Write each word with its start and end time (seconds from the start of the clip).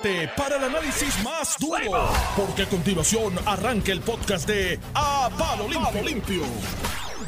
prepárate 0.00 0.28
para 0.36 0.56
el 0.56 0.64
análisis 0.64 1.22
más 1.22 1.56
duro, 1.58 2.08
porque 2.36 2.62
a 2.62 2.66
continuación 2.68 3.34
arranca 3.46 3.92
el 3.92 4.00
podcast 4.00 4.48
de 4.48 4.78
A 4.94 5.30
Palo 5.38 5.68
Limpio. 5.68 6.42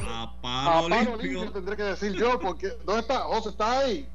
A 0.05 0.23
A 0.23 0.33
palo 0.41 0.89
limpio. 0.89 1.17
limpio 1.43 1.53
tendré 1.53 1.77
que 1.77 1.83
decir 1.83 2.13
yo, 2.13 2.39
porque 2.41 2.69
¿dónde 2.85 3.03
está? 3.03 3.21
José 3.21 3.51
está 3.51 3.81
ahí. 3.81 4.09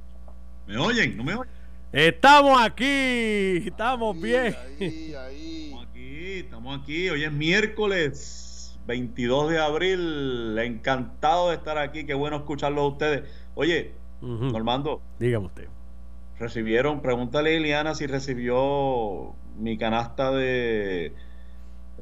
¿Me 0.67 0.77
oyen? 0.77 1.17
¿No 1.17 1.23
me 1.23 1.35
oyen? 1.35 1.51
Estamos 1.91 2.61
aquí, 2.61 3.67
estamos 3.67 4.19
bien. 4.19 4.55
Ahí, 4.79 5.13
ahí. 5.15 5.65
Estamos 5.67 5.87
aquí, 5.87 6.39
estamos 6.39 6.81
aquí. 6.81 7.09
Hoy 7.09 7.23
es 7.25 7.31
miércoles 7.31 8.77
22 8.87 9.51
de 9.51 9.59
abril. 9.59 10.57
Encantado 10.59 11.49
de 11.49 11.55
estar 11.55 11.77
aquí. 11.77 12.05
Qué 12.05 12.13
bueno 12.13 12.37
escucharlo 12.37 12.81
a 12.81 12.87
ustedes. 12.87 13.29
Oye, 13.55 13.93
Ujú, 14.21 14.45
Normando, 14.45 15.01
Dígame 15.19 15.47
usted. 15.47 15.67
Recibieron, 16.41 17.01
pregúntale 17.01 17.55
a 17.55 17.59
Liliana 17.59 17.95
si 17.95 18.07
recibió 18.07 19.33
mi 19.57 19.77
canasta 19.77 20.31
de, 20.31 21.13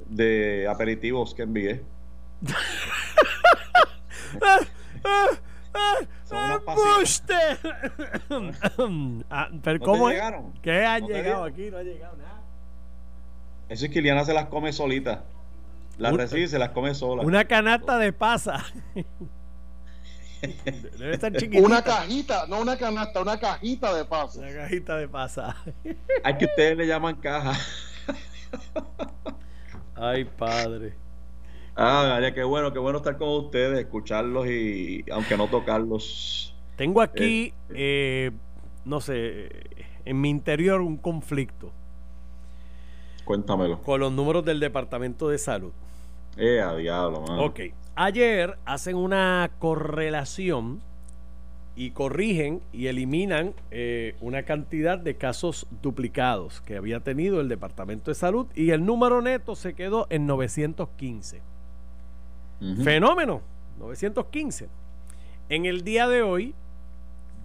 de 0.08 0.68
aperitivos 0.68 1.36
que 1.36 1.44
envié. 1.44 1.84
Son. 6.24 6.62
¡Embuste! 6.68 7.34
Ah, 9.30 9.50
Pero 9.64 9.80
¿No 9.80 9.86
¿cómo 9.86 10.10
es? 10.10 10.16
llegaron? 10.16 10.54
¿Qué 10.62 10.86
han 10.86 11.02
¿No 11.02 11.08
llegado 11.10 11.44
aquí? 11.44 11.70
No 11.70 11.78
ha 11.78 11.84
llegado 11.84 12.18
nada. 12.18 12.42
Eso 13.68 13.86
es 13.86 13.92
que 13.92 14.00
Liliana 14.00 14.26
se 14.26 14.34
las 14.34 14.46
come 14.46 14.72
solita. 14.74 15.26
Las 15.98 16.14
recibe 16.16 16.44
y 16.44 16.48
se 16.48 16.58
las 16.60 16.70
come 16.70 16.96
sola. 16.96 17.24
Una 17.24 17.46
canasta 17.46 17.98
de 17.98 18.14
pasa. 18.14 18.66
Debe 20.42 21.14
estar 21.14 21.32
chiquitita. 21.34 21.66
Una 21.66 21.84
cajita, 21.84 22.48
no 22.48 22.62
una 22.62 22.78
canasta, 22.78 23.22
una 23.22 23.40
cajita 23.40 23.94
de 23.94 24.06
paso. 24.06 24.40
Una 24.40 24.54
cajita 24.54 24.98
de 24.98 25.08
pasa. 25.08 25.56
Hay 26.24 26.38
que 26.38 26.46
ustedes 26.46 26.78
le 26.78 26.88
llaman 26.88 27.16
caja. 27.16 27.54
Ay, 29.96 30.26
padre. 30.26 30.94
Ah, 31.76 32.06
María, 32.10 32.34
qué 32.34 32.44
bueno, 32.44 32.74
qué 32.74 32.80
bueno 32.80 32.98
estar 32.98 33.18
con 33.18 33.30
ustedes, 33.30 33.80
escucharlos 33.80 34.48
y 34.48 35.06
aunque 35.12 35.38
no 35.38 35.48
tocarlos. 35.48 36.54
Tengo 36.76 37.02
aquí, 37.02 37.54
eh, 37.70 38.32
no 38.86 39.02
sé, 39.02 39.50
en 40.06 40.20
mi 40.22 40.30
interior 40.30 40.82
un 40.82 40.98
conflicto 40.98 41.72
Cuéntamelo. 43.26 43.82
con 43.82 44.00
los 44.00 44.12
números 44.12 44.44
del 44.46 44.60
Departamento 44.60 45.30
de 45.30 45.38
Salud. 45.38 45.72
Eh, 46.38 46.62
a 46.62 46.76
diablo, 46.76 47.22
mano. 47.22 47.44
Ok. 47.46 47.60
Ayer 48.02 48.58
hacen 48.64 48.96
una 48.96 49.52
correlación 49.60 50.80
y 51.76 51.92
corrigen 51.92 52.62
y 52.72 52.88
eliminan 52.88 53.54
eh, 53.72 54.16
una 54.22 54.44
cantidad 54.44 54.98
de 54.98 55.16
casos 55.18 55.68
duplicados 55.82 56.62
que 56.62 56.78
había 56.78 57.02
tenido 57.02 57.42
el 57.42 57.50
Departamento 57.50 58.10
de 58.10 58.16
Salud 58.16 58.48
y 58.56 58.70
el 58.70 58.86
número 58.86 59.22
neto 59.22 59.54
se 59.54 59.74
quedó 59.74 60.08
en 60.10 60.28
915. 60.28 61.42
Ujú. 62.62 62.84
Fenómeno, 62.84 63.42
915. 63.80 64.70
En 65.50 65.66
el 65.66 65.84
día 65.84 66.08
de 66.08 66.22
hoy 66.22 66.56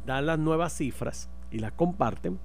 dan 0.07 0.27
las 0.27 0.39
nuevas 0.39 0.73
cifras 0.73 1.29
y 1.51 1.59
las 1.59 1.73
comparten. 1.73 2.39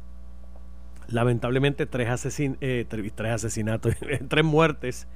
Lamentablemente 1.10 1.86
tres, 1.86 2.08
asesin- 2.10 2.58
eh, 2.62 2.88
tre- 2.90 3.12
tres 3.14 3.34
asesinatos, 3.34 3.94
tres 4.30 4.44
muertes 4.46 5.08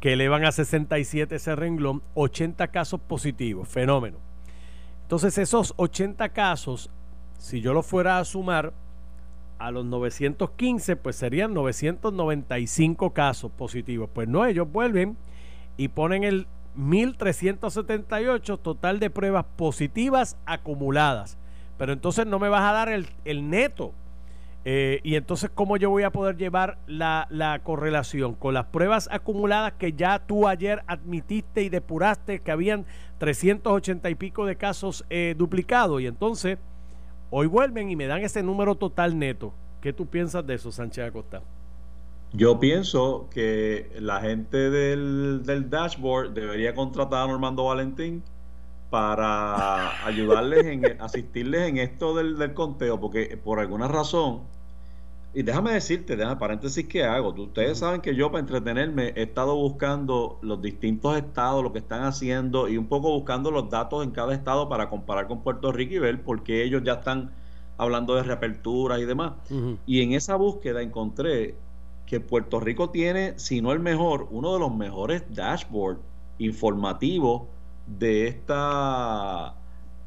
que 0.00 0.12
elevan 0.12 0.44
a 0.44 0.52
67 0.52 1.36
ese 1.36 1.56
renglón, 1.56 2.02
80 2.14 2.68
casos 2.68 3.00
positivos, 3.00 3.68
fenómeno. 3.68 4.18
Entonces 5.02 5.38
esos 5.38 5.74
80 5.76 6.28
casos, 6.30 6.90
si 7.38 7.60
yo 7.60 7.72
los 7.72 7.86
fuera 7.86 8.18
a 8.18 8.24
sumar 8.24 8.72
a 9.58 9.70
los 9.70 9.84
915, 9.84 10.96
pues 10.96 11.16
serían 11.16 11.54
995 11.54 13.12
casos 13.12 13.50
positivos. 13.50 14.10
Pues 14.12 14.28
no, 14.28 14.44
ellos 14.46 14.70
vuelven 14.70 15.16
y 15.76 15.88
ponen 15.88 16.24
el 16.24 16.46
1378 16.76 18.58
total 18.58 19.00
de 19.00 19.10
pruebas 19.10 19.44
positivas 19.56 20.36
acumuladas. 20.46 21.38
Pero 21.76 21.92
entonces 21.92 22.26
no 22.26 22.38
me 22.38 22.48
vas 22.48 22.68
a 22.68 22.72
dar 22.72 22.88
el, 22.88 23.08
el 23.24 23.50
neto. 23.50 23.92
Eh, 24.64 25.00
y 25.02 25.14
entonces, 25.14 25.50
¿cómo 25.54 25.76
yo 25.76 25.90
voy 25.90 26.02
a 26.02 26.10
poder 26.10 26.36
llevar 26.36 26.78
la, 26.86 27.26
la 27.30 27.58
correlación 27.60 28.34
con 28.34 28.54
las 28.54 28.66
pruebas 28.66 29.08
acumuladas 29.10 29.72
que 29.74 29.92
ya 29.92 30.18
tú 30.18 30.48
ayer 30.48 30.82
admitiste 30.86 31.62
y 31.62 31.68
depuraste 31.68 32.40
que 32.40 32.50
habían 32.50 32.84
380 33.18 34.10
y 34.10 34.14
pico 34.14 34.46
de 34.46 34.56
casos 34.56 35.04
eh, 35.10 35.34
duplicados? 35.38 36.02
Y 36.02 36.06
entonces, 36.06 36.58
hoy 37.30 37.46
vuelven 37.46 37.90
y 37.90 37.96
me 37.96 38.06
dan 38.06 38.22
ese 38.22 38.42
número 38.42 38.74
total 38.74 39.18
neto. 39.18 39.54
¿Qué 39.80 39.92
tú 39.92 40.06
piensas 40.06 40.46
de 40.46 40.54
eso, 40.54 40.72
Sánchez 40.72 41.06
Acosta? 41.06 41.40
Yo 42.32 42.60
pienso 42.60 43.28
que 43.30 43.90
la 44.00 44.20
gente 44.20 44.70
del, 44.70 45.44
del 45.46 45.70
dashboard 45.70 46.34
debería 46.34 46.74
contratar 46.74 47.24
a 47.24 47.26
Normando 47.28 47.64
Valentín 47.64 48.22
para 48.90 50.06
ayudarles 50.06 50.66
en 50.66 51.00
asistirles 51.00 51.68
en 51.68 51.78
esto 51.78 52.14
del, 52.14 52.38
del 52.38 52.54
conteo, 52.54 52.98
porque 53.00 53.38
por 53.42 53.60
alguna 53.60 53.88
razón, 53.88 54.40
y 55.34 55.42
déjame 55.42 55.72
decirte, 55.72 56.16
déjame 56.16 56.36
paréntesis 56.36 56.86
que 56.86 57.04
hago, 57.04 57.34
ustedes 57.34 57.78
saben 57.78 58.00
que 58.00 58.14
yo 58.14 58.30
para 58.30 58.40
entretenerme 58.40 59.12
he 59.14 59.22
estado 59.24 59.54
buscando 59.54 60.38
los 60.40 60.62
distintos 60.62 61.16
estados, 61.18 61.62
lo 61.62 61.72
que 61.72 61.80
están 61.80 62.04
haciendo 62.04 62.66
y 62.68 62.78
un 62.78 62.86
poco 62.86 63.10
buscando 63.10 63.50
los 63.50 63.68
datos 63.68 64.04
en 64.04 64.10
cada 64.10 64.34
estado 64.34 64.68
para 64.70 64.88
comparar 64.88 65.28
con 65.28 65.42
Puerto 65.42 65.70
Rico 65.70 65.94
y 65.94 65.98
ver 65.98 66.22
por 66.22 66.42
qué 66.42 66.64
ellos 66.64 66.82
ya 66.82 66.94
están 66.94 67.30
hablando 67.76 68.14
de 68.14 68.22
reaperturas 68.22 69.00
y 69.00 69.04
demás. 69.04 69.34
Y 69.86 70.02
en 70.02 70.12
esa 70.14 70.34
búsqueda 70.36 70.80
encontré 70.82 71.54
que 72.06 72.20
Puerto 72.20 72.58
Rico 72.58 72.88
tiene, 72.90 73.38
si 73.38 73.60
no 73.60 73.72
el 73.72 73.80
mejor, 73.80 74.28
uno 74.30 74.54
de 74.54 74.60
los 74.60 74.74
mejores 74.74 75.22
dashboards 75.28 76.00
informativos 76.38 77.42
de 77.98 78.28
esta 78.28 79.54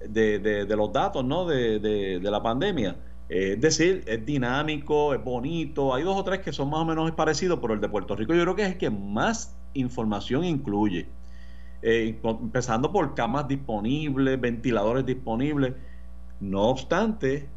de, 0.07 0.39
de- 0.39 0.75
los 0.75 0.91
datos 0.93 1.23
¿no? 1.25 1.45
de, 1.45 1.79
de- 1.79 2.19
la 2.31 2.41
pandemia. 2.43 2.97
Es 3.29 3.61
decir, 3.61 4.03
es 4.07 4.25
dinámico, 4.25 5.13
es 5.13 5.23
bonito. 5.23 5.93
Hay 5.93 6.03
dos 6.03 6.17
o 6.17 6.23
tres 6.23 6.39
que 6.41 6.51
son 6.51 6.69
más 6.69 6.81
o 6.81 6.85
menos 6.85 7.09
parecidos, 7.13 7.59
pero 7.61 7.73
el 7.73 7.81
de 7.81 7.87
Puerto 7.89 8.15
Rico 8.15 8.33
yo 8.33 8.41
creo 8.43 8.55
que 8.55 8.63
es 8.63 8.69
el 8.73 8.77
que 8.77 8.89
más 8.89 9.57
información 9.73 10.43
incluye. 10.43 11.07
Eh, 11.81 12.19
empezando 12.23 12.91
por 12.91 13.15
camas 13.15 13.47
disponibles, 13.47 14.39
ventiladores 14.39 15.05
disponibles. 15.05 15.75
No 16.39 16.63
obstante, 16.69 17.49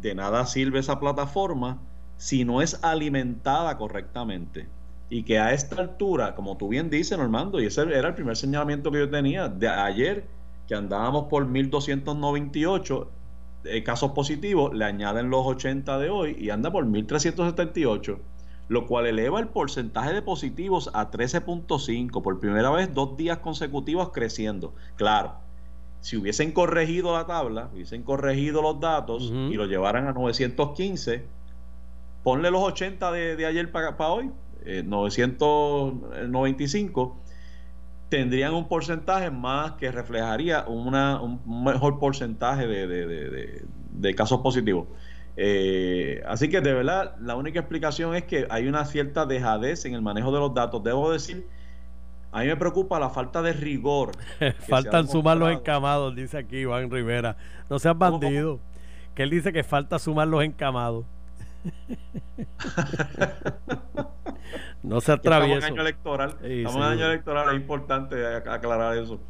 de 0.00 0.14
nada 0.14 0.46
sirve 0.46 0.78
esa 0.80 1.00
plataforma 1.00 1.80
si 2.16 2.44
no 2.44 2.62
es 2.62 2.82
alimentada 2.84 3.76
correctamente. 3.78 4.68
Y 5.10 5.24
que 5.24 5.38
a 5.40 5.52
esta 5.52 5.80
altura, 5.80 6.34
como 6.36 6.56
tú 6.56 6.68
bien 6.68 6.88
dices, 6.88 7.18
Normando, 7.18 7.60
y 7.60 7.66
ese 7.66 7.82
era 7.82 8.08
el 8.08 8.14
primer 8.14 8.36
señalamiento 8.36 8.90
que 8.92 9.00
yo 9.00 9.10
tenía 9.10 9.48
de 9.48 9.68
ayer, 9.68 10.24
que 10.68 10.76
andábamos 10.76 11.24
por 11.24 11.46
1298 11.46 13.10
eh, 13.64 13.82
casos 13.82 14.12
positivos, 14.12 14.72
le 14.72 14.84
añaden 14.84 15.28
los 15.28 15.44
80 15.44 15.98
de 15.98 16.08
hoy 16.08 16.36
y 16.38 16.50
anda 16.50 16.70
por 16.70 16.86
1378, 16.86 18.18
lo 18.68 18.86
cual 18.86 19.06
eleva 19.06 19.40
el 19.40 19.48
porcentaje 19.48 20.14
de 20.14 20.22
positivos 20.22 20.90
a 20.94 21.10
13.5, 21.10 22.22
por 22.22 22.40
primera 22.40 22.70
vez 22.70 22.94
dos 22.94 23.16
días 23.16 23.38
consecutivos 23.38 24.12
creciendo. 24.12 24.72
Claro, 24.96 25.34
si 26.00 26.16
hubiesen 26.16 26.52
corregido 26.52 27.12
la 27.12 27.26
tabla, 27.26 27.68
hubiesen 27.74 28.02
corregido 28.02 28.62
los 28.62 28.80
datos 28.80 29.24
y 29.24 29.54
lo 29.54 29.66
llevaran 29.66 30.06
a 30.06 30.12
915, 30.12 31.24
ponle 32.22 32.50
los 32.50 32.62
80 32.62 33.12
de, 33.12 33.36
de 33.36 33.44
ayer 33.44 33.70
para 33.70 33.94
hoy, 34.08 34.30
eh, 34.64 34.82
995, 34.84 37.16
tendrían 38.08 38.54
un 38.54 38.66
porcentaje 38.68 39.30
más 39.30 39.72
que 39.72 39.90
reflejaría 39.92 40.64
una, 40.66 41.20
un 41.20 41.40
mejor 41.64 41.98
porcentaje 41.98 42.66
de, 42.66 42.86
de- 42.86 43.06
de- 43.06 43.30
de- 43.30 43.64
de 43.92 44.14
casos 44.14 44.40
positivos. 44.40 44.86
Eh, 45.36 46.22
así 46.26 46.48
que 46.48 46.60
de 46.60 46.74
verdad, 46.74 47.14
la 47.20 47.36
única 47.36 47.60
explicación 47.60 48.14
es 48.16 48.24
que 48.24 48.46
hay 48.50 48.66
una 48.66 48.84
cierta 48.84 49.26
dejadez 49.26 49.84
en 49.84 49.94
el 49.94 50.02
manejo 50.02 50.32
de 50.32 50.40
los 50.40 50.52
datos. 50.54 50.82
Debo 50.82 51.12
decir, 51.12 51.46
a 52.32 52.40
mí 52.40 52.46
me 52.46 52.56
preocupa 52.56 52.98
la 52.98 53.10
falta 53.10 53.42
de 53.42 53.52
rigor. 53.52 54.10
Faltan 54.68 55.06
sumar 55.08 55.36
los 55.36 55.50
encamados, 55.52 56.14
dice 56.16 56.38
aquí 56.38 56.58
Iván 56.58 56.90
Rivera. 56.90 57.36
No 57.68 57.78
seas 57.78 57.96
bandido. 57.96 58.58
Que 59.14 59.22
él 59.24 59.30
dice 59.30 59.52
que 59.52 59.62
falta 59.64 59.98
sumar 59.98 60.28
los 60.28 60.42
encamados. 60.44 61.04
no 64.90 65.00
seas 65.00 65.20
que 65.20 65.28
estamos 65.28 65.58
en 65.58 65.64
año 65.64 65.80
electoral. 65.82 66.36
Sí, 66.42 66.58
estamos 66.58 66.76
en 66.86 66.92
año 66.92 67.06
electoral, 67.06 67.48
es 67.50 67.56
importante 67.56 68.16
ac- 68.16 68.48
aclarar 68.52 68.96
eso. 68.98 69.20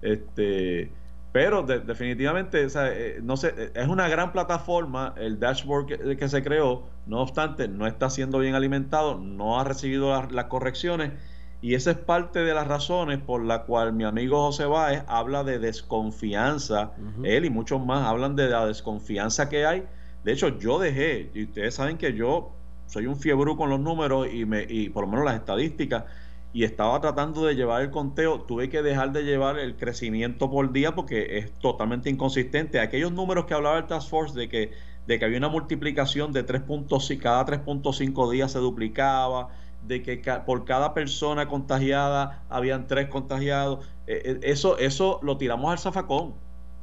Este, 0.00 0.92
pero 1.32 1.62
de- 1.62 1.80
definitivamente, 1.80 2.64
o 2.64 2.68
sea, 2.70 2.92
eh, 2.92 3.20
no 3.22 3.36
sé, 3.36 3.54
eh, 3.56 3.72
es 3.74 3.88
una 3.88 4.08
gran 4.08 4.32
plataforma 4.32 5.14
el 5.16 5.38
dashboard 5.38 5.86
que, 5.86 6.16
que 6.16 6.28
se 6.28 6.42
creó. 6.42 6.88
No 7.06 7.20
obstante, 7.22 7.68
no 7.68 7.86
está 7.86 8.10
siendo 8.10 8.38
bien 8.38 8.54
alimentado, 8.54 9.18
no 9.18 9.58
ha 9.60 9.64
recibido 9.64 10.10
las, 10.10 10.30
las 10.32 10.46
correcciones. 10.46 11.12
Y 11.60 11.74
esa 11.74 11.92
es 11.92 11.96
parte 11.98 12.40
de 12.40 12.54
las 12.54 12.66
razones 12.66 13.18
por 13.20 13.44
la 13.44 13.62
cual 13.64 13.92
mi 13.92 14.04
amigo 14.04 14.42
José 14.46 14.66
Báez 14.66 15.04
habla 15.06 15.44
de 15.44 15.58
desconfianza. 15.60 16.92
Él 17.22 17.44
y 17.44 17.50
muchos 17.50 17.84
más 17.84 18.06
hablan 18.06 18.34
de 18.36 18.48
la 18.48 18.66
desconfianza 18.66 19.48
que 19.48 19.64
hay 19.66 19.84
De 20.24 20.32
hecho, 20.32 20.58
yo 20.58 20.78
dejé, 20.80 21.30
y 21.34 21.44
ustedes 21.44 21.74
saben 21.74 21.98
que 21.98 22.14
yo 22.14 22.52
soy 22.92 23.06
un 23.06 23.16
fiebre 23.16 23.56
con 23.56 23.70
los 23.70 23.80
números 23.80 24.28
y, 24.30 24.44
me, 24.44 24.66
y 24.68 24.90
por 24.90 25.04
lo 25.04 25.10
menos 25.10 25.24
las 25.24 25.36
estadísticas, 25.36 26.04
y 26.52 26.64
estaba 26.64 27.00
tratando 27.00 27.46
de 27.46 27.54
llevar 27.54 27.80
el 27.80 27.90
conteo, 27.90 28.42
tuve 28.42 28.68
que 28.68 28.82
dejar 28.82 29.12
de 29.12 29.22
llevar 29.22 29.58
el 29.58 29.76
crecimiento 29.76 30.50
por 30.50 30.72
día 30.72 30.94
porque 30.94 31.38
es 31.38 31.50
totalmente 31.52 32.10
inconsistente. 32.10 32.80
Aquellos 32.80 33.10
números 33.10 33.46
que 33.46 33.54
hablaba 33.54 33.78
el 33.78 33.86
Task 33.86 34.10
Force 34.10 34.38
de 34.38 34.50
que, 34.50 34.72
de 35.06 35.18
que 35.18 35.24
había 35.24 35.38
una 35.38 35.48
multiplicación 35.48 36.32
de 36.34 36.44
3.5, 36.44 37.18
cada 37.18 37.46
3.5 37.46 38.30
días 38.30 38.52
se 38.52 38.58
duplicaba, 38.58 39.48
de 39.86 40.02
que 40.02 40.22
por 40.44 40.66
cada 40.66 40.92
persona 40.92 41.48
contagiada 41.48 42.44
habían 42.50 42.86
tres 42.86 43.08
contagiados, 43.08 43.86
eh, 44.06 44.20
eh, 44.22 44.40
eso, 44.42 44.76
eso 44.76 45.18
lo 45.22 45.38
tiramos 45.38 45.72
al 45.72 45.78
zafacón, 45.78 46.34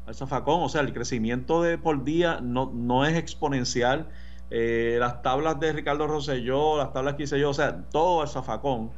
al 0.08 0.16
zafacón, 0.16 0.64
o 0.64 0.70
sea, 0.70 0.82
el 0.82 0.92
crecimiento 0.92 1.62
de 1.62 1.78
por 1.78 2.04
día 2.04 2.40
no, 2.42 2.72
no 2.74 3.06
es 3.06 3.16
exponencial. 3.16 4.10
Eh, 4.52 4.98
las 5.00 5.22
tablas 5.22 5.60
de 5.60 5.74
Ricardo 5.74 6.08
Rosselló, 6.08 6.78
las 6.78 6.92
tablas 6.92 7.16
que 7.16 7.24
hice 7.24 7.40
yo, 7.40 7.52
o 7.52 7.54
sea, 7.54 7.84
todo 7.92 8.22
al 8.22 8.28
zafacón 8.28 8.92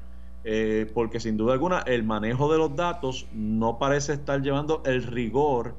eh, 0.44 0.90
porque 0.94 1.20
sin 1.20 1.38
duda 1.38 1.54
alguna 1.54 1.80
el 1.82 2.04
manejo 2.04 2.52
de 2.52 2.58
los 2.58 2.76
datos 2.76 3.28
no 3.32 3.78
parece 3.78 4.14
estar 4.14 4.42
llevando 4.42 4.82
el 4.86 5.04
rigor 5.04 5.76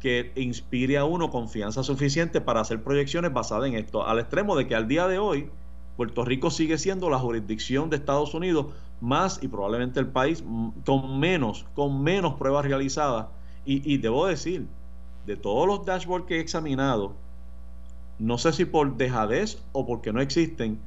que 0.00 0.32
inspire 0.34 0.98
a 0.98 1.04
uno 1.04 1.30
confianza 1.30 1.84
suficiente 1.84 2.40
para 2.40 2.60
hacer 2.60 2.82
proyecciones 2.82 3.32
basadas 3.32 3.68
en 3.68 3.74
esto, 3.74 4.06
al 4.06 4.18
extremo 4.18 4.56
de 4.56 4.66
que 4.66 4.74
al 4.74 4.88
día 4.88 5.06
de 5.06 5.18
hoy 5.18 5.48
Puerto 5.96 6.24
Rico 6.24 6.50
sigue 6.50 6.76
siendo 6.76 7.08
la 7.08 7.20
jurisdicción 7.20 7.88
de 7.88 7.96
Estados 7.96 8.34
Unidos 8.34 8.66
más 9.00 9.40
y 9.42 9.48
probablemente 9.48 10.00
el 10.00 10.08
país 10.08 10.42
con 10.84 11.20
menos, 11.20 11.64
con 11.74 12.02
menos 12.02 12.34
pruebas 12.34 12.64
realizadas. 12.64 13.28
Y, 13.64 13.88
y 13.90 13.98
debo 13.98 14.26
decir, 14.26 14.66
de 15.24 15.36
todos 15.36 15.68
los 15.68 15.86
dashboards 15.86 16.26
que 16.26 16.36
he 16.38 16.40
examinado, 16.40 17.14
no 18.24 18.38
sé 18.38 18.52
si 18.52 18.64
por 18.64 18.96
dejadez 18.96 19.58
o 19.72 19.86
porque 19.86 20.12
no 20.12 20.20
existen, 20.20 20.80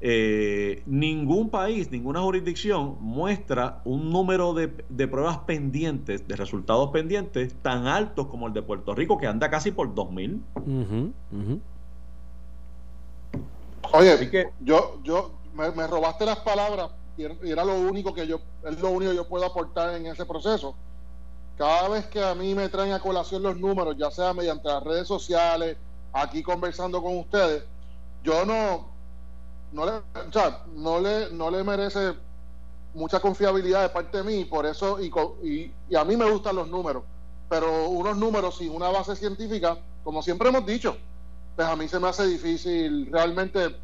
eh, 0.00 0.82
ningún 0.86 1.50
país, 1.50 1.90
ninguna 1.90 2.20
jurisdicción 2.20 2.98
muestra 3.00 3.80
un 3.84 4.12
número 4.12 4.54
de, 4.54 4.68
pruebas 5.08 5.38
pendientes, 5.38 6.28
de 6.28 6.36
resultados 6.36 6.90
pendientes, 6.90 7.54
tan 7.62 7.86
altos 7.86 8.26
como 8.28 8.46
el 8.46 8.52
de 8.52 8.62
Puerto 8.62 8.94
Rico, 8.94 9.18
que 9.18 9.26
anda 9.26 9.50
casi 9.50 9.70
por 9.70 9.94
2000. 9.94 10.42
Oye, 13.92 14.30
que, 14.30 14.50
yo, 14.60 14.98
yo 15.02 15.32
me, 15.54 15.86
robaste 15.86 16.26
las 16.26 16.38
palabras 16.40 16.90
y 17.16 17.24
era 17.50 17.64
lo 17.64 17.74
único 17.80 18.12
que 18.12 18.26
yo, 18.26 18.40
es 18.64 18.80
lo 18.80 18.90
único 18.90 19.10
que 19.10 19.16
yo 19.16 19.28
puedo 19.28 19.46
aportar 19.46 19.94
en 19.94 20.06
ese 20.06 20.26
proceso. 20.26 20.76
Cada 21.56 21.88
vez 21.88 22.06
que 22.06 22.22
a 22.22 22.34
mí 22.34 22.54
me 22.54 22.68
traen 22.68 22.92
a 22.92 23.00
colación 23.00 23.42
los 23.42 23.56
números, 23.56 23.96
ya 23.96 24.10
sea 24.10 24.34
mediante 24.34 24.68
las 24.68 24.82
redes 24.82 25.08
sociales, 25.08 25.76
aquí 26.14 26.42
conversando 26.42 27.02
con 27.02 27.18
ustedes, 27.18 27.64
yo 28.22 28.46
no, 28.46 28.88
no 29.72 29.84
le, 29.84 29.92
no 30.76 31.00
le, 31.00 31.30
no 31.30 31.50
le 31.50 31.64
merece 31.64 32.14
mucha 32.94 33.20
confiabilidad 33.20 33.82
de 33.82 33.88
parte 33.88 34.18
de 34.18 34.22
mí, 34.22 34.44
por 34.44 34.64
eso, 34.64 35.00
y, 35.02 35.12
y, 35.42 35.94
a 35.96 36.04
mí 36.04 36.16
me 36.16 36.30
gustan 36.30 36.54
los 36.54 36.68
números, 36.68 37.02
pero 37.48 37.88
unos 37.88 38.16
números 38.16 38.56
sin 38.58 38.70
una 38.70 38.88
base 38.88 39.16
científica, 39.16 39.76
como 40.04 40.22
siempre 40.22 40.48
hemos 40.48 40.64
dicho, 40.64 40.96
pues 41.56 41.66
a 41.66 41.74
mí 41.74 41.88
se 41.88 41.98
me 41.98 42.08
hace 42.08 42.26
difícil 42.26 43.08
realmente 43.10 43.76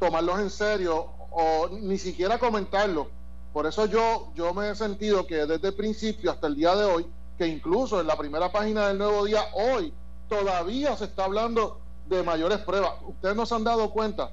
tomarlos 0.00 0.40
en 0.40 0.50
serio 0.50 1.08
o 1.30 1.68
ni 1.68 1.98
siquiera 1.98 2.38
comentarlos. 2.38 3.06
Por 3.52 3.66
eso 3.66 3.86
yo, 3.86 4.32
yo 4.34 4.52
me 4.52 4.70
he 4.70 4.74
sentido 4.74 5.26
que 5.26 5.46
desde 5.46 5.68
el 5.68 5.74
principio 5.74 6.32
hasta 6.32 6.48
el 6.48 6.56
día 6.56 6.74
de 6.74 6.84
hoy, 6.84 7.06
que 7.38 7.46
incluso 7.46 8.00
en 8.00 8.06
la 8.06 8.16
primera 8.16 8.50
página 8.50 8.88
del 8.88 8.98
nuevo 8.98 9.24
día, 9.24 9.44
hoy 9.54 9.92
todavía 10.28 10.96
se 10.96 11.04
está 11.04 11.24
hablando 11.24 11.80
de 12.06 12.22
mayores 12.22 12.58
pruebas. 12.58 12.92
Ustedes 13.06 13.36
no 13.36 13.46
se 13.46 13.54
han 13.54 13.64
dado 13.64 13.90
cuenta 13.90 14.30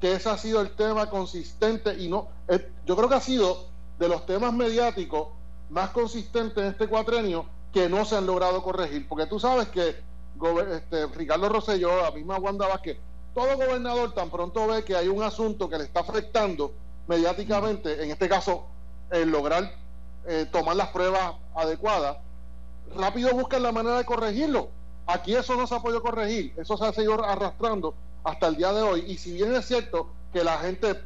que 0.00 0.12
ese 0.12 0.28
ha 0.28 0.38
sido 0.38 0.60
el 0.60 0.70
tema 0.70 1.08
consistente 1.08 1.94
y 1.94 2.08
no, 2.08 2.28
eh, 2.48 2.70
yo 2.84 2.96
creo 2.96 3.08
que 3.08 3.14
ha 3.14 3.20
sido 3.20 3.66
de 3.98 4.08
los 4.08 4.26
temas 4.26 4.52
mediáticos 4.52 5.28
más 5.70 5.90
consistentes 5.90 6.62
en 6.62 6.70
este 6.70 6.88
cuatrenio 6.88 7.46
que 7.72 7.88
no 7.88 8.04
se 8.04 8.16
han 8.16 8.26
logrado 8.26 8.62
corregir, 8.62 9.08
porque 9.08 9.26
tú 9.26 9.40
sabes 9.40 9.68
que 9.68 9.96
este, 10.72 11.06
Ricardo 11.06 11.48
Rosselló, 11.48 12.02
la 12.02 12.10
misma 12.10 12.36
Wanda 12.36 12.68
Vázquez, 12.68 12.98
todo 13.34 13.56
gobernador 13.56 14.12
tan 14.12 14.30
pronto 14.30 14.66
ve 14.68 14.84
que 14.84 14.94
hay 14.94 15.08
un 15.08 15.22
asunto 15.22 15.68
que 15.68 15.78
le 15.78 15.84
está 15.84 16.00
afectando 16.00 16.72
mediáticamente, 17.08 18.02
en 18.02 18.10
este 18.10 18.28
caso, 18.28 18.66
el 19.10 19.30
lograr 19.30 19.72
eh, 20.26 20.46
tomar 20.50 20.76
las 20.76 20.88
pruebas 20.88 21.34
adecuadas, 21.54 22.18
rápido 22.96 23.30
buscan 23.32 23.62
la 23.62 23.72
manera 23.72 23.98
de 23.98 24.04
corregirlo. 24.04 24.68
Aquí 25.06 25.34
eso 25.34 25.54
no 25.56 25.66
se 25.66 25.74
ha 25.74 25.80
podido 25.80 26.02
corregir, 26.02 26.54
eso 26.56 26.76
se 26.76 26.84
ha 26.84 26.92
seguido 26.92 27.22
arrastrando 27.24 27.94
hasta 28.22 28.46
el 28.48 28.56
día 28.56 28.72
de 28.72 28.82
hoy. 28.82 29.04
Y 29.06 29.18
si 29.18 29.32
bien 29.34 29.54
es 29.54 29.66
cierto 29.66 30.08
que 30.32 30.42
la 30.42 30.58
gente, 30.58 30.98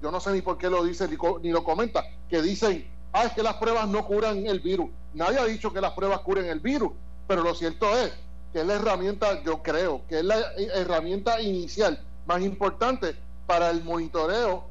yo 0.00 0.10
no 0.10 0.20
sé 0.20 0.32
ni 0.32 0.40
por 0.40 0.56
qué 0.56 0.70
lo 0.70 0.84
dice 0.84 1.08
ni, 1.08 1.50
lo 1.50 1.64
comenta, 1.64 2.04
que 2.28 2.40
dicen, 2.42 2.88
ah, 3.12 3.24
es 3.24 3.32
que 3.32 3.42
las 3.42 3.54
pruebas 3.54 3.88
no 3.88 4.06
curan 4.06 4.46
el 4.46 4.60
virus. 4.60 4.90
Nadie 5.14 5.40
ha 5.40 5.44
dicho 5.44 5.72
que 5.72 5.80
las 5.80 5.92
pruebas 5.92 6.20
curen 6.20 6.46
el 6.46 6.60
virus, 6.60 6.92
pero 7.26 7.42
lo 7.42 7.54
cierto 7.54 7.96
es 7.96 8.12
que 8.52 8.60
es 8.60 8.66
la 8.66 8.74
herramienta, 8.74 9.42
yo 9.42 9.62
creo, 9.62 10.02
que 10.08 10.20
es 10.20 10.24
la 10.24 10.36
herramienta 10.56 11.40
inicial 11.40 12.00
más 12.26 12.42
importante 12.42 13.16
para 13.46 13.70
el 13.70 13.82
monitoreo 13.82 14.64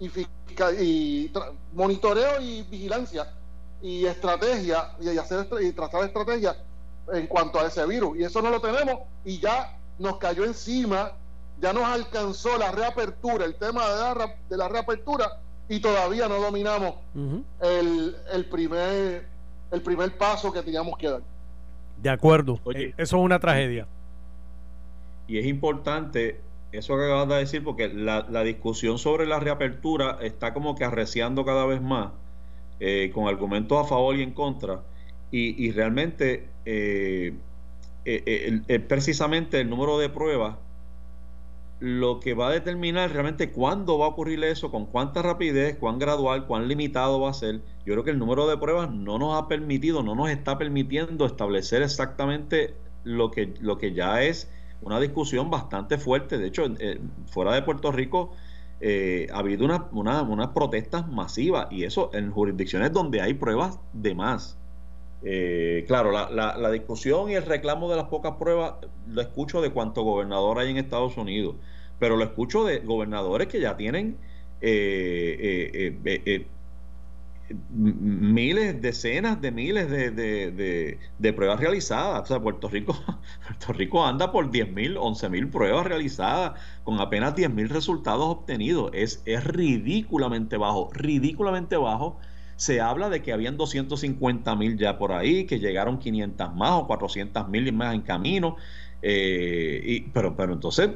y, 0.00 0.08
y 0.80 1.32
monitoreo 1.72 2.40
y 2.40 2.62
vigilancia 2.62 3.32
y 3.80 4.06
estrategia 4.06 4.90
y 5.00 5.16
hacer 5.16 5.46
y 5.60 5.72
trazar 5.72 6.04
estrategias 6.04 6.56
en 7.12 7.26
cuanto 7.26 7.60
a 7.60 7.66
ese 7.66 7.84
virus. 7.86 8.18
Y 8.18 8.24
eso 8.24 8.40
no 8.40 8.50
lo 8.50 8.60
tenemos 8.60 9.00
y 9.24 9.38
ya 9.38 9.78
nos 9.98 10.18
cayó 10.18 10.44
encima 10.44 11.12
ya 11.60 11.72
nos 11.72 11.84
alcanzó 11.84 12.58
la 12.58 12.72
reapertura, 12.72 13.44
el 13.44 13.54
tema 13.54 13.88
de 13.88 14.14
la, 14.18 14.34
de 14.48 14.56
la 14.56 14.68
reapertura, 14.68 15.40
y 15.68 15.80
todavía 15.80 16.28
no 16.28 16.36
dominamos 16.36 16.94
el, 17.62 18.46
primer, 18.50 19.26
el 19.70 19.82
primer 19.82 20.16
paso 20.18 20.52
que 20.52 20.62
teníamos 20.62 20.98
que 20.98 21.08
dar. 21.08 21.22
De 22.02 22.10
acuerdo, 22.10 22.60
Oye, 22.64 22.88
eh, 22.88 22.94
eso 22.98 23.16
es 23.16 23.22
una 23.22 23.38
tragedia. 23.38 23.86
Y 25.26 25.38
es 25.38 25.46
importante 25.46 26.40
eso 26.72 26.96
que 26.96 27.04
acabas 27.04 27.28
de 27.28 27.36
decir, 27.36 27.64
porque 27.64 27.88
la, 27.88 28.42
discusión 28.42 28.98
sobre 28.98 29.26
la 29.26 29.40
reapertura 29.40 30.18
está 30.20 30.52
como 30.52 30.74
que 30.74 30.84
arreciando 30.84 31.44
cada 31.46 31.64
vez 31.64 31.80
más, 31.80 32.10
eh, 32.80 33.10
con 33.14 33.26
argumentos 33.26 33.86
a 33.86 33.88
favor 33.88 34.16
y 34.16 34.22
en 34.22 34.32
contra, 34.32 34.82
y, 35.36 35.70
realmente 35.72 36.48
eh, 36.64 37.34
precisamente 38.88 39.60
el 39.60 39.68
número 39.68 39.98
de 39.98 40.08
pruebas 40.08 40.56
lo 41.80 42.20
que 42.20 42.34
va 42.34 42.48
a 42.48 42.50
determinar 42.50 43.10
realmente 43.12 43.50
cuándo 43.50 43.98
va 43.98 44.06
a 44.06 44.08
ocurrir 44.08 44.42
eso, 44.44 44.70
con 44.70 44.86
cuánta 44.86 45.22
rapidez, 45.22 45.76
cuán 45.76 45.98
gradual, 45.98 46.46
cuán 46.46 46.68
limitado 46.68 47.20
va 47.20 47.30
a 47.30 47.34
ser. 47.34 47.60
Yo 47.84 47.92
creo 47.92 48.04
que 48.04 48.10
el 48.10 48.18
número 48.18 48.46
de 48.46 48.56
pruebas 48.56 48.90
no 48.90 49.18
nos 49.18 49.36
ha 49.36 49.48
permitido, 49.48 50.02
no 50.02 50.14
nos 50.14 50.30
está 50.30 50.56
permitiendo 50.56 51.26
establecer 51.26 51.82
exactamente 51.82 52.74
lo 53.02 53.30
que, 53.30 53.52
lo 53.60 53.76
que 53.76 53.92
ya 53.92 54.22
es 54.22 54.48
una 54.80 55.00
discusión 55.00 55.50
bastante 55.50 55.98
fuerte. 55.98 56.38
De 56.38 56.46
hecho, 56.46 56.64
eh, 56.78 57.00
fuera 57.26 57.52
de 57.52 57.62
Puerto 57.62 57.92
Rico 57.92 58.32
eh, 58.80 59.28
ha 59.32 59.38
habido 59.38 59.64
unas 59.64 59.82
una, 59.92 60.54
protestas 60.54 61.08
masivas 61.08 61.68
y 61.70 61.84
eso 61.84 62.10
en 62.14 62.30
jurisdicciones 62.30 62.92
donde 62.92 63.20
hay 63.20 63.34
pruebas 63.34 63.78
de 63.92 64.14
más. 64.14 64.58
Eh, 65.24 65.84
claro, 65.86 66.12
la, 66.12 66.28
la, 66.30 66.58
la, 66.58 66.70
discusión 66.70 67.30
y 67.30 67.34
el 67.34 67.46
reclamo 67.46 67.90
de 67.90 67.96
las 67.96 68.06
pocas 68.08 68.34
pruebas 68.38 68.74
lo 69.08 69.22
escucho 69.22 69.62
de 69.62 69.70
cuánto 69.70 70.02
gobernador 70.02 70.58
hay 70.58 70.70
en 70.70 70.76
Estados 70.76 71.16
Unidos 71.16 71.56
pero 71.98 72.16
lo 72.16 72.24
escucho 72.24 72.64
de 72.64 72.80
gobernadores 72.80 73.48
que 73.48 73.60
ya 73.60 73.76
tienen 73.76 74.18
eh, 74.60 75.96
eh, 76.04 76.20
eh, 76.26 76.46
miles, 77.70 78.80
decenas 78.80 79.40
de 79.40 79.50
miles 79.50 79.90
de, 79.90 81.32
pruebas 81.34 81.60
realizadas. 81.60 82.22
O 82.22 82.26
sea, 82.26 82.40
Puerto 82.40 82.68
Rico, 82.68 82.94
Puerto 83.46 83.72
Rico 83.72 84.04
anda 84.04 84.32
por 84.32 84.50
10.000, 84.50 84.98
11.000 84.98 85.50
pruebas 85.50 85.86
realizadas 85.86 86.60
con 86.84 87.00
apenas 87.00 87.34
10.000 87.34 87.68
resultados 87.68 88.24
obtenidos. 88.24 88.90
Es, 88.94 89.22
es 89.24 89.44
ridículamente 89.44 90.56
bajo, 90.56 90.90
ridículamente 90.92 91.76
bajo. 91.76 92.18
Se 92.56 92.80
habla 92.80 93.08
de 93.08 93.22
que 93.22 93.32
habían 93.32 93.58
250.000 93.58 94.78
ya 94.78 94.98
por 94.98 95.12
ahí, 95.12 95.44
que 95.46 95.58
llegaron 95.58 95.98
500 95.98 96.54
más 96.54 96.70
o 96.72 96.88
400.000 96.88 97.72
más 97.72 97.94
en 97.94 98.02
camino. 98.02 98.56
y, 99.02 100.00
pero, 100.12 100.36
pero 100.36 100.52
entonces 100.52 100.90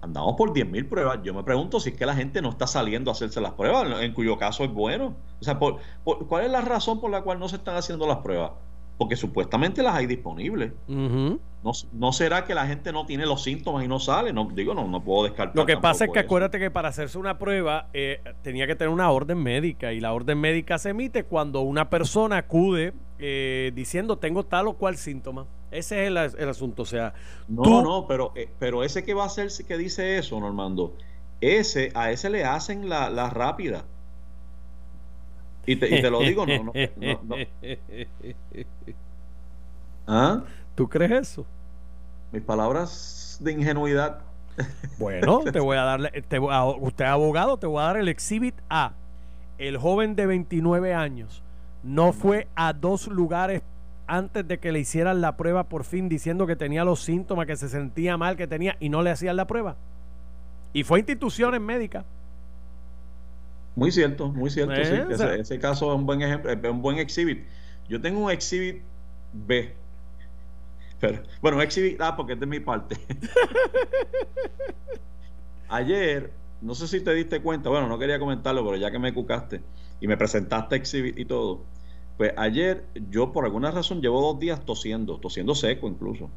andamos 0.00 0.34
por 0.36 0.52
10.000 0.52 0.88
pruebas. 0.88 1.20
Yo 1.22 1.34
me 1.34 1.42
pregunto 1.42 1.80
si 1.80 1.90
es 1.90 1.96
que 1.96 2.06
la 2.06 2.14
gente 2.14 2.42
no 2.42 2.50
está 2.50 2.66
saliendo 2.66 3.10
a 3.10 3.12
hacerse 3.12 3.40
las 3.40 3.52
pruebas, 3.52 4.00
en 4.02 4.12
cuyo 4.12 4.38
caso 4.38 4.64
es 4.64 4.72
bueno. 4.72 5.16
O 5.40 5.44
sea, 5.44 5.58
por, 5.58 5.80
¿cuál 6.04 6.44
es 6.44 6.50
la 6.50 6.60
razón 6.60 7.00
por 7.00 7.10
la 7.10 7.22
cual 7.22 7.38
no 7.38 7.48
se 7.48 7.56
están 7.56 7.76
haciendo 7.76 8.06
las 8.06 8.18
pruebas? 8.18 8.52
Porque 8.98 9.14
supuestamente 9.14 9.82
las 9.82 9.94
hay 9.94 10.06
disponibles. 10.06 10.72
no, 10.88 12.12
será 12.12 12.44
que 12.44 12.54
la 12.54 12.66
gente 12.66 12.92
no 12.92 13.06
tiene 13.06 13.26
los 13.26 13.44
síntomas 13.44 13.84
y 13.84 13.88
no 13.88 14.00
sale? 14.00 14.32
No, 14.32 14.48
digo, 14.52 14.74
no, 14.74 14.88
no 14.88 15.02
puedo 15.02 15.24
descartar. 15.24 15.54
Lo 15.54 15.64
que 15.64 15.76
pasa 15.76 16.04
es 16.04 16.10
que 16.10 16.18
acuérdate 16.18 16.58
que 16.58 16.70
para 16.72 16.88
hacerse 16.88 17.16
una 17.16 17.38
prueba 17.38 17.88
eh, 17.92 18.20
tenía 18.42 18.66
que 18.66 18.74
tener 18.74 18.92
una 18.92 19.10
orden 19.10 19.38
médica 19.38 19.92
y 19.92 20.00
la 20.00 20.12
orden 20.12 20.40
médica 20.40 20.78
se 20.78 20.90
emite 20.90 21.22
cuando 21.22 21.60
una 21.60 21.88
persona 21.88 22.38
acude 22.38 22.92
eh, 23.20 23.70
diciendo 23.74 24.18
tengo 24.18 24.44
tal 24.44 24.66
o 24.66 24.74
cual 24.74 24.96
síntoma. 24.96 25.46
Ese 25.70 26.02
es 26.02 26.08
el, 26.08 26.48
asunto. 26.48 26.82
O 26.82 26.86
sea, 26.86 27.14
no, 27.46 27.82
no, 27.82 28.06
pero, 28.08 28.32
eh, 28.34 28.48
pero 28.58 28.82
ese 28.82 29.04
que 29.04 29.14
va 29.14 29.26
a 29.26 29.28
ser 29.28 29.48
que 29.66 29.76
dice 29.78 30.18
eso, 30.18 30.40
Normando, 30.40 30.96
ese, 31.40 31.92
a 31.94 32.10
ese 32.10 32.30
le 32.30 32.44
hacen 32.44 32.88
la, 32.88 33.10
la 33.10 33.30
rápida. 33.30 33.84
Y 35.68 35.76
te, 35.76 35.98
y 35.98 36.00
te, 36.00 36.10
lo 36.10 36.20
digo, 36.20 36.46
no, 36.46 36.64
no, 36.64 36.72
no, 36.72 37.36
¿Ah? 40.06 40.42
¿Tú 40.74 40.88
crees 40.88 41.10
eso? 41.12 41.44
Mis 42.32 42.42
palabras 42.42 43.36
de 43.38 43.52
ingenuidad. 43.52 44.20
Bueno, 44.98 45.42
te 45.52 45.60
voy 45.60 45.76
a 45.76 45.82
darle, 45.82 46.10
te, 46.26 46.38
usted 46.38 47.04
es 47.04 47.10
abogado, 47.10 47.58
te 47.58 47.66
voy 47.66 47.82
a 47.82 47.84
dar 47.84 47.98
el 47.98 48.08
exhibit 48.08 48.54
A. 48.70 48.92
El 49.58 49.76
joven 49.76 50.16
de 50.16 50.24
29 50.24 50.94
años 50.94 51.42
no 51.82 52.14
fue 52.14 52.48
a 52.54 52.72
dos 52.72 53.06
lugares 53.06 53.60
antes 54.06 54.48
de 54.48 54.58
que 54.60 54.72
le 54.72 54.80
hicieran 54.80 55.20
la 55.20 55.36
prueba 55.36 55.64
por 55.64 55.84
fin 55.84 56.08
diciendo 56.08 56.46
que 56.46 56.56
tenía 56.56 56.82
los 56.82 57.02
síntomas, 57.02 57.46
que 57.46 57.56
se 57.56 57.68
sentía 57.68 58.16
mal, 58.16 58.38
que 58.38 58.46
tenía 58.46 58.78
y 58.80 58.88
no 58.88 59.02
le 59.02 59.10
hacían 59.10 59.36
la 59.36 59.46
prueba. 59.46 59.76
Y 60.72 60.84
fue 60.84 60.96
a 60.96 61.00
instituciones 61.00 61.60
médicas. 61.60 62.06
Muy 63.78 63.92
cierto, 63.92 64.32
muy 64.32 64.50
cierto. 64.50 64.74
sí. 64.74 65.24
Ese, 65.38 65.58
caso 65.60 65.92
es 65.92 65.98
un 65.98 66.04
buen 66.04 66.20
ejemplo, 66.20 66.50
es 66.50 66.58
un 66.64 66.82
buen 66.82 66.98
exhibit. 66.98 67.46
Yo 67.88 68.00
tengo 68.00 68.24
un 68.24 68.30
exhibit 68.30 68.82
B. 69.32 69.72
Pero, 70.98 71.22
bueno, 71.40 71.58
un 71.58 71.62
exhibit 71.62 72.00
A 72.00 72.16
porque 72.16 72.32
es 72.32 72.40
de 72.40 72.46
mi 72.46 72.58
parte. 72.58 72.96
Ayer, 75.68 76.32
no 76.60 76.74
sé 76.74 76.88
si 76.88 77.00
te 77.00 77.14
diste 77.14 77.40
cuenta, 77.40 77.70
bueno, 77.70 77.86
no 77.86 78.00
quería 78.00 78.18
comentarlo, 78.18 78.64
pero 78.64 78.76
ya 78.76 78.90
que 78.90 78.98
me 78.98 79.14
cucaste 79.14 79.60
y 80.00 80.08
me 80.08 80.16
presentaste 80.16 80.74
exhibit 80.74 81.16
y 81.16 81.24
todo, 81.24 81.62
pues 82.16 82.32
ayer 82.36 82.84
yo 83.10 83.32
por 83.32 83.44
alguna 83.44 83.70
razón 83.70 84.00
llevo 84.00 84.20
dos 84.20 84.40
días 84.40 84.64
tosiendo, 84.64 85.18
tosiendo 85.18 85.54
seco 85.54 85.86
incluso. 85.86 86.30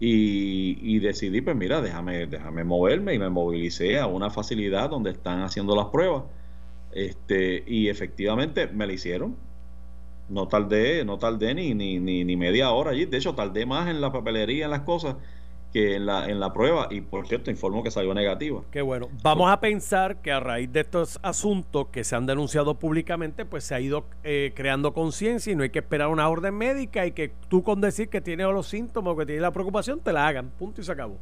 Y, 0.00 0.98
decidí, 0.98 1.40
pues 1.40 1.56
mira, 1.56 1.80
déjame, 1.80 2.26
déjame 2.26 2.64
moverme 2.64 3.14
y 3.14 3.18
me 3.18 3.30
movilicé 3.30 3.98
a 3.98 4.06
una 4.06 4.30
facilidad 4.30 4.90
donde 4.90 5.10
están 5.10 5.42
haciendo 5.42 5.76
las 5.76 5.86
pruebas. 5.86 6.24
Este, 6.96 7.62
y 7.66 7.88
efectivamente 7.88 8.68
me 8.68 8.86
la 8.86 8.94
hicieron. 8.94 9.36
No 10.28 10.48
tardé, 10.48 11.04
no 11.04 11.18
tardé 11.18 11.54
ni, 11.54 11.74
ni, 11.74 12.00
ni, 12.00 12.24
ni 12.24 12.36
media 12.36 12.70
hora 12.70 12.92
allí. 12.92 13.04
De 13.04 13.18
hecho, 13.18 13.34
tardé 13.34 13.66
más 13.66 13.88
en 13.88 14.00
la 14.00 14.10
papelería, 14.10 14.64
en 14.64 14.70
las 14.70 14.80
cosas, 14.80 15.16
en 15.74 16.06
la, 16.06 16.28
en 16.28 16.40
la 16.40 16.52
prueba 16.52 16.88
y 16.90 17.00
por 17.00 17.26
cierto 17.26 17.50
informo 17.50 17.82
que 17.82 17.90
salió 17.90 18.14
negativa. 18.14 18.62
Qué 18.70 18.80
bueno. 18.80 19.08
Vamos 19.22 19.50
a 19.50 19.60
pensar 19.60 20.22
que 20.22 20.32
a 20.32 20.40
raíz 20.40 20.72
de 20.72 20.80
estos 20.80 21.18
asuntos 21.22 21.88
que 21.88 22.04
se 22.04 22.16
han 22.16 22.26
denunciado 22.26 22.78
públicamente, 22.78 23.44
pues 23.44 23.64
se 23.64 23.74
ha 23.74 23.80
ido 23.80 24.06
eh, 24.24 24.52
creando 24.54 24.94
conciencia 24.94 25.52
y 25.52 25.56
no 25.56 25.62
hay 25.62 25.70
que 25.70 25.80
esperar 25.80 26.08
una 26.08 26.28
orden 26.28 26.54
médica 26.54 27.06
y 27.06 27.12
que 27.12 27.32
tú 27.48 27.62
con 27.62 27.80
decir 27.80 28.08
que 28.08 28.20
tienes 28.20 28.46
los 28.46 28.66
síntomas 28.68 29.12
o 29.12 29.16
que 29.16 29.26
tienes 29.26 29.42
la 29.42 29.52
preocupación 29.52 30.00
te 30.00 30.12
la 30.12 30.26
hagan. 30.26 30.50
Punto 30.58 30.80
y 30.80 30.84
se 30.84 30.92
acabó. 30.92 31.18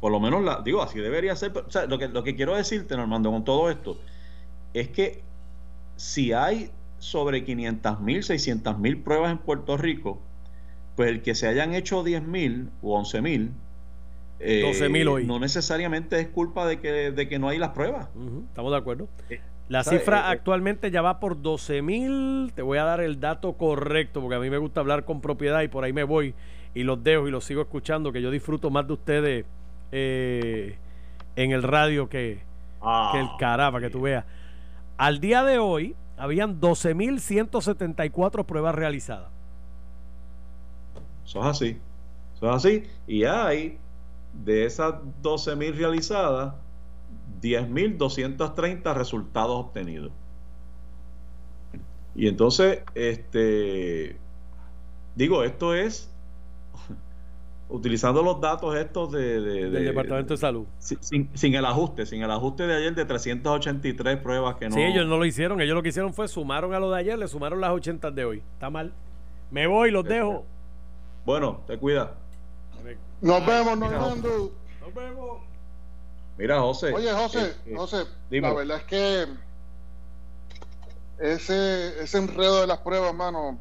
Por 0.00 0.12
lo 0.12 0.20
menos, 0.20 0.42
la, 0.42 0.60
digo, 0.62 0.82
así 0.82 0.98
debería 0.98 1.34
ser. 1.36 1.56
O 1.56 1.70
sea, 1.70 1.86
lo, 1.86 1.98
que, 1.98 2.08
lo 2.08 2.22
que 2.22 2.34
quiero 2.34 2.54
decirte, 2.54 2.96
Normando, 2.96 3.30
con 3.30 3.44
todo 3.44 3.70
esto, 3.70 3.98
es 4.74 4.88
que 4.88 5.22
si 5.96 6.32
hay 6.32 6.70
sobre 6.98 7.44
500 7.44 8.00
mil, 8.00 8.22
600 8.22 8.78
mil 8.78 8.98
pruebas 8.98 9.32
en 9.32 9.38
Puerto 9.38 9.76
Rico, 9.76 10.20
pues 10.96 11.10
el 11.10 11.22
que 11.22 11.34
se 11.34 11.48
hayan 11.48 11.74
hecho 11.74 12.02
10 12.02 12.22
mil 12.22 12.70
o 12.82 12.98
11 12.98 13.22
mil, 13.22 13.52
eh, 14.40 15.06
hoy. 15.06 15.26
No 15.26 15.38
necesariamente 15.38 16.18
es 16.18 16.28
culpa 16.28 16.66
de 16.66 16.80
que, 16.80 17.10
de 17.10 17.28
que 17.28 17.38
no 17.38 17.48
hay 17.48 17.58
las 17.58 17.70
pruebas. 17.70 18.08
estamos 18.48 18.72
de 18.72 18.78
acuerdo. 18.78 19.08
Eh, 19.28 19.40
la 19.68 19.84
cifra 19.84 20.18
eh, 20.18 20.22
actualmente 20.32 20.90
ya 20.90 21.02
va 21.02 21.20
por 21.20 21.40
12 21.40 21.82
mil. 21.82 22.52
Te 22.54 22.62
voy 22.62 22.78
a 22.78 22.84
dar 22.84 23.00
el 23.00 23.20
dato 23.20 23.52
correcto 23.54 24.20
porque 24.20 24.36
a 24.36 24.40
mí 24.40 24.48
me 24.48 24.58
gusta 24.58 24.80
hablar 24.80 25.04
con 25.04 25.20
propiedad 25.20 25.62
y 25.62 25.68
por 25.68 25.84
ahí 25.84 25.92
me 25.92 26.04
voy 26.04 26.34
y 26.74 26.82
los 26.84 27.02
dejo 27.04 27.28
y 27.28 27.30
los 27.30 27.44
sigo 27.44 27.60
escuchando, 27.60 28.12
que 28.12 28.22
yo 28.22 28.30
disfruto 28.30 28.70
más 28.70 28.86
de 28.86 28.92
ustedes 28.92 29.44
en 29.92 30.76
el 31.36 31.62
radio 31.62 32.08
que, 32.08 32.38
que 33.12 33.18
el 33.18 33.26
ah, 33.26 33.36
caramba, 33.38 33.80
que 33.80 33.90
tú 33.90 34.00
veas. 34.02 34.24
Al 35.00 35.18
día 35.18 35.42
de 35.44 35.58
hoy 35.58 35.96
habían 36.18 36.60
12.174 36.60 38.44
pruebas 38.44 38.74
realizadas. 38.74 39.30
Eso 41.24 41.40
es 41.40 41.46
así. 41.46 41.78
Eso 42.36 42.50
es 42.50 42.54
así. 42.54 42.82
Y 43.06 43.24
hay 43.24 43.78
de 44.44 44.66
esas 44.66 44.96
12.000 45.22 45.74
realizadas, 45.74 46.52
10.230 47.40 48.94
resultados 48.94 49.64
obtenidos. 49.64 50.12
Y 52.14 52.28
entonces, 52.28 52.80
este, 52.94 54.18
digo, 55.14 55.44
esto 55.44 55.74
es 55.74 56.09
utilizando 57.70 58.22
los 58.22 58.40
datos 58.40 58.76
estos 58.76 59.12
de, 59.12 59.40
del 59.40 59.84
Departamento 59.84 60.34
de 60.34 60.38
Salud. 60.38 60.66
Sin, 60.78 61.54
el 61.54 61.64
ajuste, 61.64 62.04
sin 62.04 62.22
el 62.22 62.30
ajuste 62.30 62.66
de 62.66 62.76
ayer 62.76 62.94
de 62.94 63.04
383 63.04 64.18
pruebas 64.18 64.56
que 64.56 64.68
no... 64.68 64.74
Sí, 64.74 64.82
ellos 64.82 65.06
no 65.06 65.16
lo 65.16 65.24
hicieron, 65.24 65.60
ellos 65.60 65.74
lo 65.74 65.82
que 65.82 65.90
hicieron 65.90 66.12
fue 66.12 66.28
sumaron 66.28 66.74
a 66.74 66.80
lo 66.80 66.90
de 66.90 67.00
ayer, 67.00 67.18
le 67.18 67.28
sumaron 67.28 67.60
las 67.60 67.70
80 67.70 68.10
de 68.10 68.24
hoy. 68.24 68.42
Está 68.54 68.70
mal. 68.70 68.92
Me 69.50 69.66
voy, 69.66 69.90
los 69.90 70.04
dejo. 70.04 70.44
Bueno, 71.24 71.60
te 71.66 71.78
cuida. 71.78 72.14
Nos 73.20 73.46
vemos, 73.46 73.78
Normando. 73.78 74.52
Nos 74.80 74.94
vemos. 74.94 75.38
Mira, 76.38 76.60
José. 76.60 76.92
Oye, 76.92 77.12
José, 77.12 77.42
eh, 77.42 77.54
eh, 77.66 77.74
José, 77.76 78.04
la 78.30 78.52
verdad 78.54 78.78
es 78.78 78.84
que 78.84 79.26
ese, 81.18 82.02
ese 82.02 82.18
enredo 82.18 82.62
de 82.62 82.66
las 82.66 82.78
pruebas, 82.78 83.10
hermano, 83.10 83.58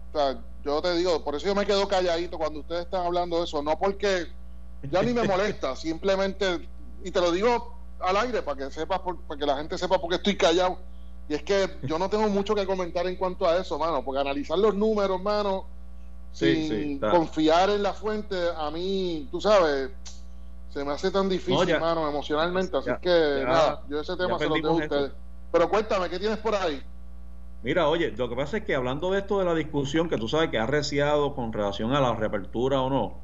yo 0.63 0.81
te 0.81 0.95
digo, 0.95 1.23
por 1.23 1.35
eso 1.35 1.47
yo 1.47 1.55
me 1.55 1.65
quedo 1.65 1.87
calladito 1.87 2.37
cuando 2.37 2.59
ustedes 2.59 2.85
están 2.85 3.05
hablando 3.05 3.37
de 3.37 3.43
eso, 3.45 3.61
no 3.61 3.77
porque 3.77 4.27
ya 4.83 5.01
ni 5.01 5.13
me 5.13 5.23
molesta, 5.23 5.75
simplemente, 5.75 6.67
y 7.03 7.11
te 7.11 7.21
lo 7.21 7.31
digo 7.31 7.75
al 7.99 8.17
aire 8.17 8.41
para 8.41 8.57
que 8.57 8.71
sepas, 8.71 8.99
para 8.99 9.39
que 9.39 9.45
la 9.45 9.57
gente 9.57 9.77
sepa 9.77 9.99
por 9.99 10.09
qué 10.09 10.15
estoy 10.17 10.37
callado. 10.37 10.77
Y 11.27 11.35
es 11.35 11.43
que 11.43 11.69
yo 11.83 11.99
no 11.99 12.09
tengo 12.09 12.27
mucho 12.27 12.55
que 12.55 12.65
comentar 12.65 13.05
en 13.05 13.15
cuanto 13.15 13.47
a 13.47 13.57
eso, 13.57 13.77
mano, 13.77 14.03
porque 14.03 14.19
analizar 14.19 14.57
los 14.57 14.73
números, 14.73 15.17
hermano, 15.19 15.65
sin 16.31 16.99
confiar 16.99 17.69
en 17.69 17.83
la 17.83 17.93
fuente, 17.93 18.35
a 18.57 18.71
mí, 18.71 19.27
tú 19.29 19.39
sabes, 19.39 19.91
se 20.73 20.83
me 20.83 20.91
hace 20.91 21.11
tan 21.11 21.29
difícil, 21.29 21.69
hermano, 21.69 22.07
emocionalmente. 22.09 22.77
Así 22.77 22.89
que, 23.01 23.43
nada, 23.45 23.83
yo 23.87 23.99
ese 23.99 24.15
tema 24.15 24.39
se 24.39 24.47
lo 24.47 24.55
tengo 24.55 24.69
a 24.69 24.73
ustedes. 24.73 25.11
Pero 25.51 25.69
cuéntame, 25.69 26.09
¿qué 26.09 26.19
tienes 26.19 26.37
por 26.39 26.55
ahí? 26.55 26.83
Mira, 27.61 27.89
oye, 27.89 28.11
lo 28.15 28.29
que 28.29 28.35
pasa 28.35 28.57
es 28.57 28.63
que 28.63 28.73
hablando 28.73 29.11
de 29.11 29.19
esto 29.19 29.39
de 29.39 29.45
la 29.45 29.53
discusión 29.53 30.07
que 30.07 30.17
tú 30.17 30.29
sabes 30.29 30.49
que 30.49 30.57
ha 30.57 30.65
reciado 30.65 31.35
con 31.35 31.51
relación 31.51 31.93
a 31.93 31.99
la 31.99 32.15
reapertura 32.15 32.81
o 32.81 32.89
no, 32.89 33.17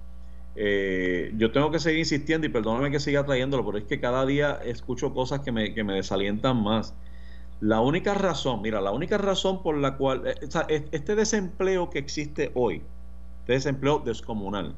eh, 0.57 1.33
yo 1.37 1.51
tengo 1.51 1.71
que 1.71 1.79
seguir 1.79 1.99
insistiendo 1.99 2.45
y 2.45 2.49
perdóname 2.49 2.91
que 2.91 2.99
siga 2.99 3.25
trayéndolo, 3.25 3.65
pero 3.65 3.77
es 3.77 3.85
que 3.85 3.99
cada 3.99 4.25
día 4.25 4.59
escucho 4.65 5.13
cosas 5.13 5.39
que 5.39 5.51
me, 5.53 5.73
que 5.73 5.83
me 5.83 5.93
desalientan 5.93 6.61
más. 6.61 6.93
La 7.61 7.79
única 7.79 8.13
razón, 8.13 8.61
mira, 8.61 8.81
la 8.81 8.91
única 8.91 9.17
razón 9.17 9.63
por 9.63 9.77
la 9.77 9.95
cual, 9.95 10.23
eh, 10.27 10.85
este 10.91 11.15
desempleo 11.15 11.89
que 11.89 11.99
existe 11.99 12.51
hoy, 12.55 12.81
este 13.41 13.53
desempleo 13.53 13.99
descomunal, 13.99 14.75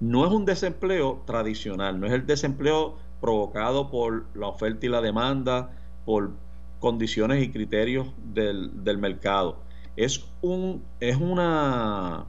no 0.00 0.26
es 0.26 0.32
un 0.32 0.46
desempleo 0.46 1.22
tradicional, 1.26 2.00
no 2.00 2.06
es 2.06 2.12
el 2.12 2.26
desempleo 2.26 2.96
provocado 3.20 3.90
por 3.90 4.24
la 4.34 4.48
oferta 4.48 4.86
y 4.86 4.88
la 4.88 5.02
demanda, 5.02 5.70
por 6.06 6.32
condiciones 6.82 7.42
y 7.42 7.50
criterios 7.50 8.08
del, 8.34 8.84
del 8.84 8.98
mercado. 8.98 9.56
Es 9.96 10.26
un, 10.42 10.82
es 11.00 11.16
una 11.16 12.26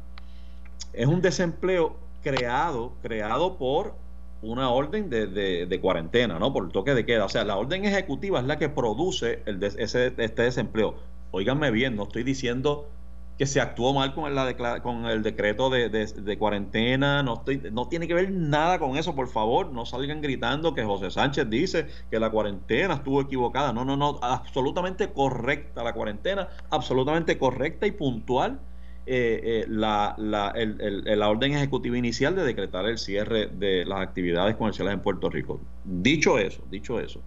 es 0.93 1.07
un 1.07 1.21
desempleo 1.21 1.97
creado, 2.21 2.93
creado 3.01 3.57
por 3.57 3.95
una 4.43 4.69
orden 4.69 5.09
de, 5.09 5.25
de, 5.65 5.81
cuarentena, 5.81 6.37
¿no? 6.37 6.53
Por 6.53 6.65
el 6.65 6.71
toque 6.71 6.93
de 6.93 7.05
queda. 7.05 7.25
O 7.25 7.29
sea, 7.29 7.43
la 7.45 7.57
orden 7.57 7.83
ejecutiva 7.85 8.39
es 8.39 8.45
la 8.45 8.59
que 8.59 8.69
produce 8.69 9.41
el 9.45 9.63
ese, 9.63 10.13
este 10.17 10.43
desempleo. 10.43 10.95
Óiganme 11.31 11.71
bien, 11.71 11.95
no 11.95 12.03
estoy 12.03 12.23
diciendo 12.23 12.87
que 13.37 13.45
se 13.45 13.59
actuó 13.59 13.93
mal 13.93 14.13
con 14.13 14.31
el, 14.31 14.37
el 15.09 15.23
decreto 15.23 15.69
de, 15.69 16.37
cuarentena, 16.37 17.23
no, 17.23 17.43
tiene 17.89 18.07
que 18.07 18.13
ver 18.13 18.31
nada 18.31 18.79
con 18.79 18.97
eso, 18.97 19.15
por 19.15 19.27
favor, 19.27 19.71
no 19.71 19.85
salgan 19.85 20.21
gritando 20.21 20.73
que 20.73 20.83
José 20.83 21.09
Sánchez 21.09 21.49
dice 21.49 21.87
que 22.11 22.19
la 22.19 22.29
cuarentena 22.29 22.95
estuvo 22.95 23.21
equivocada, 23.21 23.73
no, 23.73 23.85
no, 23.85 23.97
no, 23.97 24.19
absolutamente 24.21 25.11
correcta 25.11 25.83
la 25.83 25.93
cuarentena, 25.93 26.47
absolutamente 26.69 27.37
correcta 27.37 27.87
y 27.87 27.91
puntual 27.91 28.59
eh, 29.05 29.41
eh, 29.43 29.65
la, 29.67 30.15
la, 30.17 30.53
el, 30.55 31.03
la 31.03 31.29
orden 31.29 31.53
ejecutiva 31.53 31.97
inicial 31.97 32.35
de 32.35 32.43
decretar 32.43 32.85
el 32.85 32.97
cierre 32.97 33.47
de 33.47 33.83
las 33.83 33.99
actividades 33.99 34.55
comerciales 34.55 34.93
en 34.93 35.01
Puerto 35.01 35.29
Rico. 35.29 35.59
Dicho 35.83 36.37
eso, 36.37 36.63
dicho 36.69 36.99
eso, 36.99 37.21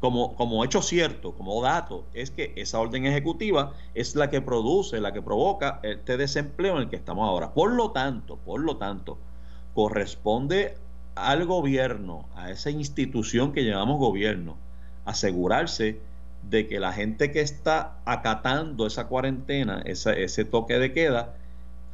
como, 0.00 0.34
como 0.36 0.64
hecho 0.64 0.80
cierto, 0.82 1.32
como 1.32 1.60
dato, 1.62 2.04
es 2.14 2.30
que 2.30 2.52
esa 2.56 2.78
orden 2.78 3.06
ejecutiva 3.06 3.72
es 3.94 4.14
la 4.14 4.30
que 4.30 4.40
produce, 4.40 5.00
la 5.00 5.12
que 5.12 5.22
provoca 5.22 5.80
este 5.82 6.16
desempleo 6.16 6.76
en 6.76 6.82
el 6.82 6.88
que 6.88 6.96
estamos 6.96 7.28
ahora. 7.28 7.52
Por 7.52 7.72
lo 7.72 7.90
tanto, 7.90 8.36
por 8.36 8.60
lo 8.60 8.76
tanto, 8.76 9.18
corresponde 9.74 10.76
al 11.14 11.46
gobierno, 11.46 12.28
a 12.36 12.50
esa 12.50 12.70
institución 12.70 13.52
que 13.52 13.64
llamamos 13.64 13.98
gobierno, 13.98 14.56
asegurarse 15.04 16.00
de 16.48 16.68
que 16.68 16.78
la 16.78 16.92
gente 16.92 17.32
que 17.32 17.40
está 17.40 17.98
acatando 18.04 18.86
esa 18.86 19.08
cuarentena, 19.08 19.82
ese 19.84 20.44
toque 20.44 20.78
de 20.78 20.92
queda, 20.92 21.34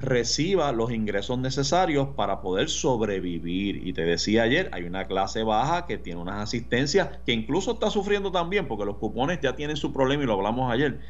reciba 0.05 0.73
los 0.73 0.93
ingresos 0.93 1.39
necesarios 1.39 2.09
para 2.17 2.41
poder 2.41 2.69
sobrevivir. 2.69 3.87
Y 3.87 3.93
te 3.93 4.03
decía 4.03 4.45
ayer, 4.45 4.69
hay 4.73 4.85
una 4.85 5.07
clase 5.07 5.43
baja 5.43 5.87
que 5.87 5.99
tiene 5.99 6.21
unas 6.21 6.43
asistencias 6.43 7.09
que 7.27 7.33
incluso 7.33 7.73
está 7.73 7.91
sufriendo 7.91 8.31
también, 8.31 8.69
porque 8.69 8.85
los 8.85 8.97
cupones 8.97 9.41
ya 9.41 9.57
tienen 9.57 9.77
su 9.77 9.93
problema 9.93 10.23
y 10.23 10.27
lo 10.27 10.35
hablamos 10.35 10.73
ayer. 10.73 11.01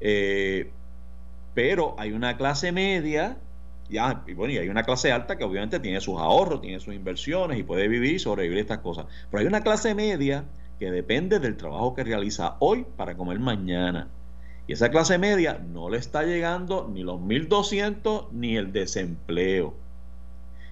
Eh, 0.00 0.70
pero 1.54 1.94
hay 1.98 2.12
una 2.12 2.36
clase 2.36 2.72
media, 2.72 3.38
ya, 3.90 4.22
y 4.26 4.34
bueno, 4.34 4.54
y 4.54 4.58
hay 4.58 4.68
una 4.68 4.84
clase 4.84 5.12
alta 5.12 5.36
que 5.36 5.44
obviamente 5.44 5.80
tiene 5.80 6.00
sus 6.00 6.18
ahorros, 6.18 6.60
tiene 6.60 6.80
sus 6.80 6.94
inversiones 6.94 7.58
y 7.58 7.62
puede 7.62 7.88
vivir 7.88 8.14
y 8.14 8.18
sobrevivir 8.18 8.58
estas 8.58 8.78
cosas. 8.78 9.06
Pero 9.30 9.40
hay 9.40 9.46
una 9.46 9.62
clase 9.62 9.94
media 9.94 10.44
que 10.78 10.90
depende 10.90 11.38
del 11.38 11.56
trabajo 11.56 11.94
que 11.94 12.04
realiza 12.04 12.56
hoy 12.58 12.86
para 12.96 13.16
comer 13.16 13.38
mañana. 13.38 14.08
Y 14.66 14.74
esa 14.74 14.90
clase 14.90 15.18
media 15.18 15.60
no 15.72 15.90
le 15.90 15.98
está 15.98 16.22
llegando 16.22 16.88
ni 16.92 17.02
los 17.02 17.20
1.200 17.20 18.30
ni 18.32 18.56
el 18.56 18.72
desempleo. 18.72 19.74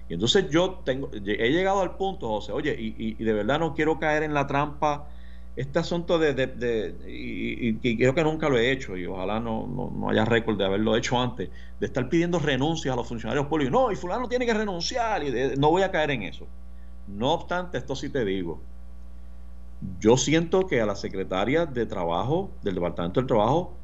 Y 0.09 0.13
entonces 0.13 0.49
yo 0.49 0.81
tengo, 0.83 1.09
he 1.13 1.51
llegado 1.51 1.81
al 1.81 1.95
punto, 1.95 2.27
José, 2.27 2.51
oye, 2.51 2.75
y, 2.77 3.13
de 3.13 3.33
verdad 3.33 3.59
no 3.59 3.73
quiero 3.73 3.97
caer 3.99 4.23
en 4.23 4.33
la 4.33 4.45
trampa, 4.47 5.07
este 5.55 5.79
asunto 5.79 6.19
de, 6.19 6.33
de, 6.33 6.95
y, 7.07 7.75
creo 7.97 8.13
que 8.13 8.23
nunca 8.23 8.49
lo 8.49 8.57
he 8.57 8.71
hecho, 8.71 8.97
y 8.97 9.05
ojalá 9.05 9.39
no, 9.39 9.67
no, 9.67 10.09
haya 10.09 10.25
récord 10.25 10.57
de 10.57 10.65
haberlo 10.65 10.95
hecho 10.95 11.19
antes, 11.19 11.49
de 11.79 11.85
estar 11.85 12.09
pidiendo 12.09 12.39
renuncias 12.39 12.93
a 12.93 12.95
los 12.97 13.07
funcionarios 13.07 13.47
públicos. 13.47 13.71
No, 13.71 13.91
y 13.91 13.95
fulano 13.95 14.27
tiene 14.27 14.45
que 14.45 14.53
renunciar, 14.53 15.23
y 15.23 15.57
no 15.57 15.69
voy 15.69 15.83
a 15.83 15.91
caer 15.91 16.11
en 16.11 16.23
eso. 16.23 16.45
No 17.07 17.31
obstante, 17.31 17.77
esto 17.77 17.95
sí 17.95 18.09
te 18.09 18.25
digo, 18.25 18.59
yo 19.99 20.17
siento 20.17 20.67
que 20.67 20.81
a 20.81 20.85
la 20.85 20.95
secretaria 20.95 21.65
de 21.65 21.85
Trabajo, 21.85 22.51
del 22.61 22.75
Departamento 22.75 23.19
del 23.19 23.27
Trabajo, 23.27 23.77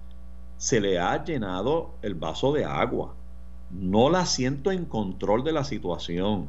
se 0.57 0.81
le 0.81 0.99
ha 0.99 1.23
llenado 1.23 1.91
el 2.01 2.15
vaso 2.15 2.51
de 2.51 2.65
agua. 2.65 3.13
No 3.71 4.09
la 4.09 4.25
siento 4.25 4.71
en 4.71 4.85
control 4.85 5.43
de 5.43 5.51
la 5.51 5.63
situación. 5.63 6.47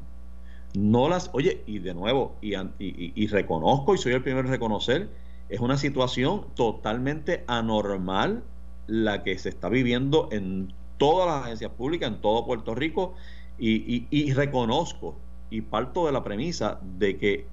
No 0.75 1.09
las, 1.09 1.31
oye, 1.33 1.62
y 1.67 1.79
de 1.79 1.95
nuevo, 1.95 2.37
y, 2.41 3.27
reconozco, 3.27 3.95
y 3.95 3.99
soy 3.99 4.12
el 4.12 4.23
primero 4.23 4.47
en 4.47 4.53
reconocer, 4.53 5.09
es 5.49 5.61
una 5.61 5.79
situación 5.79 6.47
totalmente 6.55 7.45
anormal 7.47 8.43
la 8.87 9.23
que 9.23 9.38
se 9.38 9.49
está 9.49 9.69
viviendo 9.69 10.29
en 10.31 10.73
todas 10.99 11.27
las 11.27 11.45
agencias 11.45 11.73
públicas, 11.73 12.11
en 12.11 12.21
todo 12.21 12.45
Puerto 12.45 12.75
Rico, 12.75 13.15
y, 13.59 14.33
reconozco 14.33 15.17
y 15.50 15.62
parto 15.62 16.07
de 16.07 16.12
la 16.12 16.23
premisa 16.23 16.79
de 16.99 17.17
que 17.17 17.47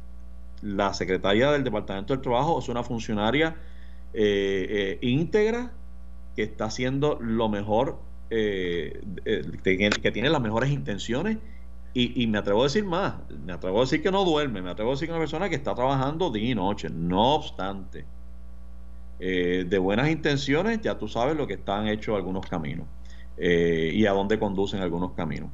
la 0.61 0.93
secretaria 0.93 1.51
del 1.51 1.63
Departamento 1.63 2.13
del 2.13 2.21
Trabajo 2.21 2.59
es 2.59 2.69
una 2.69 2.83
funcionaria 2.83 3.55
eh, 4.13 4.97
eh, 5.01 5.07
íntegra, 5.07 5.71
que 6.35 6.43
está 6.43 6.65
haciendo 6.65 7.17
lo 7.21 7.49
mejor, 7.49 7.99
eh, 8.29 9.01
eh, 9.25 9.43
que, 9.63 10.11
tiene 10.11 10.29
las 10.29 10.41
mejores 10.41 10.71
intenciones 10.71 11.37
y, 11.93 12.27
me 12.27 12.39
atrevo 12.39 12.61
a 12.61 12.63
decir 12.65 12.83
más, 12.83 13.15
me 13.45 13.53
atrevo 13.53 13.77
a 13.77 13.81
decir 13.81 14.03
que 14.03 14.11
no 14.11 14.25
duerme, 14.25 14.61
me 14.61 14.69
atrevo 14.69 14.91
a 14.91 14.93
decir 14.95 15.07
que 15.07 15.13
una 15.13 15.21
persona 15.21 15.47
que 15.47 15.55
está 15.55 15.73
trabajando 15.73 16.29
día 16.29 16.51
y 16.51 16.55
noche, 16.55 16.89
no 16.89 17.35
obstante, 17.35 18.05
eh, 19.19 19.65
de 19.65 19.77
buenas 19.77 20.09
intenciones 20.09 20.81
ya 20.81 20.97
tú 20.97 21.07
sabes 21.07 21.37
lo 21.37 21.47
que 21.47 21.53
están 21.53 21.87
hechos 21.87 22.17
algunos 22.17 22.45
caminos 22.47 22.85
y 23.37 24.05
a 24.05 24.11
dónde 24.11 24.39
conducen 24.39 24.81
algunos 24.81 25.11
caminos. 25.11 25.49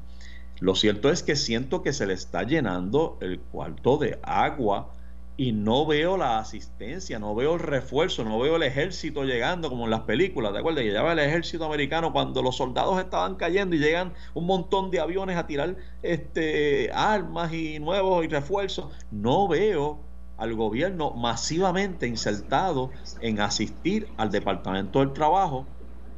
Lo 0.60 0.76
cierto 0.76 1.12
es 1.12 1.24
que 1.24 1.36
siento 1.36 1.82
que 1.82 1.94
se 1.94 2.06
le 2.06 2.14
está 2.14 2.44
llenando 2.44 3.18
el 3.22 3.40
cuarto 3.40 3.98
de 3.98 4.20
agua 4.22 4.94
y 5.42 5.54
no 5.54 5.88
veo 5.88 6.18
la 6.18 6.38
asistencia, 6.38 7.18
no 7.18 7.34
veo 7.34 7.56
el 7.56 7.62
refuerzo, 7.62 8.24
no 8.24 8.38
veo 8.38 8.58
el 8.58 8.62
ejército 8.62 9.24
llegando 9.24 9.70
como 9.70 9.86
en 9.86 9.90
las 9.90 10.02
películas, 10.02 10.54
¿de 10.54 10.60
acuerdo? 10.60 10.82
Que 10.82 10.92
lleva 10.92 11.14
el 11.14 11.18
ejército 11.18 11.66
americano 11.66 12.14
cuando 12.14 12.44
los 12.44 12.58
soldados 12.58 13.00
estaban 13.00 13.38
cayendo 13.38 13.76
y 13.76 13.80
llegan 13.80 14.14
un 14.36 14.46
montón 14.46 14.92
de 14.92 15.00
aviones 15.00 15.38
a 15.38 15.48
tirar 15.48 15.78
este, 16.04 16.92
armas 16.94 17.52
y 17.54 17.80
nuevos 17.80 18.24
y 18.24 18.28
refuerzos. 18.28 18.94
No 19.10 19.48
veo 19.48 20.02
al 20.38 20.54
gobierno 20.54 21.10
masivamente 21.10 22.06
insertado 22.06 22.92
en 23.20 23.40
asistir 23.40 24.10
al 24.18 24.30
Departamento 24.30 25.00
del 25.00 25.12
Trabajo 25.12 25.66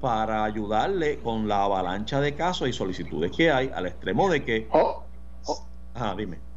para 0.02 0.43
ayudarle 0.43 1.19
con 1.19 1.47
la 1.47 1.63
avalancha 1.63 2.19
de 2.19 2.36
casos 2.36 2.67
y 2.67 2.74
solicitudes 2.74 3.32
que 3.32 3.50
hay, 3.50 3.71
al 3.74 3.86
extremo 3.86 4.30
de 4.30 4.43
que... 4.43 4.67
Oh, 4.74 5.06
oh. 5.45 5.65
dime 6.17 6.53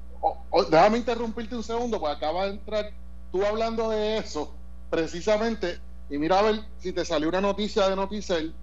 déjame 0.71 0.99
interrumpirte 0.99 1.57
un 1.57 1.63
segundo, 1.63 2.01
porque 2.01 2.17
acaba 2.17 2.45
de 2.45 2.53
entrar 2.53 2.93
tú 3.33 3.45
hablando 3.45 3.91
de 3.91 4.19
eso, 4.19 4.53
precisamente, 4.91 5.81
y 6.09 6.19
mira 6.19 6.39
a 6.39 6.43
ver 6.43 6.65
si 6.79 6.93
te 6.93 7.05
salió 7.05 7.29
una 7.29 7.41
noticia 7.41 7.89
de 7.89 7.97
Noticel 7.97 8.55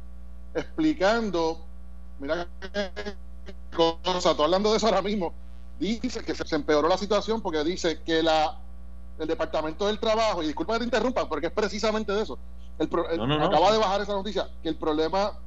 explicando, 0.53 1.65
mira 2.19 2.47
cosa, 3.75 4.35
tú 4.35 4.43
hablando 4.43 4.71
de 4.71 4.77
eso 4.77 4.87
ahora 4.87 5.01
mismo, 5.01 5.33
dice 5.79 6.23
que 6.23 6.35
se 6.35 6.55
empeoró 6.55 6.87
la 6.87 6.97
situación 6.97 7.41
porque 7.41 7.63
dice 7.63 8.01
que 8.03 8.23
la 8.23 8.59
el 9.19 9.27
Departamento 9.27 9.85
del 9.85 9.99
Trabajo, 9.99 10.41
y 10.41 10.47
disculpa 10.47 10.73
que 10.73 10.79
te 10.79 10.85
interrumpa, 10.85 11.29
porque 11.29 11.47
es 11.47 11.53
precisamente 11.53 12.11
de 12.11 12.23
eso, 12.23 12.39
el, 12.79 12.87
acaba 13.41 13.71
de 13.71 13.77
bajar 13.77 14.01
esa 14.01 14.13
noticia, 14.13 14.49
que 14.63 14.69
el 14.69 14.75
problema 14.75 15.37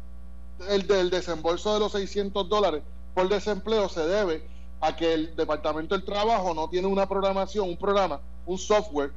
el 0.68 0.86
del 0.86 1.10
desembolso 1.10 1.74
de 1.74 1.80
los 1.80 1.92
600 1.92 2.48
dólares 2.48 2.82
por 3.14 3.28
desempleo 3.28 3.88
se 3.88 4.06
debe 4.06 4.48
a 4.86 4.94
que 4.94 5.12
el 5.12 5.34
Departamento 5.34 5.96
del 5.96 6.04
Trabajo 6.04 6.54
no 6.54 6.68
tiene 6.68 6.86
una 6.86 7.08
programación, 7.08 7.68
un 7.68 7.76
programa, 7.76 8.20
un 8.46 8.56
software 8.56 9.10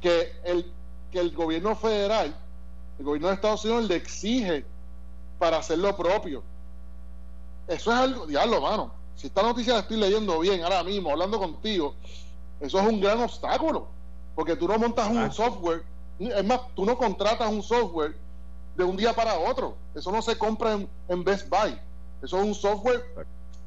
que 0.00 0.32
el, 0.44 0.72
que 1.12 1.18
el 1.18 1.32
gobierno 1.32 1.76
federal, 1.76 2.34
el 2.98 3.04
gobierno 3.04 3.28
de 3.28 3.34
Estados 3.34 3.64
Unidos 3.66 3.84
le 3.84 3.96
exige 3.96 4.64
para 5.38 5.58
hacer 5.58 5.78
lo 5.78 5.94
propio. 5.94 6.42
Eso 7.68 7.92
es 7.92 7.98
algo, 7.98 8.26
diablo, 8.26 8.62
mano. 8.62 8.92
Si 9.14 9.26
esta 9.26 9.42
noticia 9.42 9.74
la 9.74 9.80
estoy 9.80 9.98
leyendo 9.98 10.38
bien 10.40 10.62
ahora 10.62 10.82
mismo, 10.82 11.10
hablando 11.10 11.38
contigo, 11.38 11.94
eso 12.58 12.80
es 12.80 12.86
un 12.86 13.00
gran 13.00 13.20
obstáculo. 13.20 13.88
Porque 14.34 14.56
tú 14.56 14.66
no 14.66 14.78
montas 14.78 15.10
un 15.10 15.30
software, 15.30 15.82
es 16.18 16.44
más, 16.44 16.60
tú 16.74 16.86
no 16.86 16.96
contratas 16.96 17.50
un 17.50 17.62
software 17.62 18.16
de 18.74 18.84
un 18.84 18.96
día 18.96 19.12
para 19.12 19.38
otro. 19.38 19.76
Eso 19.94 20.10
no 20.10 20.22
se 20.22 20.38
compra 20.38 20.72
en, 20.72 20.88
en 21.08 21.22
Best 21.22 21.50
Buy. 21.50 21.78
Eso 22.22 22.38
es 22.38 22.44
un 22.46 22.54
software 22.54 23.04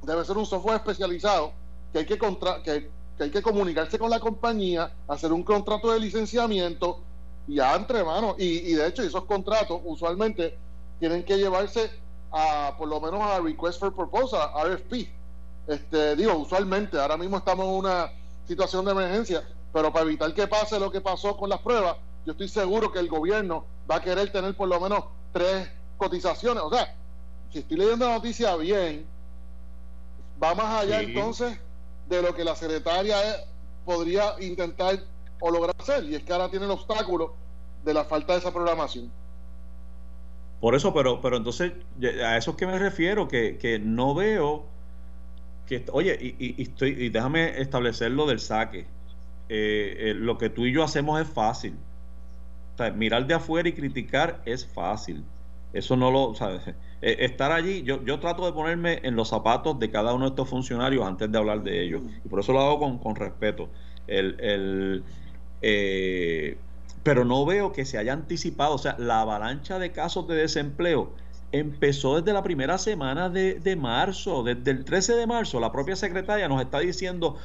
debe 0.06 0.26
ser 0.26 0.38
un 0.38 0.46
software 0.46 0.78
especializado 0.78 1.54
que 1.92 2.00
hay 2.00 2.06
que, 2.06 2.18
contra 2.18 2.62
que, 2.63 2.89
hay 3.20 3.32
que 3.32 3.42
comunicarse 3.42 4.00
con 4.00 4.10
la 4.10 4.20
compañía, 4.20 4.92
hacer 5.08 5.32
un 5.32 5.44
contrato 5.44 5.92
de 5.92 6.00
licenciamiento 6.00 7.00
y 7.48 7.56
ya 7.56 7.76
entre 7.76 8.04
manos. 8.04 8.36
Y, 8.39 8.74
de 8.74 8.88
hecho, 8.88 9.04
esos 9.04 9.26
contratos 9.26 9.80
usualmente 9.86 10.58
tienen 11.00 11.24
que 11.24 11.38
llevarse 11.38 11.92
a, 12.32 12.76
por 12.78 12.88
lo 12.88 13.00
menos 13.00 13.22
a 13.22 13.39
Request 13.39 13.80
for 13.80 13.94
Proposal, 13.94 14.50
RFP. 14.66 15.08
Este, 15.68 16.16
digo, 16.16 16.36
usualmente, 16.36 17.00
ahora 17.00 17.16
mismo 17.16 17.38
estamos 17.38 17.66
en 17.66 17.74
una 17.74 18.12
situación 18.48 18.84
de 18.86 18.92
emergencia, 18.92 19.44
pero 19.72 19.94
para 19.94 20.06
evitar 20.06 20.34
que 20.34 20.48
pase 20.48 20.80
lo 20.80 20.92
que 20.92 21.00
pasó 21.00 21.38
con 21.38 21.50
las 21.50 21.62
pruebas, 21.62 21.98
yo 22.26 22.32
estoy 22.32 22.48
seguro 22.48 22.92
que 22.92 23.00
el 23.00 23.08
gobierno 23.08 23.66
va 23.89 23.98
a 23.98 24.02
querer 24.02 24.32
tener 24.32 24.56
por 24.56 24.68
lo 24.68 24.80
menos 24.80 25.06
tres 25.32 25.70
cotizaciones. 25.98 26.63
O 26.63 26.70
sea, 26.70 26.96
si 27.52 27.60
estoy 27.60 27.78
leyendo 27.78 28.08
la 28.08 28.16
noticia 28.16 28.56
bien, 28.56 29.06
va 30.43 30.56
más 30.56 30.84
allá 30.84 31.01
entonces 31.01 31.58
de 32.08 32.21
lo 32.21 32.36
que 32.36 32.43
la 32.43 32.56
secretaria 32.56 33.15
podría 33.86 34.36
intentar 34.39 34.99
o 35.39 35.51
lograr 35.51 35.75
hacer, 35.79 36.03
y 36.06 36.15
es 36.15 36.23
que 36.23 36.34
ahora 36.34 36.49
tiene 36.49 36.65
el 36.65 36.71
obstáculo 36.71 37.36
de 37.84 37.93
la 37.93 38.06
falta 38.06 38.34
de 38.34 38.39
esa 38.39 38.51
programación. 38.51 39.12
Por 40.62 40.75
eso, 40.75 40.93
pero, 40.93 41.19
pero 41.21 41.38
entonces, 41.38 41.73
a 42.25 42.38
eso 42.38 42.51
es 42.51 42.58
que 42.58 42.65
me 42.65 42.79
refiero, 42.79 43.27
que, 43.27 43.58
que 43.58 43.79
no 43.79 44.15
veo 44.15 44.65
que, 45.67 45.86
oye, 45.91 46.17
y, 46.21 46.62
estoy, 46.62 46.91
y 46.91 47.10
déjame 47.10 47.62
establecer 47.62 48.12
lo 48.12 48.25
del 48.25 48.39
saque. 48.39 48.86
Eh, 49.49 49.95
eh, 49.97 50.13
lo 50.15 50.38
que 50.38 50.49
tú 50.49 50.65
y 50.65 50.73
yo 50.73 50.84
hacemos 50.84 51.21
es 51.21 51.27
fácil. 51.27 51.75
mirar 52.95 53.27
de 53.27 53.34
afuera 53.34 53.67
y 53.67 53.73
criticar 53.73 54.41
es 54.45 54.65
fácil. 54.65 55.23
Eso 55.73 55.95
no 55.97 56.12
lo, 56.12 56.36
sabes 56.36 56.62
eh, 57.01 57.17
estar 57.19 57.51
allí, 57.51 57.83
yo, 57.83 58.03
yo 58.05 58.19
trato 58.19 58.45
de 58.45 58.53
ponerme 58.53 59.01
en 59.03 59.15
los 59.15 59.29
zapatos 59.29 59.77
de 59.79 59.91
cada 59.91 60.13
uno 60.13 60.25
de 60.25 60.29
estos 60.29 60.47
funcionarios 60.47 61.05
antes 61.05 61.31
de 61.31 61.38
hablar 61.38 61.63
de 61.63 61.83
ellos. 61.83 62.01
Y 62.23 62.29
por 62.29 62.39
eso 62.39 62.53
lo 62.53 62.62
hago 62.62 62.79
con, 62.79 62.99
con 62.99 63.15
respeto. 63.15 63.69
El, 64.07 64.39
el 64.39 65.03
eh, 65.62 66.57
pero 67.03 67.25
no 67.25 67.45
veo 67.45 67.73
que 67.73 67.86
se 67.86 67.97
haya 67.97 68.13
anticipado, 68.13 68.75
o 68.75 68.77
sea, 68.77 68.95
la 68.97 69.21
avalancha 69.21 69.79
de 69.79 69.91
casos 69.91 70.27
de 70.27 70.36
desempleo 70.36 71.12
empezó 71.51 72.19
desde 72.19 72.33
la 72.33 72.41
primera 72.41 72.77
semana 72.77 73.29
de, 73.29 73.55
de, 73.55 73.75
marzo, 73.75 74.43
desde 74.43 74.71
el 74.71 74.86
13 74.86 75.15
de 75.15 75.27
marzo, 75.27 75.59
la 75.59 75.71
propia 75.71 75.95
secretaria 75.95 76.47
nos 76.47 76.62
está 76.62 76.79
diciendo, 76.79 77.38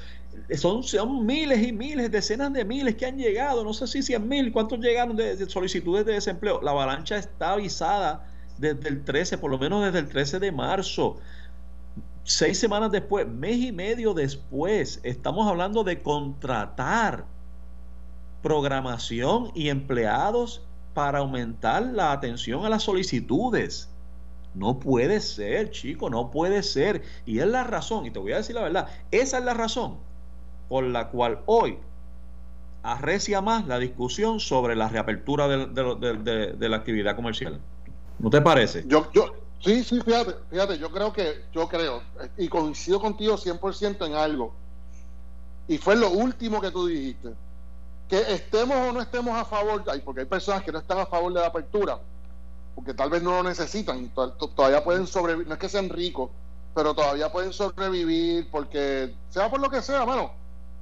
son, 0.57 0.83
son 0.83 1.27
miles 1.27 1.66
y 1.66 1.72
miles, 1.72 2.11
decenas 2.11 2.53
de 2.53 2.64
miles 2.64 2.96
que 2.96 3.07
han 3.07 3.18
llegado, 3.18 3.64
no 3.64 3.72
sé 3.72 3.87
si 3.87 4.03
100 4.03 4.29
mil, 4.29 4.53
¿cuántos 4.53 4.79
llegaron 4.81 5.16
de, 5.16 5.37
de 5.37 5.48
solicitudes 5.48 6.05
de 6.07 6.14
desempleo? 6.14 6.61
La 6.62 6.72
avalancha 6.72 7.16
está 7.16 7.53
avisada 7.53 8.27
desde 8.59 8.88
el 8.88 9.05
13, 9.05 9.38
por 9.38 9.51
lo 9.51 9.59
menos 9.59 9.85
desde 9.85 10.01
el 10.01 10.09
13 10.09 10.38
de 10.40 10.53
marzo. 10.53 11.16
Seis 12.24 12.59
semanas 12.59 12.90
después, 12.90 13.27
mes 13.27 13.57
y 13.57 13.72
medio 13.72 14.12
después, 14.12 15.01
estamos 15.03 15.48
hablando 15.48 15.85
de 15.85 16.03
contratar 16.03 17.24
programación 18.42 19.51
y 19.55 19.68
empleados 19.68 20.62
para 20.92 21.20
aumentar 21.20 21.83
la 21.83 22.12
atención 22.12 22.64
a 22.66 22.68
las 22.68 22.83
solicitudes. 22.83 23.88
No 24.55 24.79
puede 24.79 25.20
ser, 25.20 25.70
chico, 25.70 26.11
no 26.11 26.31
puede 26.31 26.62
ser. 26.62 27.03
Y 27.24 27.38
es 27.38 27.46
la 27.46 27.64
razón, 27.64 28.07
y 28.07 28.11
te 28.11 28.18
voy 28.18 28.33
a 28.33 28.38
decir 28.38 28.57
la 28.57 28.62
verdad, 28.62 28.88
esa 29.11 29.38
es 29.38 29.44
la 29.44 29.55
razón 29.55 30.08
por 30.68 30.85
la 30.85 31.09
cual 31.09 31.40
hoy 31.46 31.78
arrecia 32.83 33.40
más 33.40 33.66
la 33.66 33.78
discusión 33.78 34.40
sobre 34.40 34.76
la 34.76 34.88
reapertura 34.88 35.48
de, 35.48 36.68
la 36.68 36.76
actividad 36.76 37.16
comercial. 37.16 37.61
¿No 38.18 38.31
te 38.31 38.40
parece? 38.40 38.85
Yo, 38.87 39.11
yo, 39.12 39.35
sí, 39.61 39.85
sí, 39.85 40.00
fíjate, 40.00 40.35
fíjate, 40.50 40.78
yo 40.78 40.90
creo 40.90 41.12
que, 41.12 41.44
yo 41.52 41.68
creo, 41.68 42.02
y 42.37 42.48
coincido 42.48 43.00
contigo 43.00 43.37
100% 43.37 44.07
en 44.07 44.14
algo, 44.14 44.52
y 45.68 45.78
fue 45.78 45.96
lo 45.96 46.11
último 46.11 46.61
que 46.61 46.70
tú 46.70 46.87
dijiste, 46.87 47.31
que 48.09 48.18
estemos 48.33 48.76
o 48.76 48.92
no 48.92 49.00
estemos 49.00 49.37
a 49.37 49.44
favor, 49.44 49.85
porque 50.04 50.20
hay 50.20 50.26
personas 50.26 50.62
que 50.62 50.72
no 50.72 50.78
están 50.78 50.98
a 50.98 51.07
favor 51.07 51.33
de 51.33 51.40
la 51.40 51.46
apertura, 51.46 51.98
porque 52.74 52.94
tal 52.94 53.11
vez 53.11 53.22
no 53.22 53.33
lo 53.33 53.42
necesitan, 53.42 54.11
todavía 54.57 54.83
pueden 54.83 55.07
sobrevivir, 55.07 55.46
no 55.46 55.54
es 55.54 55.61
que 55.61 55.68
sean 55.68 55.88
ricos, 55.90 56.31
pero 56.74 56.94
todavía 56.94 57.31
pueden 57.31 57.52
sobrevivir, 57.52 58.48
porque 58.50 59.14
sea 59.31 59.50
por 59.50 59.61
lo 59.61 59.68
que 59.68 59.83
sea, 59.83 60.07
mano, 60.07 60.33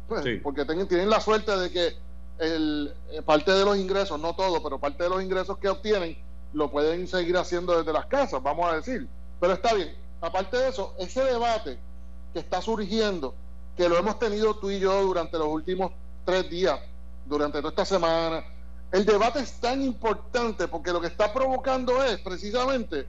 pues, 0.08 0.24
porque 0.42 0.64
tienen, 0.64 1.10
la 1.10 1.20
suerte 1.20 1.56
de 1.56 1.70
que 1.70 1.96
el, 2.38 2.94
eh, 3.10 3.22
parte 3.22 3.50
de 3.50 3.64
los 3.64 3.76
ingresos, 3.76 4.20
no 4.20 4.34
todo, 4.34 4.62
pero 4.62 4.78
parte 4.78 5.02
de 5.02 5.10
los 5.10 5.22
ingresos 5.22 5.58
que 5.58 5.68
obtienen 5.68 6.16
lo 6.52 6.70
pueden 6.70 7.08
seguir 7.08 7.36
haciendo 7.36 7.76
desde 7.76 7.92
las 7.92 8.06
casas, 8.06 8.42
vamos 8.42 8.70
a 8.70 8.76
decir. 8.76 9.08
Pero 9.40 9.52
está 9.54 9.74
bien, 9.74 9.94
aparte 10.20 10.56
de 10.56 10.68
eso, 10.68 10.94
ese 10.98 11.24
debate 11.24 11.78
que 12.32 12.38
está 12.38 12.62
surgiendo, 12.62 13.34
que 13.76 13.88
lo 13.88 13.98
hemos 13.98 14.18
tenido 14.18 14.56
tú 14.56 14.70
y 14.70 14.78
yo 14.78 15.02
durante 15.02 15.38
los 15.38 15.48
últimos 15.48 15.92
tres 16.24 16.48
días, 16.48 16.78
durante 17.26 17.58
toda 17.58 17.70
esta 17.70 17.84
semana, 17.84 18.44
el 18.92 19.04
debate 19.04 19.40
es 19.40 19.60
tan 19.60 19.82
importante 19.82 20.68
porque 20.68 20.92
lo 20.92 21.00
que 21.00 21.08
está 21.08 21.32
provocando 21.32 22.02
es 22.04 22.18
precisamente 22.20 23.06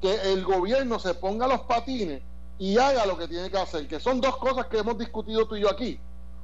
que 0.00 0.32
el 0.32 0.44
gobierno 0.44 0.98
se 0.98 1.14
ponga 1.14 1.48
los 1.48 1.62
patines 1.62 2.22
y 2.58 2.76
haga 2.76 3.06
lo 3.06 3.16
que 3.16 3.26
tiene 3.26 3.50
que 3.50 3.58
hacer, 3.58 3.88
que 3.88 3.98
son 3.98 4.20
dos 4.20 4.36
cosas 4.36 4.66
que 4.66 4.78
hemos 4.78 4.98
discutido 4.98 5.46
tú 5.46 5.56
y 5.56 5.62
yo 5.62 5.70
aquí 5.70 5.98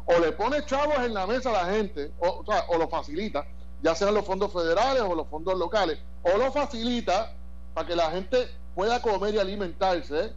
o 0.06 0.18
le 0.18 0.32
pone 0.32 0.64
chavos 0.66 0.98
en 0.98 1.14
la 1.14 1.26
mesa 1.26 1.50
a 1.50 1.64
la 1.64 1.72
gente, 1.72 2.12
o, 2.18 2.44
o, 2.68 2.78
lo 2.78 2.88
facilita, 2.88 3.46
ya 3.82 3.94
sean 3.94 4.14
los 4.14 4.24
fondos 4.24 4.52
federales 4.52 5.02
o 5.02 5.14
los 5.14 5.28
fondos 5.28 5.58
locales, 5.58 5.98
o 6.22 6.36
lo 6.36 6.52
facilita 6.52 7.34
para 7.74 7.86
que 7.86 7.96
la 7.96 8.10
gente 8.10 8.48
pueda 8.74 9.00
comer 9.00 9.34
y 9.34 9.38
alimentarse, 9.38 10.32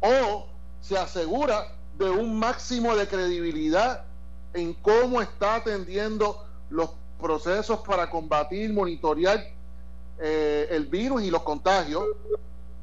o 0.00 0.46
se 0.80 0.96
asegura 0.96 1.74
de 1.98 2.10
un 2.10 2.38
máximo 2.38 2.96
de 2.96 3.06
credibilidad 3.06 4.04
en 4.54 4.74
cómo 4.74 5.20
está 5.20 5.56
atendiendo 5.56 6.46
los 6.70 6.90
procesos 7.20 7.80
para 7.80 8.08
combatir, 8.08 8.72
monitorear 8.72 9.44
eh, 10.18 10.68
el 10.70 10.86
virus 10.86 11.22
y 11.22 11.30
los 11.30 11.42
contagios, 11.42 12.04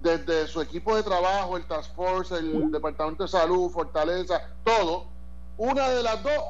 desde 0.01 0.47
su 0.47 0.61
equipo 0.61 0.95
de 0.95 1.03
trabajo, 1.03 1.57
el 1.57 1.65
Task 1.65 1.93
Force, 1.95 2.35
el 2.35 2.71
Departamento 2.71 3.23
de 3.23 3.29
Salud, 3.29 3.69
Fortaleza, 3.71 4.41
todo, 4.63 5.07
una 5.57 5.89
de 5.89 6.03
las 6.03 6.21
dos, 6.21 6.43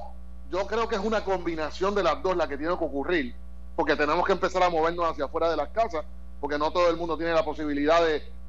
yo 0.52 0.68
creo 0.68 0.88
que 0.88 0.96
es 0.96 1.02
una 1.02 1.24
combinación 1.24 1.96
de 1.96 2.04
las 2.04 2.22
dos 2.22 2.36
la 2.36 2.48
que 2.48 2.58
tiene 2.58 2.78
que 2.78 2.84
ocurrir, 2.84 3.36
porque 3.76 3.96
tenemos 3.96 4.26
que 4.26 4.34
empezar 4.34 4.64
a 4.64 4.70
movernos 4.70 5.10
hacia 5.10 5.26
afuera 5.26 5.50
de 5.50 5.56
las 5.56 5.70
casas, 5.70 6.06
porque 6.40 6.58
no 6.58 6.72
todo 6.72 6.90
el 6.90 6.98
mundo 6.98 7.18
tiene 7.18 7.34
la 7.34 7.46
posibilidad 7.46 8.02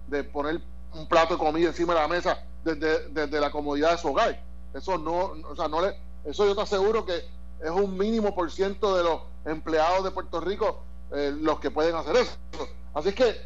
de, 0.08 0.24
poner 0.24 0.60
un 0.94 1.06
plato 1.06 1.34
de 1.34 1.38
comida 1.38 1.68
encima 1.68 1.94
de 1.94 2.00
la 2.00 2.08
mesa 2.08 2.42
desde, 2.64 3.40
la 3.40 3.50
comodidad 3.50 3.92
de 3.92 3.98
su 3.98 4.08
hogar. 4.08 4.42
Eso 4.74 4.98
no, 4.98 5.32
o 5.48 5.56
sea, 5.56 5.68
no 5.68 5.80
le, 5.80 5.96
eso 6.24 6.46
yo 6.46 6.54
te 6.54 6.62
aseguro 6.62 7.04
que 7.04 7.16
es 7.16 7.70
un 7.70 7.96
mínimo 7.96 8.34
por 8.34 8.50
ciento 8.50 8.96
de 8.96 9.04
los 9.04 9.20
empleados 9.44 10.04
de 10.04 10.10
Puerto 10.10 10.40
Rico 10.40 10.82
eh, 11.12 11.34
los 11.40 11.58
que 11.60 11.70
pueden 11.70 11.94
hacer 11.94 12.16
eso. 12.16 12.36
Así 12.94 13.12
que 13.12 13.36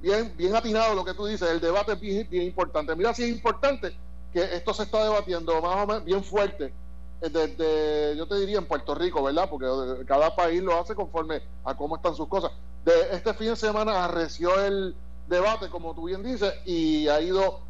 bien, 0.00 0.32
bien 0.36 0.56
atinado 0.56 0.94
lo 0.94 1.04
que 1.04 1.14
tú 1.14 1.26
dices, 1.26 1.48
el 1.50 1.60
debate 1.60 1.92
es 1.92 2.00
bien, 2.00 2.28
bien 2.30 2.44
importante. 2.44 2.94
Mira 2.96 3.14
si 3.14 3.24
es 3.24 3.30
importante 3.30 3.96
que 4.34 4.56
esto 4.56 4.74
se 4.74 4.82
está 4.82 5.02
debatiendo 5.04 5.62
más 5.62 5.76
o 5.76 5.86
menos 5.86 6.04
bien 6.04 6.24
fuerte 6.24 6.74
eh, 7.22 7.28
desde, 7.30 8.16
yo 8.16 8.26
te 8.26 8.34
diría, 8.40 8.58
en 8.58 8.66
Puerto 8.66 8.94
Rico, 8.94 9.22
¿verdad? 9.22 9.48
Porque 9.48 9.66
cada 10.06 10.34
país 10.34 10.60
lo 10.60 10.78
hace 10.78 10.96
conforme 10.96 11.40
a 11.64 11.76
cómo 11.76 11.96
están 11.96 12.16
sus 12.16 12.26
cosas. 12.26 12.50
De 12.84 12.92
este 13.12 13.32
fin 13.32 13.50
de 13.50 13.56
semana 13.56 14.04
arreció 14.04 14.60
el 14.62 14.96
debate, 15.28 15.70
como 15.70 15.94
tú 15.94 16.06
bien 16.06 16.24
dices, 16.24 16.52
y 16.66 17.06
ha 17.08 17.20
ido 17.20 17.60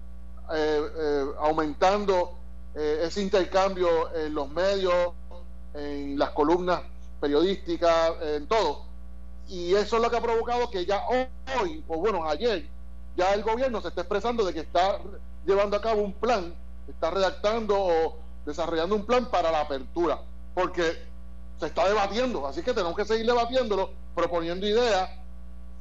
eh, 0.53 0.81
eh, 0.97 1.25
aumentando 1.39 2.39
ese 2.75 3.23
intercambio 3.23 4.13
en 4.17 4.35
los 4.35 4.49
medios, 4.49 5.13
en 5.75 6.19
las 6.19 6.31
columnas 6.31 6.81
periodísticas, 7.21 8.15
en 8.21 8.49
todo. 8.49 8.83
Y 9.47 9.75
eso 9.75 9.97
es 9.97 10.03
lo 10.03 10.11
que 10.11 10.17
ha 10.17 10.21
provocado 10.21 10.69
que 10.71 10.85
ya 10.85 11.05
hoy, 11.07 11.85
o 11.87 11.99
bueno, 11.99 12.29
ayer, 12.29 12.67
ya 13.17 13.33
el 13.33 13.45
gobierno 13.45 13.81
se 13.81 13.89
está 13.89 14.01
expresando 14.01 14.45
de 14.45 14.55
que 14.55 14.61
está 14.61 14.99
llevando 15.47 15.77
a 15.77 15.81
cabo 15.81 16.03
un 16.03 16.13
plan, 16.13 16.55
está 16.89 17.11
redactando 17.11 17.77
o 17.79 18.17
desarrollando 18.45 18.95
un 18.95 19.07
plan 19.07 19.31
para 19.31 19.51
la 19.51 19.61
apertura, 19.61 20.21
porque 20.55 20.97
se 21.59 21.67
está 21.67 21.89
debatiendo, 21.89 22.47
así 22.47 22.63
que 22.63 22.73
tenemos 22.73 22.97
que 22.97 23.05
seguir 23.05 23.27
debatiéndolo, 23.27 23.91
proponiendo 24.15 24.67
ideas. 24.67 25.11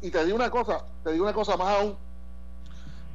Y 0.01 0.09
te 0.11 0.23
digo 0.25 0.35
una 0.35 0.49
cosa, 0.49 0.83
te 1.03 1.11
digo 1.13 1.23
una 1.23 1.33
cosa 1.33 1.55
más 1.57 1.79
aún. 1.79 1.95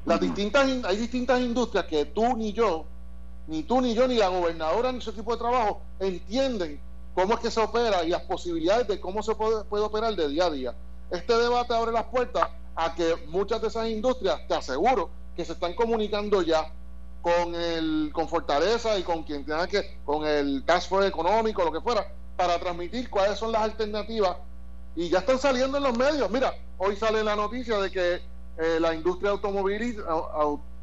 Las 0.04 0.20
distintas, 0.20 0.66
hay 0.84 0.96
distintas 0.96 1.40
industrias 1.40 1.84
que 1.84 2.06
tú 2.06 2.36
ni 2.36 2.52
yo, 2.52 2.84
ni 3.46 3.62
tú 3.62 3.80
ni 3.80 3.94
yo, 3.94 4.08
ni 4.08 4.16
la 4.16 4.28
gobernadora, 4.28 4.90
ni 4.92 4.98
ese 4.98 5.12
tipo 5.12 5.32
de 5.32 5.38
trabajo 5.38 5.82
entienden 6.00 6.80
cómo 7.14 7.34
es 7.34 7.40
que 7.40 7.50
se 7.50 7.60
opera 7.60 8.04
y 8.04 8.08
las 8.08 8.22
posibilidades 8.22 8.88
de 8.88 9.00
cómo 9.00 9.22
se 9.22 9.34
puede, 9.34 9.64
puede 9.64 9.84
operar 9.84 10.14
de 10.14 10.28
día 10.28 10.46
a 10.46 10.50
día. 10.50 10.74
Este 11.10 11.36
debate 11.36 11.74
abre 11.74 11.92
las 11.92 12.04
puertas 12.04 12.48
a 12.74 12.94
que 12.94 13.16
muchas 13.26 13.60
de 13.60 13.68
esas 13.68 13.88
industrias, 13.88 14.40
te 14.46 14.54
aseguro, 14.54 15.10
que 15.38 15.44
se 15.44 15.52
están 15.52 15.74
comunicando 15.74 16.42
ya 16.42 16.68
con 17.22 17.54
el 17.54 18.10
con 18.12 18.28
Fortaleza 18.28 18.98
y 18.98 19.04
con 19.04 19.22
quien 19.22 19.44
tenga 19.44 19.68
que 19.68 20.00
con 20.04 20.26
el 20.26 20.64
Task 20.64 20.88
Force 20.88 21.06
económico 21.06 21.64
lo 21.64 21.70
que 21.70 21.80
fuera 21.80 22.12
para 22.36 22.58
transmitir 22.58 23.08
cuáles 23.08 23.38
son 23.38 23.52
las 23.52 23.62
alternativas. 23.62 24.36
Y 24.96 25.08
ya 25.08 25.20
están 25.20 25.38
saliendo 25.38 25.76
en 25.78 25.84
los 25.84 25.96
medios. 25.96 26.28
Mira 26.28 26.52
hoy 26.76 26.96
sale 26.96 27.22
la 27.22 27.36
noticia 27.36 27.78
de 27.78 27.88
que 27.88 28.14
eh, 28.58 28.80
la 28.80 28.92
industria 28.92 29.30
automotriz 29.30 29.96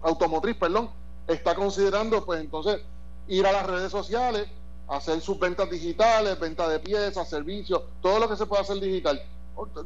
automotriz 0.01 0.55
perdón 0.55 0.89
está 1.27 1.53
considerando 1.53 2.23
pues 2.25 2.39
entonces 2.39 2.79
ir 3.27 3.45
a 3.45 3.51
las 3.51 3.65
redes 3.65 3.91
sociales 3.91 4.47
hacer 4.87 5.19
sus 5.19 5.37
ventas 5.37 5.69
digitales 5.69 6.39
venta 6.39 6.69
de 6.69 6.79
piezas 6.79 7.27
servicios 7.27 7.81
todo 8.01 8.19
lo 8.19 8.29
que 8.29 8.37
se 8.37 8.45
pueda 8.45 8.61
hacer 8.61 8.79
digital 8.79 9.21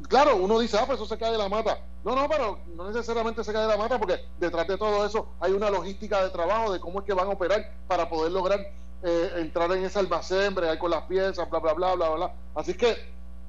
Claro, 0.07 0.37
uno 0.37 0.59
dice, 0.59 0.77
ah, 0.77 0.83
pues 0.85 0.97
eso 0.97 1.07
se 1.07 1.17
cae 1.17 1.31
de 1.31 1.37
la 1.37 1.49
mata. 1.49 1.79
No, 2.03 2.15
no, 2.15 2.27
pero 2.27 2.59
no 2.75 2.87
necesariamente 2.87 3.43
se 3.43 3.53
cae 3.53 3.63
de 3.63 3.67
la 3.67 3.77
mata 3.77 3.99
porque 3.99 4.19
detrás 4.39 4.67
de 4.67 4.77
todo 4.77 5.05
eso 5.05 5.27
hay 5.39 5.51
una 5.51 5.69
logística 5.69 6.23
de 6.23 6.29
trabajo 6.31 6.73
de 6.73 6.79
cómo 6.79 6.99
es 6.99 7.05
que 7.05 7.13
van 7.13 7.27
a 7.27 7.31
operar 7.31 7.71
para 7.87 8.09
poder 8.09 8.31
lograr 8.31 8.59
eh, 9.03 9.31
entrar 9.37 9.71
en 9.71 9.85
ese 9.85 9.99
almacén, 9.99 10.55
bregar 10.55 10.77
con 10.79 10.91
las 10.91 11.03
piezas, 11.03 11.49
bla, 11.49 11.59
bla, 11.59 11.73
bla, 11.73 11.95
bla, 11.95 12.09
bla. 12.09 12.33
Así 12.55 12.73
que, 12.73 12.95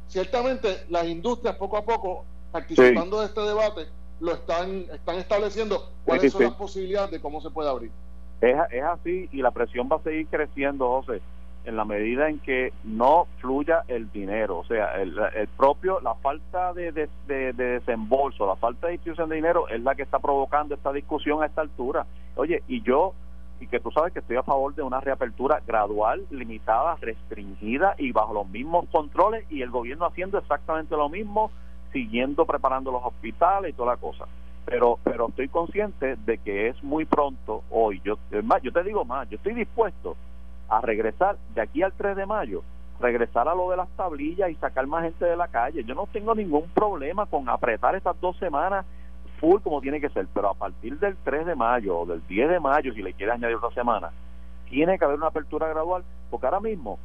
ciertamente, 0.08 0.84
las 0.90 1.06
industrias 1.06 1.56
poco 1.56 1.76
a 1.76 1.82
poco, 1.82 2.24
participando 2.52 3.20
de 3.20 3.26
este 3.26 3.40
debate, 3.40 3.86
lo 4.20 4.32
están, 4.34 4.86
están 4.92 5.16
estableciendo 5.16 5.90
cuáles 6.04 6.32
son 6.32 6.42
las 6.42 6.54
posibilidades 6.54 7.12
de 7.12 7.20
cómo 7.20 7.40
se 7.40 7.50
puede 7.50 7.70
abrir. 7.70 7.90
Es, 8.42 8.56
es 8.70 8.82
así 8.82 9.28
y 9.32 9.42
la 9.42 9.50
presión 9.50 9.88
va 9.90 9.96
a 9.96 10.02
seguir 10.02 10.26
creciendo, 10.28 10.88
José 10.88 11.22
en 11.70 11.76
la 11.76 11.84
medida 11.84 12.28
en 12.28 12.40
que 12.40 12.72
no 12.84 13.26
fluya 13.38 13.84
el 13.88 14.10
dinero, 14.10 14.58
o 14.58 14.64
sea, 14.64 15.00
el, 15.00 15.14
propio, 15.56 16.00
la 16.00 16.14
falta 16.16 16.74
de, 16.74 16.90
de, 16.92 17.52
desembolso, 17.52 18.46
la 18.46 18.56
falta 18.56 18.88
de 18.88 18.94
distribución 18.94 19.28
de 19.28 19.36
dinero 19.36 19.68
es 19.68 19.80
la 19.80 19.94
que 19.94 20.02
está 20.02 20.18
provocando 20.18 20.74
esta 20.74 20.92
discusión 20.92 21.42
a 21.42 21.46
esta 21.46 21.60
altura. 21.62 22.06
Oye, 22.34 22.62
y 22.66 22.82
yo, 22.82 23.14
y 23.60 23.68
que 23.68 23.78
tú 23.78 23.90
sabes 23.92 24.12
que 24.12 24.18
estoy 24.18 24.36
a 24.36 24.42
favor 24.42 24.74
de 24.74 24.82
una 24.82 25.00
reapertura 25.00 25.62
gradual, 25.64 26.26
limitada, 26.30 26.96
restringida 27.00 27.94
y 27.98 28.10
bajo 28.10 28.34
los 28.34 28.48
mismos 28.48 28.86
controles 28.90 29.44
y 29.48 29.62
el 29.62 29.70
gobierno 29.70 30.06
haciendo 30.06 30.38
exactamente 30.38 30.96
lo 30.96 31.08
mismo, 31.08 31.52
siguiendo 31.92 32.46
preparando 32.46 32.90
los 32.90 33.04
hospitales 33.04 33.70
y 33.70 33.74
toda 33.74 33.94
la 33.94 34.00
cosa. 34.00 34.26
Pero, 34.66 34.98
pero 35.04 35.28
estoy 35.28 35.48
consciente 35.48 36.16
de 36.16 36.38
que 36.38 36.68
es 36.68 36.82
muy 36.82 37.04
pronto 37.04 37.62
hoy. 37.70 38.00
Yo, 38.04 38.18
más, 38.42 38.60
yo 38.62 38.72
te 38.72 38.82
digo 38.82 39.04
más, 39.04 39.28
yo 39.30 39.36
estoy 39.36 39.54
dispuesto 39.54 40.16
a 40.70 40.80
regresar 40.80 41.36
de 41.54 41.60
aquí 41.60 41.82
al 41.82 41.92
3 41.92 42.16
de 42.16 42.26
mayo, 42.26 42.62
regresar 43.00 43.48
a 43.48 43.54
lo 43.54 43.70
de 43.70 43.76
las 43.76 43.88
tablillas 43.90 44.50
y 44.50 44.54
sacar 44.54 44.86
más 44.86 45.02
gente 45.02 45.24
de 45.24 45.36
la 45.36 45.48
calle. 45.48 45.84
Yo 45.84 45.94
no 45.94 46.06
tengo 46.06 46.34
ningún 46.34 46.68
problema 46.70 47.26
con 47.26 47.48
apretar 47.48 47.94
estas 47.96 48.18
dos 48.20 48.36
semanas 48.38 48.86
full 49.40 49.60
como 49.62 49.80
tiene 49.80 50.00
que 50.00 50.10
ser, 50.10 50.26
pero 50.32 50.50
a 50.50 50.54
partir 50.54 50.98
del 50.98 51.16
3 51.24 51.46
de 51.46 51.54
mayo 51.54 52.00
o 52.00 52.06
del 52.06 52.24
10 52.26 52.50
de 52.50 52.60
mayo, 52.60 52.92
si 52.92 53.02
le 53.02 53.14
quiere 53.14 53.32
añadir 53.32 53.56
otra 53.56 53.70
semana, 53.70 54.10
tiene 54.68 54.98
que 54.98 55.04
haber 55.04 55.16
una 55.16 55.28
apertura 55.28 55.66
gradual, 55.68 56.04
porque 56.30 56.46
ahora 56.46 56.60
mismo, 56.60 56.98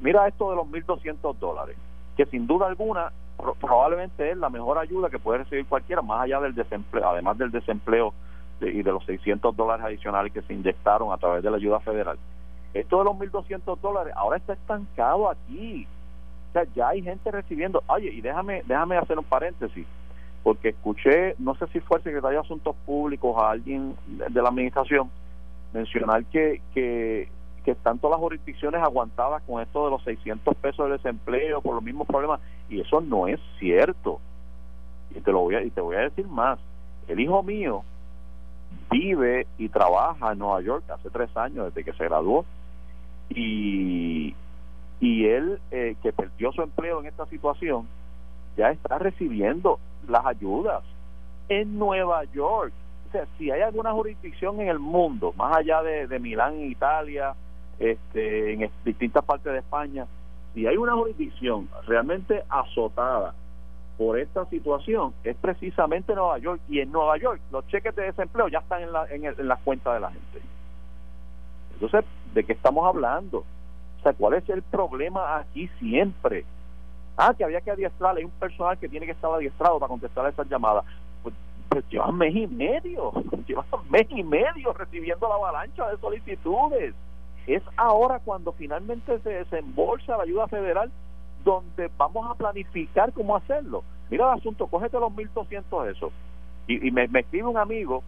mira 0.00 0.26
esto 0.26 0.50
de 0.50 0.56
los 0.56 0.66
1.200 0.66 1.36
dólares, 1.36 1.76
que 2.16 2.26
sin 2.26 2.46
duda 2.46 2.66
alguna 2.66 3.12
probablemente 3.60 4.30
es 4.30 4.36
la 4.36 4.50
mejor 4.50 4.78
ayuda 4.78 5.10
que 5.10 5.18
puede 5.18 5.38
recibir 5.38 5.66
cualquiera, 5.66 6.02
más 6.02 6.22
allá 6.22 6.40
del 6.40 6.54
desempleo, 6.54 7.08
además 7.08 7.38
del 7.38 7.50
desempleo 7.50 8.14
y 8.60 8.82
de 8.82 8.92
los 8.92 9.04
600 9.04 9.56
dólares 9.56 9.84
adicionales 9.84 10.32
que 10.32 10.42
se 10.42 10.54
inyectaron 10.54 11.12
a 11.12 11.18
través 11.18 11.42
de 11.42 11.50
la 11.50 11.56
ayuda 11.56 11.80
federal. 11.80 12.18
Esto 12.74 12.98
de 12.98 13.04
los 13.04 13.14
1.200 13.14 13.78
dólares 13.80 14.14
ahora 14.16 14.38
está 14.38 14.54
estancado 14.54 15.28
aquí. 15.28 15.86
O 16.50 16.52
sea, 16.52 16.64
ya 16.74 16.88
hay 16.88 17.02
gente 17.02 17.30
recibiendo. 17.30 17.82
Oye, 17.86 18.10
y 18.10 18.20
déjame, 18.20 18.62
déjame 18.66 18.96
hacer 18.96 19.18
un 19.18 19.24
paréntesis. 19.24 19.86
porque 20.42 20.70
escuché, 20.70 21.36
no 21.38 21.54
sé 21.54 21.66
si 21.68 21.80
fue 21.80 21.98
el 21.98 22.02
secretario 22.02 22.40
de 22.40 22.44
Asuntos 22.44 22.74
Públicos 22.84 23.36
a 23.40 23.50
alguien 23.50 23.94
de 24.06 24.42
la 24.42 24.48
administración 24.48 25.08
mencionar 25.72 26.24
que, 26.26 26.60
que, 26.74 27.28
que 27.64 27.70
están 27.70 27.98
todas 27.98 28.12
las 28.12 28.20
jurisdicciones 28.20 28.82
aguantadas 28.82 29.42
con 29.44 29.62
esto 29.62 29.84
de 29.84 29.90
los 29.90 30.02
600 30.04 30.54
pesos 30.56 30.86
de 30.86 30.92
desempleo 30.92 31.60
por 31.60 31.74
los 31.74 31.82
mismos 31.82 32.06
problemas 32.06 32.40
y 32.68 32.80
eso 32.80 33.00
no 33.00 33.26
es 33.26 33.40
cierto 33.58 34.20
y 35.14 35.20
te 35.20 35.32
lo 35.32 35.40
voy 35.40 35.54
a, 35.54 35.62
y 35.62 35.70
te 35.70 35.80
voy 35.80 35.96
a 35.96 36.00
decir 36.00 36.26
más 36.26 36.58
el 37.08 37.20
hijo 37.20 37.42
mío 37.42 37.82
vive 38.90 39.46
y 39.58 39.68
trabaja 39.68 40.32
en 40.32 40.38
Nueva 40.38 40.60
York 40.60 40.84
hace 40.90 41.10
tres 41.10 41.34
años 41.36 41.66
desde 41.66 41.84
que 41.84 41.96
se 41.96 42.04
graduó 42.04 42.44
y 43.34 44.34
y 45.00 45.26
él 45.26 45.58
eh, 45.72 45.96
que 46.02 46.12
perdió 46.12 46.52
su 46.52 46.62
empleo 46.62 47.00
en 47.00 47.06
esta 47.06 47.26
situación 47.26 47.88
ya 48.56 48.70
está 48.70 48.98
recibiendo 48.98 49.80
las 50.08 50.24
ayudas 50.24 50.84
en 51.48 51.76
Nueva 51.76 52.22
York. 52.24 52.72
O 53.08 53.12
sea 53.12 53.26
si 53.36 53.50
hay 53.50 53.62
alguna 53.62 53.92
jurisdicción 53.92 54.60
en 54.60 54.68
el 54.68 54.78
mundo 54.78 55.32
más 55.36 55.56
allá 55.56 55.82
de, 55.82 56.06
de 56.06 56.18
Milán 56.18 56.60
Italia 56.60 57.34
este 57.78 58.52
en 58.52 58.70
distintas 58.84 59.24
partes 59.24 59.52
de 59.52 59.58
España 59.58 60.06
si 60.54 60.66
hay 60.66 60.76
una 60.76 60.94
jurisdicción 60.94 61.68
realmente 61.86 62.44
azotada 62.48 63.34
por 63.98 64.18
esta 64.18 64.44
situación 64.46 65.12
es 65.24 65.36
precisamente 65.36 66.14
Nueva 66.14 66.38
York. 66.38 66.60
Y 66.68 66.80
en 66.80 66.92
Nueva 66.92 67.18
York 67.18 67.40
los 67.50 67.66
cheques 67.68 67.94
de 67.96 68.04
desempleo 68.04 68.48
ya 68.48 68.58
están 68.58 68.82
en, 68.82 68.92
la, 68.92 69.06
en, 69.10 69.24
en 69.24 69.48
las 69.48 69.60
cuentas 69.60 69.94
de 69.94 70.00
la 70.00 70.10
gente. 70.10 70.40
Entonces 71.74 72.04
¿de 72.34 72.44
qué 72.44 72.52
estamos 72.52 72.86
hablando? 72.86 73.44
o 73.98 74.02
sea, 74.02 74.14
¿cuál 74.14 74.34
es 74.34 74.48
el 74.48 74.62
problema 74.62 75.36
aquí 75.36 75.68
siempre? 75.78 76.44
Ah, 77.16 77.32
que 77.38 77.44
había 77.44 77.60
que 77.60 77.70
adiestrar, 77.70 78.16
hay 78.16 78.24
un 78.24 78.32
personal 78.32 78.76
que 78.76 78.88
tiene 78.88 79.06
que 79.06 79.12
estar 79.12 79.30
adiestrado 79.30 79.78
para 79.78 79.90
contestar 79.90 80.28
esas 80.28 80.48
llamadas. 80.48 80.84
Pues, 81.22 81.32
pues 81.68 81.84
llevan 81.88 82.16
mes 82.16 82.34
y 82.34 82.48
medio, 82.48 83.12
llevan 83.46 83.66
mes 83.90 84.08
y 84.10 84.24
medio 84.24 84.72
recibiendo 84.72 85.28
la 85.28 85.36
avalancha 85.36 85.88
de 85.88 85.98
solicitudes. 85.98 86.96
Es 87.46 87.62
ahora 87.76 88.18
cuando 88.18 88.50
finalmente 88.52 89.20
se 89.20 89.30
desembolsa 89.30 90.16
la 90.16 90.24
ayuda 90.24 90.48
federal 90.48 90.90
donde 91.44 91.88
vamos 91.96 92.28
a 92.28 92.34
planificar 92.34 93.12
cómo 93.12 93.36
hacerlo. 93.36 93.84
Mira 94.10 94.32
el 94.32 94.38
asunto, 94.38 94.66
cógete 94.66 94.98
los 94.98 95.12
1.200 95.12 95.90
eso. 95.92 96.10
Y, 96.66 96.88
y 96.88 96.90
me, 96.90 97.06
me, 97.06 97.20
escribe 97.20 97.46
un 97.46 97.58
amigo, 97.58 98.02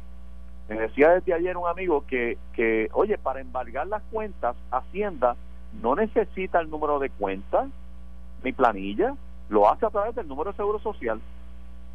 me 0.68 0.77
decía 0.77 1.11
desde 1.11 1.35
ayer 1.35 1.57
un 1.57 1.68
amigo 1.68 2.05
que, 2.07 2.38
que, 2.55 2.88
oye, 2.92 3.18
para 3.18 3.40
embargar 3.40 3.87
las 3.87 4.03
cuentas, 4.11 4.57
Hacienda 4.70 5.37
no 5.83 5.94
necesita 5.94 6.61
el 6.61 6.70
número 6.70 6.98
de 6.98 7.11
cuenta 7.11 7.68
ni 8.42 8.53
planilla, 8.53 9.14
lo 9.48 9.68
hace 9.68 9.87
a 9.87 9.90
través 9.90 10.14
del 10.14 10.29
número 10.29 10.50
de 10.50 10.57
seguro 10.57 10.79
social 10.79 11.20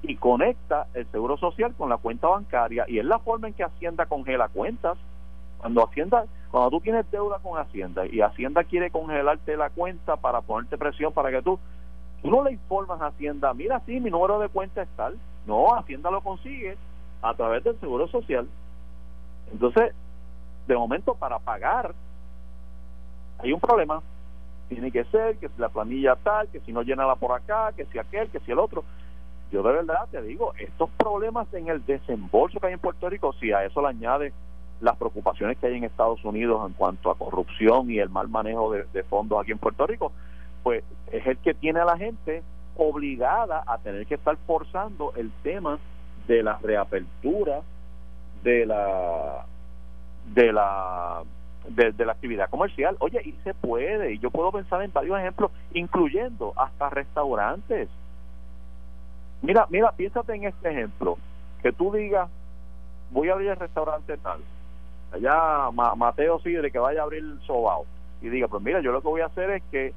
y 0.02 0.16
conecta 0.16 0.88
el 0.94 1.06
seguro 1.08 1.38
social 1.38 1.74
con 1.76 1.90
la 1.90 1.98
cuenta 1.98 2.28
bancaria 2.28 2.86
y 2.88 3.00
es 3.00 3.06
la 3.06 3.20
forma 3.20 3.48
en 3.48 3.54
que 3.54 3.64
Hacienda 3.64 4.06
congela 4.06 4.48
cuentas. 4.50 4.98
Cuando 5.58 5.84
Hacienda, 5.84 6.26
cuando 6.52 6.70
tú 6.70 6.80
tienes 6.82 7.10
deuda 7.12 7.40
con 7.40 7.60
Hacienda 7.60 8.06
y 8.06 8.22
Hacienda 8.22 8.64
quiere 8.64 8.92
congelarte 8.92 9.58
la 9.58 9.70
cuenta 9.70 10.16
para 10.16 10.42
ponerte 10.42 10.78
presión 10.78 11.12
para 11.12 11.32
que 11.32 11.42
tú, 11.42 11.60
tú 12.22 12.30
no 12.30 12.44
le 12.44 12.54
informas 12.54 13.02
a 13.02 13.08
Hacienda, 13.08 13.54
mira, 13.54 13.82
sí, 13.86 14.00
mi 14.00 14.10
número 14.10 14.40
de 14.40 14.50
cuenta 14.50 14.84
es 14.84 14.90
tal. 14.96 15.18
No, 15.48 15.76
Hacienda 15.76 16.12
lo 16.12 16.22
consigue 16.22 16.78
a 17.22 17.34
través 17.34 17.64
del 17.64 17.80
seguro 17.80 18.08
social. 18.08 18.48
Entonces, 19.52 19.94
de 20.68 20.76
momento, 20.76 21.16
para 21.16 21.40
pagar, 21.40 21.94
hay 23.40 23.52
un 23.52 23.60
problema. 23.60 24.02
Tiene 24.68 24.92
que 24.92 25.04
ser 25.06 25.38
que 25.38 25.50
si 25.50 25.60
la 25.60 25.70
planilla 25.70 26.16
tal, 26.16 26.48
que 26.50 26.60
si 26.60 26.72
no 26.72 26.84
llenala 26.84 27.16
por 27.16 27.32
acá, 27.32 27.72
que 27.76 27.86
si 27.86 27.98
aquel, 27.98 28.30
que 28.30 28.40
si 28.42 28.52
el 28.52 28.60
otro. 28.60 28.84
Yo 29.52 29.64
de 29.64 29.74
verdad 29.74 30.08
te 30.12 30.22
digo, 30.22 30.54
estos 30.60 30.92
problemas 30.92 31.52
en 31.56 31.70
el 31.70 31.84
desembolso 31.84 32.60
que 32.60 32.68
hay 32.68 32.74
en 32.74 32.80
Puerto 32.80 33.10
Rico, 33.10 33.34
si 33.34 33.52
a 33.52 33.66
eso 33.66 33.82
le 33.82 33.88
añade 33.88 34.32
las 34.80 34.96
preocupaciones 34.96 35.58
que 35.58 35.66
hay 35.66 35.76
en 35.76 35.86
Estados 35.86 36.24
Unidos 36.24 36.62
en 36.68 36.74
cuanto 36.74 37.10
a 37.10 37.18
corrupción 37.18 37.90
y 37.90 37.98
el 37.98 38.10
mal 38.10 38.30
manejo 38.30 38.72
de, 38.72 38.84
de 38.94 39.04
fondos 39.04 39.42
aquí 39.42 39.52
en 39.52 39.58
Puerto 39.58 39.88
Rico, 39.88 40.12
pues 40.62 40.84
es 41.12 41.26
el 41.26 41.38
que 41.40 41.56
tiene 41.56 41.80
a 41.80 41.86
la 41.86 41.98
gente 41.98 42.44
obligada 42.78 43.64
a 43.66 43.80
tener 43.80 44.06
que 44.06 44.16
estar 44.16 44.38
forzando 44.46 45.14
el 45.16 45.32
tema 45.42 45.80
de 46.28 46.44
la 46.44 46.58
reapertura 46.58 47.62
de 48.44 48.66
la 48.66 49.46
de 50.34 50.54
la 50.54 51.24
de, 51.68 52.06
la 52.06 52.12
actividad 52.12 52.50
comercial. 52.50 52.96
Oye, 53.00 53.22
y 53.24 53.34
se 53.44 53.54
puede, 53.54 54.14
y 54.14 54.20
yo 54.20 54.32
puedo 54.32 54.52
pensar 54.52 54.82
en 54.82 54.92
varios 54.92 55.20
ejemplos, 55.20 55.52
incluyendo 55.74 56.54
hasta 56.56 56.90
restaurantes. 56.90 57.90
Mira, 59.42 59.68
mira, 59.70 59.92
piénsate 59.92 60.34
en 60.34 60.46
este 60.46 60.70
ejemplo, 60.70 61.18
que 61.62 61.72
tú 61.72 61.92
digas, 61.92 62.30
voy 63.12 63.30
a 63.30 63.34
abrir 63.34 63.50
el 63.50 63.58
restaurante 63.58 64.18
tal, 64.18 64.40
allá 65.14 65.70
Mateo 65.96 66.40
Sidre 66.40 66.72
que 66.72 66.80
vaya 66.80 67.02
a 67.02 67.04
abrir 67.04 67.24
el 67.24 67.40
sobao, 67.42 67.86
y 68.22 68.30
diga, 68.30 68.48
pues 68.48 68.64
mira, 68.64 68.82
yo 68.82 68.92
lo 68.92 69.02
que 69.02 69.08
voy 69.08 69.22
a 69.22 69.28
hacer 69.28 69.50
es 69.52 69.64
que 69.72 69.94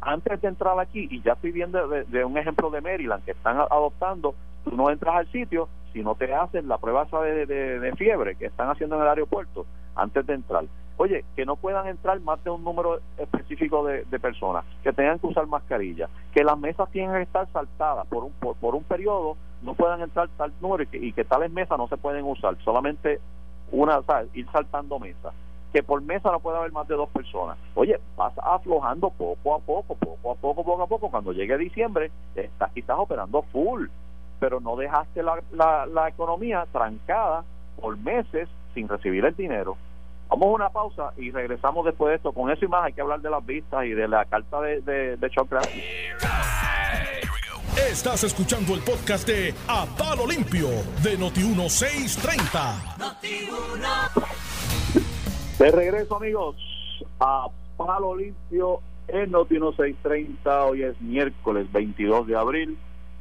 antes 0.00 0.40
de 0.40 0.48
entrar 0.48 0.78
aquí, 0.78 1.08
y 1.10 1.20
ya 1.22 1.32
estoy 1.32 1.50
viendo 1.52 1.88
de 1.88 2.24
un 2.24 2.36
ejemplo 2.38 2.70
de 2.70 2.80
Maryland 2.80 3.24
que 3.24 3.32
están 3.32 3.58
adoptando, 3.58 4.34
tú 4.68 4.76
no 4.76 4.90
entras 4.90 5.16
al 5.16 5.32
sitio 5.32 5.68
si 5.92 6.02
no 6.02 6.14
te 6.14 6.34
hacen 6.34 6.68
la 6.68 6.78
prueba 6.78 7.06
de, 7.22 7.46
de, 7.46 7.92
fiebre 7.96 8.36
que 8.36 8.46
están 8.46 8.68
haciendo 8.68 8.96
en 8.96 9.02
el 9.02 9.08
aeropuerto 9.08 9.64
antes 9.94 10.26
de 10.26 10.34
entrar. 10.34 10.64
Oye, 10.98 11.24
que 11.34 11.46
no 11.46 11.56
puedan 11.56 11.86
entrar 11.86 12.20
más 12.20 12.42
de 12.42 12.50
un 12.50 12.64
número 12.64 13.00
específico 13.16 13.84
de, 13.84 14.04
personas, 14.18 14.64
que 14.82 14.92
tengan 14.92 15.18
que 15.18 15.26
usar 15.26 15.46
mascarilla, 15.46 16.08
que 16.34 16.42
las 16.42 16.58
mesas 16.58 16.90
tienen 16.90 17.14
que 17.14 17.22
estar 17.22 17.46
saltadas 17.52 18.06
por 18.08 18.24
un, 18.24 18.32
por, 18.32 18.56
por 18.56 18.74
un 18.74 18.82
periodo, 18.84 19.36
no 19.62 19.74
puedan 19.74 20.00
entrar 20.00 20.28
tal 20.36 20.52
número 20.60 20.84
y 20.92 21.12
que, 21.12 21.24
tales 21.24 21.50
mesas 21.50 21.78
no 21.78 21.88
se 21.88 21.96
pueden 21.96 22.24
usar, 22.24 22.56
solamente 22.64 23.20
una, 23.70 23.98
o 23.98 24.04
ir 24.34 24.46
saltando 24.52 24.98
mesas 24.98 25.32
que 25.72 25.82
por 25.82 26.00
mesa 26.00 26.30
no 26.30 26.40
puede 26.40 26.56
haber 26.56 26.72
más 26.72 26.88
de 26.88 26.94
dos 26.94 27.10
personas. 27.10 27.58
Oye, 27.74 28.00
vas 28.16 28.32
aflojando 28.38 29.10
poco 29.10 29.54
a 29.54 29.58
poco, 29.58 29.94
poco 29.94 30.30
a 30.30 30.34
poco, 30.34 30.64
poco 30.64 30.82
a 30.82 30.86
poco. 30.86 31.10
Cuando 31.10 31.32
llegue 31.32 31.58
diciembre, 31.58 32.10
estás 32.34 32.72
quizás 32.72 32.96
operando 32.98 33.42
full, 33.52 33.86
pero 34.38 34.60
no 34.60 34.76
dejaste 34.76 35.22
la, 35.22 35.42
la, 35.52 35.86
la 35.86 36.08
economía 36.08 36.66
trancada 36.72 37.44
por 37.80 37.96
meses 37.98 38.48
sin 38.74 38.88
recibir 38.88 39.24
el 39.24 39.34
dinero. 39.36 39.76
Vamos 40.28 40.46
a 40.46 40.50
una 40.54 40.68
pausa 40.70 41.12
y 41.16 41.30
regresamos 41.30 41.84
después 41.84 42.10
de 42.10 42.16
esto. 42.16 42.32
Con 42.32 42.50
eso 42.50 42.64
y 42.64 42.68
más 42.68 42.84
hay 42.84 42.92
que 42.92 43.00
hablar 43.00 43.20
de 43.20 43.30
las 43.30 43.46
vistas 43.46 43.84
y 43.84 43.90
de 43.90 44.08
la 44.08 44.24
carta 44.24 44.60
de, 44.60 44.80
de, 44.80 45.16
de 45.16 45.30
Estás 47.90 48.24
escuchando 48.24 48.74
el 48.74 48.80
podcast 48.80 49.28
de 49.28 49.54
A 49.68 49.86
Palo 49.96 50.26
Limpio 50.26 50.68
de 51.02 51.16
Noti1630. 51.18 53.08
De 55.58 55.70
regreso, 55.70 56.16
amigos, 56.16 56.56
a 57.20 57.46
Palo 57.76 58.16
Limpio 58.16 58.80
en 59.08 59.30
Noti1630. 59.30 60.68
Hoy 60.68 60.82
es 60.82 61.00
miércoles 61.00 61.70
22 61.72 62.26
de 62.26 62.36
abril. 62.36 62.76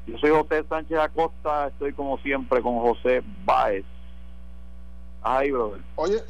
Yo 0.08 0.18
soy 0.18 0.32
José 0.32 0.64
Sánchez 0.68 0.98
Acosta. 0.98 1.68
Estoy 1.68 1.94
como 1.94 2.18
siempre 2.20 2.62
con 2.62 2.80
José 2.80 3.24
Báez. 3.44 3.86
Ay, 5.22 5.52
brother. 5.52 5.82
Oye, 5.96 6.22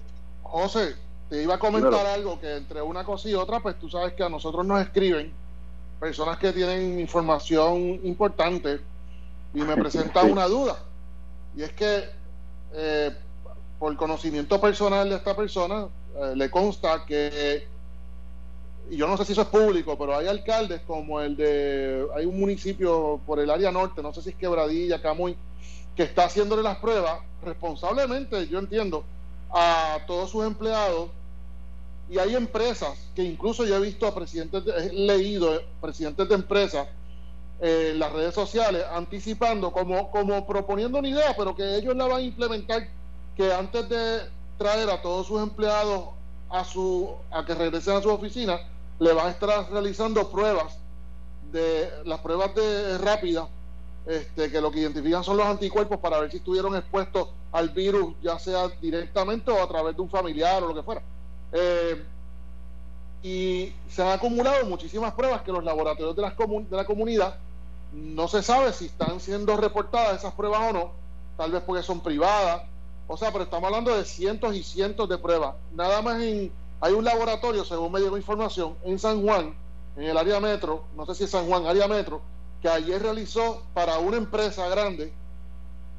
José, 0.44 0.96
te 1.30 1.44
iba 1.44 1.56
a 1.56 1.60
comentar 1.60 1.92
Dímelo. 1.92 2.10
algo 2.10 2.40
que 2.40 2.56
entre 2.56 2.82
una 2.82 3.04
cosa 3.04 3.30
y 3.30 3.34
otra, 3.34 3.60
pues 3.60 3.78
tú 3.78 3.90
sabes 3.90 4.14
que 4.14 4.24
a 4.24 4.30
nosotros 4.30 4.66
nos 4.66 4.82
escriben 4.82 5.34
personas 6.00 6.38
que 6.38 6.54
tienen 6.54 7.00
información 7.00 8.00
importante 8.04 8.80
y 9.54 9.62
me 9.62 9.76
presentan 9.82 10.28
sí. 10.28 10.32
una 10.32 10.46
duda. 10.46 10.78
Y 11.56 11.64
es 11.64 11.74
que 11.74 12.04
eh, 12.74 13.12
por 13.80 13.96
conocimiento 13.98 14.60
personal 14.60 15.10
de 15.10 15.16
esta 15.16 15.36
persona, 15.36 15.88
eh, 16.18 16.34
le 16.36 16.50
consta 16.50 17.06
que, 17.06 17.68
y 18.90 18.98
yo 18.98 19.08
no 19.08 19.18
sé 19.18 19.26
si 19.26 19.32
eso 19.32 19.42
es 19.42 19.48
público, 19.48 19.98
pero 19.98 20.16
hay 20.16 20.28
alcaldes 20.28 20.82
como 20.82 21.20
el 21.20 21.36
de, 21.36 22.06
hay 22.16 22.26
un 22.26 22.40
municipio 22.40 23.20
por 23.26 23.40
el 23.40 23.50
área 23.50 23.72
norte, 23.72 24.02
no 24.02 24.14
sé 24.14 24.22
si 24.22 24.30
es 24.30 24.36
Quebradilla, 24.36 25.02
Camuy, 25.02 25.36
que 25.96 26.04
está 26.04 26.26
haciéndole 26.26 26.62
las 26.62 26.78
pruebas 26.78 27.20
responsablemente, 27.44 28.48
yo 28.48 28.60
entiendo, 28.60 29.04
a 29.52 30.00
todos 30.06 30.30
sus 30.30 30.46
empleados. 30.46 31.10
Y 32.10 32.20
hay 32.20 32.36
empresas 32.36 33.10
que 33.16 33.24
incluso 33.24 33.66
yo 33.66 33.78
he 33.78 33.80
visto 33.80 34.06
a 34.06 34.14
presidentes, 34.14 34.64
de, 34.64 34.72
he 34.72 34.94
leído 34.94 35.60
presidentes 35.82 36.30
de 36.30 36.36
empresas 36.36 36.88
eh, 37.62 37.90
en 37.94 38.00
las 38.00 38.12
redes 38.12 38.36
sociales 38.36 38.84
anticipando, 38.92 39.72
como, 39.72 40.12
como 40.12 40.46
proponiendo 40.46 41.00
una 41.00 41.08
idea, 41.08 41.34
pero 41.36 41.56
que 41.56 41.78
ellos 41.78 41.96
la 41.96 42.06
van 42.06 42.18
a 42.18 42.22
implementar, 42.22 42.88
que 43.36 43.52
antes 43.52 43.90
de 43.90 44.20
traer 44.60 44.90
a 44.90 45.02
todos 45.02 45.26
sus 45.26 45.42
empleados 45.42 46.10
a, 46.50 46.64
su, 46.64 47.16
a 47.32 47.44
que 47.44 47.56
regresen 47.56 47.96
a 47.96 48.02
su 48.02 48.10
oficina, 48.10 48.60
le 49.00 49.14
van 49.14 49.28
a 49.28 49.30
estar 49.32 49.72
realizando 49.72 50.30
pruebas 50.30 50.78
de 51.52 51.90
las 52.06 52.20
pruebas 52.20 52.54
de 52.56 52.98
rápidas 52.98 53.48
este, 54.06 54.52
que 54.52 54.62
lo 54.62 54.72
que 54.72 54.80
identifican 54.82 55.24
son 55.24 55.38
los 55.38 55.46
anticuerpos 55.48 56.00
para 56.00 56.20
ver 56.20 56.30
si 56.30 56.38
estuvieron 56.38 56.76
expuestos 56.76 57.30
al 57.52 57.70
virus, 57.70 58.14
ya 58.22 58.38
sea 58.38 58.68
directamente 58.82 59.50
o 59.52 59.62
a 59.62 59.68
través 59.68 59.96
de 59.96 60.02
un 60.02 60.10
familiar 60.10 60.62
o 60.64 60.68
lo 60.68 60.76
que 60.76 60.84
fuera. 60.84 61.02
Eh, 61.52 62.04
y 63.24 63.74
se 63.90 64.04
han 64.04 64.10
acumulado 64.10 64.66
muchísimas 64.66 65.14
pruebas 65.14 65.42
que 65.42 65.52
los 65.52 65.64
laboratorios 65.64 66.16
de, 66.16 66.22
las 66.22 66.34
comun 66.34 66.70
de 66.70 66.76
la 66.76 66.86
comunidad 66.86 67.40
no 67.92 68.28
se 68.28 68.44
sabe 68.44 68.72
si 68.74 68.86
están 68.86 69.20
siendo 69.20 69.58
reportadas 69.58 70.20
esas 70.20 70.34
pruebas 70.34 70.70
o 70.70 70.74
no, 70.74 70.92
tal 71.36 71.52
vez 71.52 71.64
porque 71.64 71.82
son 71.82 72.02
privadas, 72.02 72.62
o 73.08 73.18
sea, 73.18 73.32
pero 73.32 73.46
estamos 73.46 73.66
hablando 73.68 73.96
de 73.96 74.06
cientos 74.06 74.56
y 74.56 74.62
cientos 74.62 75.10
de 75.10 75.18
pruebas. 75.18 75.56
Nada 75.74 76.02
más 76.04 76.22
en, 76.22 76.52
hay 76.82 76.94
un 76.94 77.04
laboratorio, 77.04 77.64
según 77.64 77.92
me 77.92 78.00
llegó 78.00 78.18
información, 78.18 78.76
en 78.84 79.00
San 79.00 79.22
Juan, 79.22 79.56
en 79.96 80.04
el 80.04 80.18
área 80.18 80.40
metro, 80.40 80.86
no 80.96 81.06
sé 81.06 81.16
si 81.16 81.24
es 81.24 81.32
San 81.32 81.48
Juan, 81.48 81.66
área 81.66 81.88
metro, 81.88 82.22
que 82.62 82.70
ayer 82.70 83.02
realizó 83.02 83.64
para 83.74 83.98
una 84.00 84.18
empresa 84.18 84.68
grande, 84.68 85.14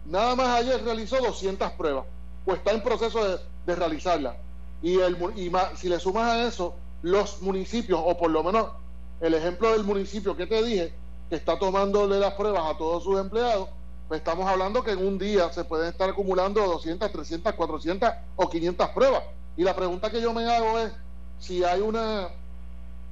nada 0.05 0.35
más 0.35 0.49
ayer 0.49 0.83
realizó 0.85 1.17
200 1.19 1.73
pruebas, 1.73 2.05
pues 2.45 2.59
está 2.59 2.73
en 2.73 2.83
proceso 2.83 3.27
de, 3.27 3.39
de 3.67 3.75
realizarla. 3.75 4.37
Y, 4.83 5.01
el, 5.01 5.17
y 5.37 5.51
si 5.77 5.89
le 5.89 5.99
sumas 5.99 6.31
a 6.31 6.47
eso 6.47 6.75
los 7.03 7.41
municipios, 7.43 8.01
o 8.05 8.17
por 8.17 8.31
lo 8.31 8.43
menos 8.43 8.69
el 9.21 9.35
ejemplo 9.35 9.73
del 9.73 9.85
municipio 9.85 10.37
que 10.37 10.47
te 10.47 10.63
dije, 10.63 10.95
que 11.29 11.37
está 11.37 11.59
tomándole 11.59 12.21
las 12.21 12.35
pruebas 12.35 12.63
a 12.65 12.77
todos 12.77 13.03
sus 13.03 13.19
empleados, 13.19 13.69
pues 14.09 14.21
estamos 14.21 14.49
hablando 14.49 14.83
que 14.83 14.93
en 14.93 15.05
un 15.05 15.19
día 15.19 15.53
se 15.53 15.65
pueden 15.65 15.89
estar 15.89 16.09
acumulando 16.09 16.65
200, 16.65 17.11
300, 17.11 17.55
400 17.55 18.11
o 18.37 18.49
500 18.49 18.89
pruebas. 18.91 19.23
Y 19.57 19.63
la 19.63 19.75
pregunta 19.75 20.11
que 20.11 20.21
yo 20.21 20.33
me 20.33 20.45
hago 20.51 20.79
es 20.79 20.93
si 21.39 21.65
hay 21.65 21.81
una, 21.81 22.29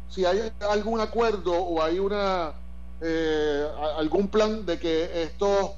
si 0.08 0.24
hay 0.24 0.52
algún 0.60 1.00
acuerdo 1.00 1.52
o 1.52 1.82
hay 1.82 1.98
una 1.98 2.52
eh, 3.00 3.66
algún 3.96 4.28
plan 4.28 4.64
de 4.64 4.78
que 4.78 5.22
estos 5.22 5.72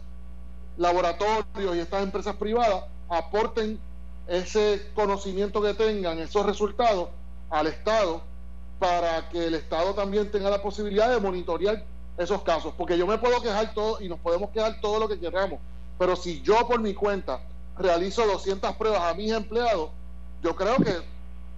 laboratorios 0.77 1.77
y 1.77 1.81
estas 1.81 2.03
empresas 2.03 2.37
privadas 2.37 2.85
aporten 3.09 3.79
ese 4.27 4.91
conocimiento 4.95 5.63
que 5.63 5.75
tengan, 5.75 6.19
esos 6.19 6.45
resultados 6.45 7.09
al 7.51 7.69
Estado 7.69 8.21
para 8.79 9.29
que 9.31 9.47
el 9.47 9.55
Estado 9.55 9.95
también 9.95 10.31
tenga 10.31 10.51
la 10.51 10.61
posibilidad 10.61 11.09
de 11.11 11.21
monitorear 11.21 11.85
esos 12.19 12.43
casos, 12.43 12.75
porque 12.77 12.99
yo 12.99 13.07
me 13.07 13.19
puedo 13.19 13.41
quejar 13.41 13.73
todo 13.73 14.01
y 14.01 14.09
nos 14.09 14.19
podemos 14.21 14.51
quejar 14.51 14.81
todo 14.81 14.99
lo 14.99 15.09
que 15.09 15.19
queramos, 15.19 15.61
pero 15.99 16.17
si 16.17 16.43
yo 16.43 16.67
por 16.67 16.81
mi 16.81 16.95
cuenta 16.95 17.41
realizo 17.79 18.27
200 18.27 18.75
pruebas 18.77 19.03
a 19.03 19.15
mis 19.15 19.33
empleados, 19.33 19.91
yo 20.43 20.55
creo 20.55 20.77
que 20.77 20.95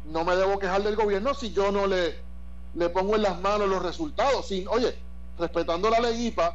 no 0.06 0.24
me 0.24 0.36
debo 0.36 0.58
quejar 0.58 0.82
del 0.82 0.96
gobierno 0.96 1.34
si 1.34 1.52
yo 1.52 1.70
no 1.70 1.86
le, 1.86 2.16
le 2.74 2.88
pongo 2.88 3.16
en 3.16 3.22
las 3.22 3.40
manos 3.40 3.68
los 3.68 3.82
resultados, 3.82 4.46
sin, 4.46 4.66
oye, 4.68 4.94
respetando 5.38 5.90
la 5.90 6.00
ley 6.00 6.28
IPA, 6.28 6.54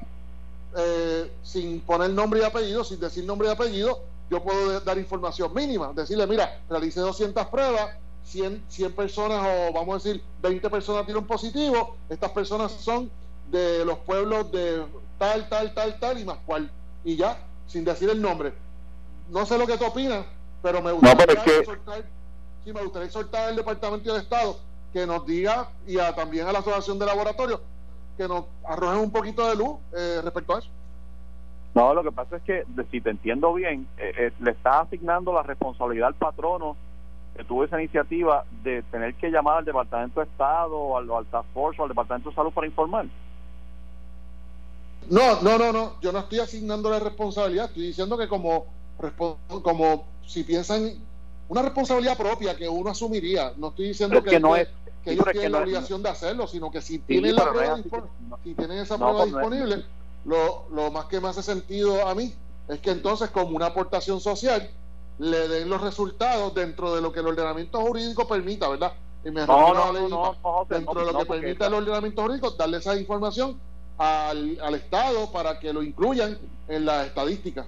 eh, 0.75 1.31
sin 1.43 1.81
poner 1.81 2.09
nombre 2.11 2.41
y 2.41 2.43
apellido, 2.43 2.83
sin 2.83 2.99
decir 2.99 3.25
nombre 3.25 3.47
y 3.47 3.51
apellido, 3.51 4.01
yo 4.29 4.41
puedo 4.41 4.79
dar 4.79 4.97
información 4.97 5.53
mínima, 5.53 5.91
decirle, 5.93 6.25
mira, 6.25 6.61
realicé 6.69 6.99
200 6.99 7.47
pruebas, 7.47 7.91
100, 8.25 8.63
100 8.69 8.93
personas 8.93 9.45
o 9.45 9.73
vamos 9.73 9.93
a 9.93 10.07
decir 10.07 10.23
20 10.41 10.69
personas 10.69 11.05
tienen 11.05 11.25
positivo, 11.25 11.97
estas 12.09 12.31
personas 12.31 12.71
son 12.71 13.11
de 13.51 13.85
los 13.85 13.99
pueblos 13.99 14.51
de 14.51 14.83
tal, 15.19 15.47
tal, 15.49 15.73
tal, 15.73 15.99
tal 15.99 16.19
y 16.19 16.25
más 16.25 16.37
cual. 16.45 16.71
Y 17.03 17.15
ya, 17.15 17.37
sin 17.67 17.83
decir 17.83 18.09
el 18.09 18.21
nombre. 18.21 18.53
No 19.29 19.45
sé 19.45 19.57
lo 19.57 19.67
que 19.67 19.77
tú 19.77 19.85
opinas, 19.85 20.25
pero 20.63 20.81
me 20.81 20.93
gustaría, 20.93 21.59
exhortar, 21.59 22.03
sí, 22.63 22.73
me 22.73 22.81
gustaría 22.81 23.07
exhortar 23.07 23.49
al 23.49 23.55
Departamento 23.57 24.13
de 24.13 24.19
Estado 24.19 24.57
que 24.93 25.05
nos 25.05 25.25
diga 25.25 25.69
y 25.85 25.97
también 26.15 26.47
a 26.47 26.53
la 26.53 26.59
Asociación 26.59 26.97
de 26.97 27.05
Laboratorios 27.05 27.59
que 28.17 28.27
nos 28.27 28.45
arrojen 28.63 29.01
un 29.01 29.11
poquito 29.11 29.45
de 29.47 29.55
luz 29.55 29.77
eh, 29.95 30.21
respecto 30.23 30.55
a 30.55 30.59
eso. 30.59 30.69
No, 31.75 31.93
lo 31.93 32.03
que 32.03 32.11
pasa 32.11 32.37
es 32.37 32.43
que, 32.43 32.63
si 32.91 33.01
te 33.01 33.09
entiendo 33.09 33.53
bien, 33.53 33.87
eh, 33.97 34.13
eh, 34.17 34.31
le 34.39 34.51
está 34.51 34.81
asignando 34.81 35.33
la 35.33 35.43
responsabilidad 35.43 36.07
al 36.07 36.15
patrono 36.15 36.77
que 37.35 37.43
tuvo 37.43 37.63
esa 37.63 37.79
iniciativa 37.81 38.45
de 38.63 38.83
tener 38.83 39.15
que 39.15 39.31
llamar 39.31 39.57
al 39.57 39.65
Departamento 39.65 40.19
de 40.19 40.27
Estado 40.27 40.77
o 40.77 40.97
al, 40.97 41.11
al 41.11 41.25
Task 41.25 41.49
Force 41.53 41.81
o 41.81 41.83
al 41.83 41.89
Departamento 41.89 42.29
de 42.29 42.35
Salud 42.35 42.53
para 42.53 42.67
informar. 42.67 43.07
No, 45.09 45.41
no, 45.41 45.57
no, 45.57 45.73
no. 45.73 45.99
Yo 45.99 46.11
no 46.13 46.19
estoy 46.19 46.39
asignando 46.39 46.89
la 46.89 46.99
responsabilidad. 46.99 47.65
Estoy 47.65 47.87
diciendo 47.87 48.17
que 48.17 48.27
como, 48.27 48.67
como 49.63 50.12
si 50.25 50.43
piensan 50.43 50.93
una 51.49 51.61
responsabilidad 51.61 52.17
propia 52.17 52.55
que 52.55 52.67
uno 52.67 52.89
asumiría. 52.89 53.53
No 53.57 53.69
estoy 53.69 53.89
diciendo 53.89 54.23
que, 54.23 54.39
no 54.39 54.55
es, 54.55 54.67
que 55.03 55.11
ellos 55.11 55.25
tienen 55.31 55.51
la 55.51 55.59
obligación 55.59 56.01
de 56.01 56.09
hacerlo, 56.09 56.47
sino 56.47 56.71
que 56.71 56.81
si 56.81 56.99
tienen 56.99 57.35
la 57.35 57.51
prueba, 57.51 57.77
si 58.43 58.53
tienen 58.53 58.79
esa 58.79 58.97
prueba 58.97 59.19
pues 59.19 59.33
disponible, 59.33 59.85
lo, 60.25 60.65
lo 60.73 60.91
más 60.91 61.05
que 61.05 61.19
me 61.19 61.27
hace 61.27 61.43
sentido 61.43 62.07
a 62.07 62.15
mí 62.15 62.33
es 62.67 62.79
que 62.79 62.91
entonces 62.91 63.29
como 63.29 63.55
una 63.55 63.67
aportación 63.67 64.21
social 64.21 64.69
le 65.19 65.47
den 65.47 65.69
los 65.69 65.81
resultados 65.81 66.53
dentro 66.55 66.95
de 66.95 67.01
lo 67.01 67.11
que 67.11 67.19
el 67.19 67.27
ordenamiento 67.27 67.79
jurídico 67.81 68.27
permita, 68.27 68.67
¿verdad? 68.69 68.93
Y 69.23 69.31
me 69.31 69.45
no, 69.45 69.73
no, 69.73 70.65
dentro 70.67 71.05
de 71.05 71.11
lo 71.11 71.19
que 71.19 71.25
permita 71.25 71.67
el 71.67 71.73
ordenamiento 71.75 72.23
jurídico, 72.23 72.51
darle 72.51 72.77
esa 72.77 72.97
información 72.97 73.59
al, 73.97 74.59
al 74.61 74.75
Estado 74.75 75.31
para 75.31 75.59
que 75.59 75.71
lo 75.71 75.83
incluyan 75.83 76.37
en 76.67 76.85
la 76.85 77.05
estadística. 77.05 77.65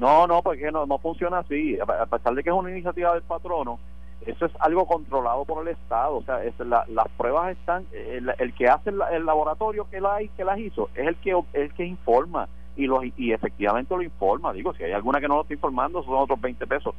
No, 0.00 0.26
no, 0.26 0.42
porque 0.42 0.72
no, 0.72 0.86
no 0.86 0.98
funciona 0.98 1.40
así. 1.40 1.78
A 1.78 2.06
pesar 2.06 2.34
de 2.34 2.42
que 2.42 2.48
es 2.48 2.56
una 2.56 2.70
iniciativa 2.70 3.12
del 3.12 3.22
patrono, 3.22 3.78
eso 4.24 4.46
es 4.46 4.52
algo 4.58 4.86
controlado 4.86 5.44
por 5.44 5.62
el 5.62 5.74
Estado. 5.74 6.16
O 6.16 6.22
sea, 6.22 6.42
es 6.42 6.54
las 6.58 7.08
pruebas 7.18 7.52
están, 7.52 7.86
el, 7.92 8.54
que 8.54 8.66
hace 8.66 8.90
el, 8.90 9.26
laboratorio 9.26 9.86
que, 9.90 10.00
la, 10.00 10.18
que 10.34 10.44
las 10.44 10.58
hizo 10.58 10.88
es 10.94 11.06
el 11.06 11.16
que, 11.16 11.38
el 11.52 11.74
que 11.74 11.84
informa 11.84 12.48
y, 12.76 12.86
lo, 12.86 13.02
y 13.04 13.32
efectivamente 13.32 13.94
lo 13.94 14.02
informa. 14.02 14.54
Digo, 14.54 14.72
si 14.72 14.84
hay 14.84 14.92
alguna 14.92 15.20
que 15.20 15.28
no 15.28 15.36
lo 15.36 15.42
está 15.42 15.52
informando, 15.52 16.02
son 16.02 16.14
otros 16.14 16.40
20 16.40 16.66
pesos. 16.66 16.94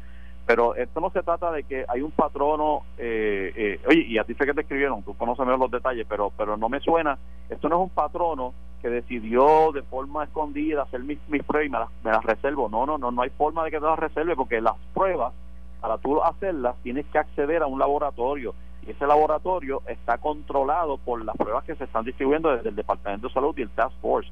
Pero 0.46 0.76
esto 0.76 1.00
no 1.00 1.10
se 1.10 1.24
trata 1.24 1.52
de 1.52 1.64
que 1.64 1.86
hay 1.88 2.02
un 2.02 2.12
patrono, 2.12 2.84
eh, 3.00 3.52
eh, 3.56 3.80
oye, 3.88 4.06
y 4.08 4.20
a 4.20 4.26
ti 4.26 4.36
sé 4.36 4.46
que 4.46 4.54
te 4.54 4.62
escribieron, 4.62 5.02
tú 5.02 5.16
conoces 5.16 5.44
mejor 5.46 5.60
los 5.60 5.72
detalles, 5.72 6.06
pero 6.08 6.32
pero 6.38 6.58
no 6.58 6.68
me 6.68 6.80
suena, 6.80 7.18
esto 7.50 7.70
no 7.70 7.78
es 7.78 7.82
un 7.84 7.90
patrono 7.90 8.54
que 8.82 8.90
decidió 8.90 9.72
de 9.72 9.84
forma 9.84 10.24
escondida 10.24 10.84
hacer 10.84 11.02
mis, 11.04 11.20
mis 11.28 11.44
pruebas 11.44 11.68
y 11.68 11.70
me 11.70 11.80
las, 11.80 11.90
me 12.04 12.12
las 12.12 12.24
reservo. 12.24 12.70
No, 12.70 12.86
no, 12.86 12.98
no, 12.98 13.12
no 13.12 13.22
hay 13.22 13.30
forma 13.30 13.64
de 13.64 13.72
que 13.72 13.80
te 13.80 13.86
las 13.86 14.00
reserve 14.00 14.36
porque 14.36 14.62
las 14.62 14.76
pruebas, 14.94 15.34
para 15.80 15.98
tú 15.98 16.22
hacerlas, 16.24 16.76
tienes 16.84 17.06
que 17.08 17.20
acceder 17.20 17.64
a 17.64 17.68
un 17.68 17.80
laboratorio 17.80 18.54
y 18.86 18.92
ese 18.92 19.06
laboratorio 19.06 19.82
está 19.88 20.18
controlado 20.18 20.98
por 20.98 21.24
las 21.24 21.38
pruebas 21.38 21.64
que 21.66 21.76
se 21.76 21.84
están 21.84 22.04
distribuyendo 22.04 22.50
desde 22.50 22.70
el 22.70 22.76
Departamento 22.76 23.28
de 23.28 23.34
Salud 23.34 23.56
y 23.58 23.62
el 23.62 23.70
Task 23.70 23.96
Force 24.02 24.32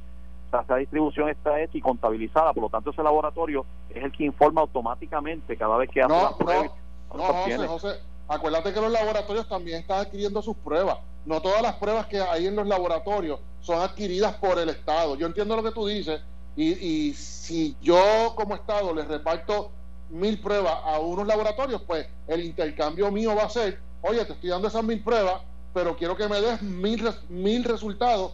esa 0.57 0.75
distribución 0.77 1.29
está 1.29 1.61
hecha 1.61 1.77
y 1.77 1.81
contabilizada, 1.81 2.53
por 2.53 2.63
lo 2.63 2.69
tanto 2.69 2.89
ese 2.89 3.03
laboratorio 3.03 3.65
es 3.89 4.03
el 4.03 4.11
que 4.11 4.25
informa 4.25 4.61
automáticamente 4.61 5.55
cada 5.55 5.77
vez 5.77 5.89
que 5.89 6.01
hace 6.01 6.13
no, 6.13 6.35
pruebas. 6.37 6.71
No, 7.13 7.23
José, 7.23 7.67
José, 7.67 7.99
acuérdate 8.27 8.73
que 8.73 8.81
los 8.81 8.91
laboratorios 8.91 9.47
también 9.47 9.81
están 9.81 9.99
adquiriendo 9.99 10.41
sus 10.41 10.55
pruebas. 10.57 10.97
No 11.29 11.43
todas 11.43 11.61
las 11.61 11.75
pruebas 11.75 12.07
que 12.07 12.19
hay 12.19 12.47
en 12.47 12.55
los 12.55 12.65
laboratorios 12.65 13.39
son 13.61 13.79
adquiridas 13.79 14.33
por 14.37 14.57
el 14.57 14.67
Estado. 14.67 15.15
Yo 15.15 15.27
entiendo 15.27 15.55
lo 15.55 15.61
que 15.61 15.69
tú 15.69 15.85
dices 15.85 16.19
y, 16.55 17.13
si 17.13 17.77
yo 17.83 18.33
como 18.35 18.55
Estado 18.55 18.95
les 18.95 19.07
reparto 19.07 19.69
mil 20.09 20.41
pruebas 20.41 20.73
a 20.83 20.97
unos 20.97 21.27
laboratorios, 21.27 21.83
pues 21.83 22.07
el 22.27 22.43
intercambio 22.43 23.11
mío 23.11 23.35
va 23.35 23.43
a 23.43 23.49
ser, 23.49 23.79
oye, 24.01 24.25
te 24.25 24.33
estoy 24.33 24.49
dando 24.49 24.69
esas 24.69 24.83
mil 24.83 25.03
pruebas, 25.03 25.43
pero 25.71 25.95
quiero 25.95 26.17
que 26.17 26.27
me 26.27 26.41
des 26.41 26.63
mil, 26.63 27.07
mil 27.29 27.63
resultados 27.63 28.31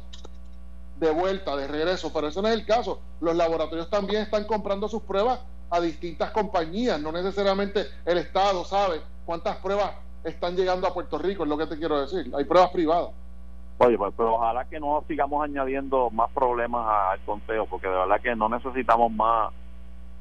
de 0.97 1.09
vuelta, 1.11 1.53
de 1.57 1.67
regreso, 1.67 2.13
pero 2.13 2.29
eso 2.29 2.41
no 2.41 2.47
es 2.47 2.53
el 2.53 2.65
caso. 2.65 3.01
Los 3.19 3.35
laboratorios 3.35 3.89
también 3.89 4.21
están 4.21 4.45
comprando 4.45 4.87
sus 4.87 5.03
pruebas 5.03 5.41
a 5.69 5.81
distintas 5.81 6.31
compañías, 6.31 6.97
no 7.01 7.11
necesariamente 7.11 7.87
el 8.05 8.19
Estado 8.19 8.63
sabe 8.63 9.01
cuántas 9.25 9.57
pruebas 9.57 9.91
están 10.25 10.55
llegando 10.55 10.87
a 10.87 10.93
Puerto 10.93 11.17
Rico, 11.17 11.43
es 11.43 11.49
lo 11.49 11.57
que 11.57 11.67
te 11.67 11.77
quiero 11.77 12.01
decir. 12.01 12.31
Hay 12.35 12.45
pruebas 12.45 12.71
privadas. 12.71 13.11
Oye, 13.77 13.97
pues, 13.97 14.13
pero 14.15 14.35
ojalá 14.35 14.65
que 14.65 14.79
no 14.79 15.03
sigamos 15.07 15.43
añadiendo 15.43 16.09
más 16.09 16.29
problemas 16.31 16.87
al 17.11 17.19
conteo, 17.21 17.65
porque 17.65 17.87
de 17.87 17.95
verdad 17.95 18.21
que 18.21 18.35
no 18.35 18.49
necesitamos 18.49 19.11
más 19.11 19.51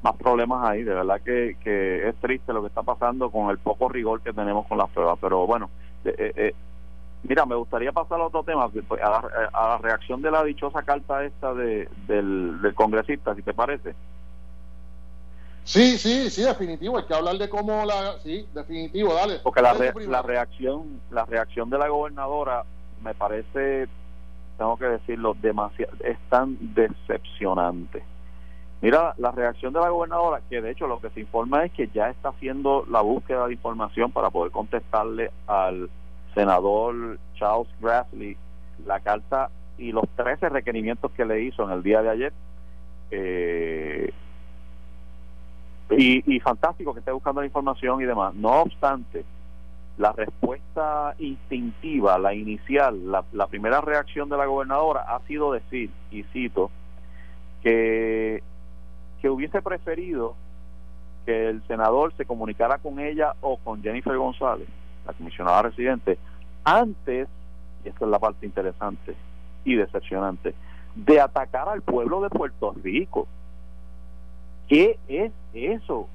más 0.03 0.15
problemas 0.17 0.67
ahí. 0.67 0.83
De 0.83 0.93
verdad 0.93 1.21
que, 1.21 1.57
que 1.63 2.07
es 2.07 2.15
triste 2.17 2.53
lo 2.53 2.61
que 2.61 2.67
está 2.67 2.83
pasando 2.83 3.31
con 3.31 3.49
el 3.49 3.57
poco 3.57 3.89
rigor 3.89 4.21
que 4.21 4.33
tenemos 4.33 4.67
con 4.67 4.77
las 4.77 4.89
pruebas. 4.89 5.17
Pero 5.21 5.47
bueno, 5.47 5.69
eh, 6.03 6.33
eh, 6.35 6.55
Mira, 7.27 7.45
me 7.45 7.55
gustaría 7.55 7.91
pasar 7.91 8.21
a 8.21 8.25
otro 8.25 8.43
tema, 8.43 8.69
pues, 8.69 9.01
a 9.01 9.09
la, 9.51 9.77
reacción 9.79 10.21
de 10.21 10.29
la 10.29 10.43
dichosa 10.43 10.83
carta 10.83 11.23
esta 11.23 11.55
de, 11.55 11.89
del, 12.07 12.73
congresista, 12.75 13.33
si 13.33 13.41
te 13.41 13.53
parece. 13.53 13.95
Sí, 15.65 15.97
sí, 15.97 16.29
sí, 16.29 16.43
definitivo. 16.43 16.97
Hay 16.97 17.05
que 17.05 17.13
hablar 17.13 17.37
de 17.37 17.49
cómo 17.49 17.83
la, 17.85 18.19
sí, 18.19 18.47
definitivo, 18.53 19.13
dale. 19.15 19.39
Porque 19.39 19.63
la, 19.63 19.73
la 19.73 20.21
reacción, 20.21 21.01
la 21.09 21.25
reacción 21.25 21.71
de 21.71 21.79
la 21.79 21.87
gobernadora 21.87 22.63
me 23.03 23.15
parece, 23.15 23.87
tengo 24.57 24.77
que 24.77 24.85
decirlo, 24.85 25.35
demasiado, 25.41 25.93
es 26.03 26.17
tan 26.29 26.55
decepcionante. 26.75 28.03
Mira, 28.81 29.15
la 29.17 29.31
reacción 29.31 29.73
de 29.73 29.79
la 29.79 29.89
gobernadora, 29.89 30.41
que 30.47 30.61
de 30.61 30.69
hecho 30.69 30.85
lo 30.85 31.01
que 31.01 31.09
se 31.09 31.21
informa 31.21 31.65
es 31.65 31.71
que 31.71 31.87
ya 31.87 32.09
está 32.09 32.29
haciendo 32.29 32.85
la 32.87 33.01
búsqueda 33.01 33.47
de 33.47 33.53
información 33.53 34.11
para 34.11 34.29
poder 34.29 34.51
contestarle 34.51 35.31
al 35.47 35.89
senador 36.35 37.17
Charles 37.35 37.67
Grassley 37.81 38.37
la 38.85 38.99
carta 38.99 39.49
y 39.79 39.91
los 39.91 40.07
13 40.15 40.49
requerimientos 40.49 41.11
que 41.13 41.25
le 41.25 41.41
hizo 41.41 41.63
en 41.63 41.71
el 41.71 41.81
día 41.81 42.03
de 42.03 42.09
ayer. 42.09 42.33
Eh, 43.09 44.13
y, 45.91 46.39
fantástico 46.39 46.93
que 46.93 46.99
esté 46.99 47.11
buscando 47.11 47.41
la 47.41 47.47
información 47.47 48.01
y 48.01 48.05
demás. 48.05 48.33
No 48.33 48.61
obstante, 48.61 49.23
la 49.97 50.11
respuesta 50.11 51.15
instintiva, 51.19 52.17
la 52.17 52.33
inicial, 52.33 53.11
la, 53.11 53.23
la 53.31 53.47
primera 53.47 53.81
reacción 53.81 54.29
de 54.29 54.37
la 54.37 54.45
gobernadora 54.45 55.01
ha 55.07 55.19
sido 55.27 55.53
decir, 55.53 55.89
y 56.11 56.23
cito, 56.23 56.71
que, 57.61 58.43
que 59.21 59.29
hubiese 59.29 59.61
preferido 59.61 60.35
que 61.25 61.49
el 61.49 61.65
senador 61.67 62.13
se 62.15 62.25
comunicara 62.25 62.77
con 62.77 62.99
ella 62.99 63.33
o 63.41 63.57
con 63.57 63.81
Jennifer 63.81 64.15
González, 64.15 64.67
la 65.05 65.13
comisionada 65.13 65.63
residente, 65.63 66.17
antes, 66.63 67.27
y 67.83 67.89
esta 67.89 68.05
es 68.05 68.11
la 68.11 68.19
parte 68.19 68.45
interesante 68.45 69.15
y 69.63 69.75
decepcionante, 69.75 70.53
de 70.95 71.19
atacar 71.19 71.67
al 71.67 71.81
pueblo 71.81 72.21
de 72.21 72.29
Puerto 72.29 72.75
Rico. 72.83 73.27
¿Qué 74.67 74.97
es 75.07 75.31
eso? 75.53 76.07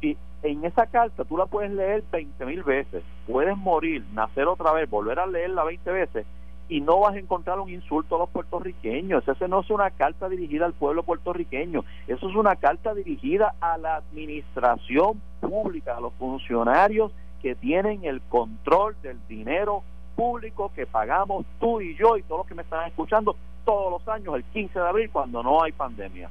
Si 0.00 0.16
en 0.42 0.64
esa 0.64 0.86
carta 0.86 1.24
tú 1.24 1.36
la 1.36 1.46
puedes 1.46 1.70
leer 1.72 2.02
20 2.10 2.46
mil 2.46 2.62
veces, 2.62 3.02
puedes 3.26 3.56
morir, 3.56 4.04
nacer 4.12 4.46
otra 4.46 4.72
vez, 4.72 4.88
volver 4.88 5.18
a 5.18 5.26
leerla 5.26 5.64
20 5.64 5.90
veces 5.90 6.26
y 6.68 6.80
no 6.80 7.00
vas 7.00 7.14
a 7.14 7.18
encontrar 7.18 7.60
un 7.60 7.68
insulto 7.68 8.16
a 8.16 8.20
los 8.20 8.30
puertorriqueños. 8.30 9.26
Esa 9.26 9.48
no 9.48 9.60
es 9.60 9.70
una 9.70 9.90
carta 9.90 10.28
dirigida 10.28 10.64
al 10.64 10.72
pueblo 10.72 11.02
puertorriqueño, 11.02 11.84
eso 12.06 12.28
es 12.28 12.34
una 12.36 12.56
carta 12.56 12.94
dirigida 12.94 13.54
a 13.60 13.76
la 13.76 13.96
administración 13.96 15.20
pública, 15.40 15.96
a 15.96 16.00
los 16.00 16.14
funcionarios 16.14 17.12
que 17.42 17.54
tienen 17.56 18.04
el 18.04 18.22
control 18.22 18.96
del 19.02 19.18
dinero 19.28 19.82
público 20.14 20.70
que 20.74 20.86
pagamos 20.86 21.44
tú 21.58 21.80
y 21.80 21.96
yo 21.96 22.16
y 22.16 22.22
todos 22.22 22.40
los 22.40 22.46
que 22.46 22.54
me 22.54 22.62
están 22.62 22.86
escuchando 22.86 23.34
todos 23.64 23.90
los 23.90 24.08
años, 24.08 24.34
el 24.36 24.44
15 24.44 24.78
de 24.78 24.88
abril, 24.88 25.10
cuando 25.10 25.42
no 25.42 25.62
hay 25.62 25.72
pandemia. 25.72 26.30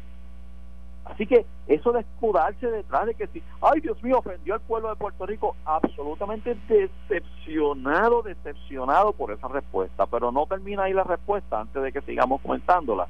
Así 1.12 1.28
que 1.28 1.46
eso 1.68 1.92
de 1.92 2.02
escudarse 2.02 2.72
detrás 2.72 3.06
de 3.06 3.16
que 3.16 3.28
si, 3.28 3.44
ay 3.62 3.82
Dios 3.82 4.02
mío, 4.02 4.20
ofendió 4.20 4.54
al 4.54 4.62
pueblo 4.62 4.90
de 4.90 4.96
Puerto 4.96 5.26
Rico, 5.26 5.58
absolutamente 5.66 6.56
decepcionado, 6.70 8.22
decepcionado 8.22 9.12
por 9.12 9.32
esa 9.32 9.50
respuesta. 9.50 10.06
Pero 10.06 10.32
no 10.32 10.46
termina 10.46 10.84
ahí 10.84 10.94
la 10.94 11.04
respuesta 11.04 11.60
antes 11.60 11.84
de 11.84 11.92
que 11.92 12.02
sigamos 12.02 12.40
comentándola. 12.42 13.08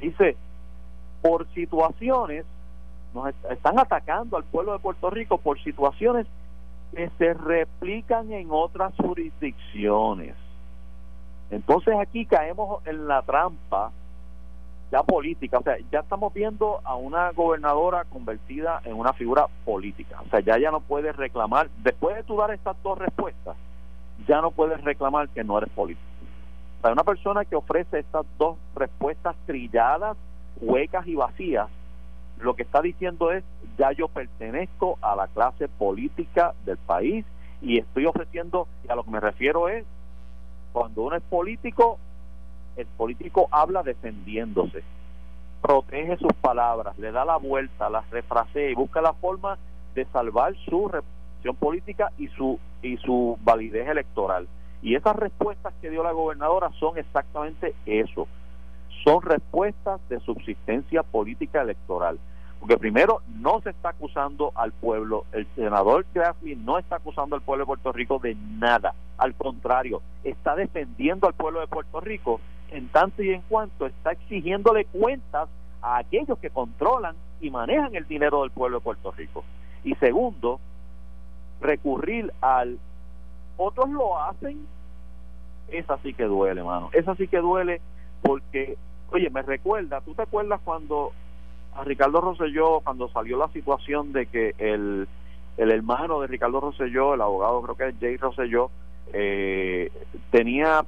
Dice, 0.00 0.36
por 1.22 1.46
situaciones, 1.54 2.44
nos 3.14 3.32
están 3.50 3.78
atacando 3.78 4.36
al 4.36 4.44
pueblo 4.44 4.72
de 4.72 4.80
Puerto 4.80 5.08
Rico 5.08 5.38
por 5.38 5.62
situaciones 5.62 6.26
que 6.92 7.08
se 7.18 7.34
replican 7.34 8.32
en 8.32 8.48
otras 8.50 8.92
jurisdicciones. 8.96 10.34
Entonces 11.50 11.94
aquí 12.00 12.26
caemos 12.26 12.84
en 12.84 13.06
la 13.06 13.22
trampa 13.22 13.92
ya 14.90 15.02
política, 15.02 15.58
o 15.58 15.62
sea, 15.62 15.76
ya 15.92 16.00
estamos 16.00 16.32
viendo 16.32 16.80
a 16.84 16.96
una 16.96 17.30
gobernadora 17.32 18.04
convertida 18.04 18.80
en 18.84 18.94
una 18.94 19.12
figura 19.12 19.46
política, 19.64 20.20
o 20.24 20.28
sea, 20.30 20.40
ya 20.40 20.58
ya 20.58 20.70
no 20.70 20.80
puedes 20.80 21.14
reclamar, 21.16 21.68
después 21.82 22.16
de 22.16 22.22
tú 22.22 22.36
dar 22.36 22.50
estas 22.52 22.76
dos 22.82 22.98
respuestas, 22.98 23.56
ya 24.26 24.40
no 24.40 24.50
puedes 24.50 24.82
reclamar 24.82 25.28
que 25.28 25.44
no 25.44 25.58
eres 25.58 25.70
político. 25.70 26.06
O 26.78 26.82
sea, 26.82 26.92
una 26.92 27.04
persona 27.04 27.44
que 27.44 27.56
ofrece 27.56 27.98
estas 27.98 28.24
dos 28.38 28.56
respuestas 28.74 29.36
trilladas, 29.46 30.16
huecas 30.60 31.06
y 31.06 31.14
vacías, 31.14 31.68
lo 32.40 32.54
que 32.54 32.62
está 32.62 32.80
diciendo 32.80 33.32
es, 33.32 33.44
ya 33.76 33.92
yo 33.92 34.08
pertenezco 34.08 34.98
a 35.02 35.16
la 35.16 35.26
clase 35.28 35.68
política 35.68 36.54
del 36.64 36.78
país 36.78 37.24
y 37.60 37.78
estoy 37.78 38.06
ofreciendo, 38.06 38.68
y 38.84 38.90
a 38.90 38.94
lo 38.94 39.02
que 39.02 39.10
me 39.10 39.20
refiero 39.20 39.68
es, 39.68 39.84
cuando 40.72 41.02
uno 41.02 41.16
es 41.16 41.22
político, 41.24 41.98
el 42.78 42.86
político 42.86 43.48
habla 43.50 43.82
defendiéndose, 43.82 44.82
protege 45.60 46.16
sus 46.16 46.32
palabras, 46.34 46.96
le 46.98 47.10
da 47.10 47.24
la 47.24 47.36
vuelta, 47.36 47.90
las 47.90 48.08
refrasea 48.10 48.70
y 48.70 48.74
busca 48.74 49.02
la 49.02 49.12
forma 49.14 49.58
de 49.94 50.04
salvar 50.06 50.54
su 50.64 50.88
reputación 50.88 51.56
política 51.58 52.12
y 52.18 52.28
su 52.28 52.58
y 52.82 52.96
su 52.98 53.38
validez 53.42 53.88
electoral. 53.88 54.46
Y 54.82 54.94
esas 54.94 55.16
respuestas 55.16 55.74
que 55.80 55.90
dio 55.90 56.02
la 56.04 56.12
gobernadora 56.12 56.70
son 56.78 56.96
exactamente 56.98 57.74
eso. 57.86 58.28
Son 59.04 59.22
respuestas 59.22 60.00
de 60.08 60.20
subsistencia 60.20 61.02
política 61.02 61.62
electoral. 61.62 62.18
Porque 62.60 62.76
primero, 62.76 63.22
no 63.38 63.60
se 63.62 63.70
está 63.70 63.90
acusando 63.90 64.52
al 64.54 64.72
pueblo, 64.72 65.24
el 65.32 65.46
senador 65.54 66.04
Grassley 66.12 66.56
no 66.56 66.78
está 66.78 66.96
acusando 66.96 67.36
al 67.36 67.42
pueblo 67.42 67.62
de 67.62 67.66
Puerto 67.66 67.92
Rico 67.92 68.18
de 68.18 68.34
nada, 68.34 68.94
al 69.16 69.34
contrario, 69.34 70.02
está 70.24 70.56
defendiendo 70.56 71.26
al 71.26 71.34
pueblo 71.34 71.60
de 71.60 71.68
Puerto 71.68 72.00
Rico 72.00 72.40
en 72.70 72.88
tanto 72.88 73.22
y 73.22 73.30
en 73.30 73.42
cuanto 73.42 73.86
está 73.86 74.12
exigiéndole 74.12 74.84
cuentas 74.86 75.48
a 75.82 75.98
aquellos 75.98 76.38
que 76.38 76.50
controlan 76.50 77.14
y 77.40 77.50
manejan 77.50 77.94
el 77.94 78.06
dinero 78.06 78.42
del 78.42 78.50
pueblo 78.50 78.78
de 78.78 78.84
Puerto 78.84 79.12
Rico. 79.12 79.44
Y 79.84 79.94
segundo, 79.96 80.60
recurrir 81.60 82.32
al 82.40 82.78
otros 83.56 83.90
lo 83.90 84.20
hacen, 84.20 84.66
es 85.68 85.88
así 85.90 86.14
que 86.14 86.24
duele, 86.24 86.62
mano. 86.62 86.90
Es 86.92 87.06
así 87.08 87.28
que 87.28 87.38
duele 87.38 87.80
porque, 88.22 88.76
oye, 89.10 89.30
me 89.30 89.42
recuerda, 89.42 90.00
¿tú 90.00 90.14
te 90.14 90.22
acuerdas 90.22 90.60
cuando 90.64 91.12
a 91.74 91.84
Ricardo 91.84 92.20
Rosselló, 92.20 92.80
cuando 92.80 93.08
salió 93.08 93.38
la 93.38 93.48
situación 93.48 94.12
de 94.12 94.26
que 94.26 94.54
el, 94.58 95.08
el 95.56 95.70
hermano 95.70 96.20
de 96.20 96.26
Ricardo 96.26 96.60
Rosselló, 96.60 97.14
el 97.14 97.20
abogado 97.20 97.62
creo 97.62 97.76
que 97.76 97.88
es 97.88 97.94
Jay 98.00 98.16
Rosselló, 98.16 98.70
eh, 99.12 99.90
tenía 100.30 100.84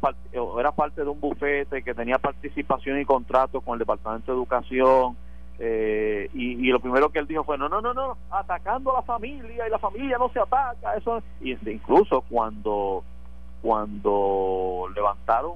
era 0.58 0.72
parte 0.72 1.02
de 1.02 1.08
un 1.08 1.20
bufete 1.20 1.82
que 1.82 1.94
tenía 1.94 2.18
participación 2.18 3.00
y 3.00 3.04
contrato 3.04 3.60
con 3.62 3.74
el 3.74 3.78
Departamento 3.78 4.32
de 4.32 4.38
Educación 4.38 5.16
eh, 5.58 6.28
y, 6.34 6.52
y, 6.66 6.70
lo 6.70 6.80
primero 6.80 7.10
que 7.10 7.18
él 7.18 7.26
dijo 7.26 7.44
fue 7.44 7.56
no 7.56 7.68
no 7.68 7.80
no 7.80 7.94
no 7.94 8.16
atacando 8.30 8.92
a 8.92 9.00
la 9.00 9.02
familia 9.02 9.66
y 9.66 9.70
la 9.70 9.78
familia 9.78 10.18
no 10.18 10.30
se 10.30 10.40
ataca 10.40 10.94
eso 10.96 11.22
y 11.40 11.52
incluso 11.70 12.22
cuando 12.22 13.04
cuando 13.62 14.88
levantaron 14.94 15.54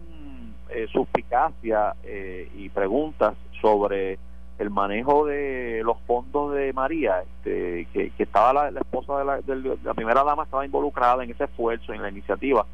eh, 0.71 0.87
suspicacia 0.93 1.95
eh, 2.03 2.51
y 2.57 2.69
preguntas 2.69 3.35
sobre 3.61 4.19
el 4.59 4.71
manejo 4.71 5.27
de 5.27 5.83
los 5.85 5.99
fondos 6.03 6.55
de 6.55 6.73
María, 6.73 7.23
este, 7.23 7.87
que, 7.93 8.13
estaba 8.19 8.53
la, 8.53 8.69
esposa 8.81 9.19
de 9.19 9.25
la, 9.25 9.41
de 9.41 9.79
la, 9.83 9.95
primera 9.95 10.23
dama 10.23 10.45
estaba 10.45 10.65
involucrada 10.65 11.25
en 11.25 11.31
ese 11.31 11.45
esfuerzo, 11.45 11.93
en 11.93 12.03
la 12.03 12.09
iniciativa. 12.09 12.65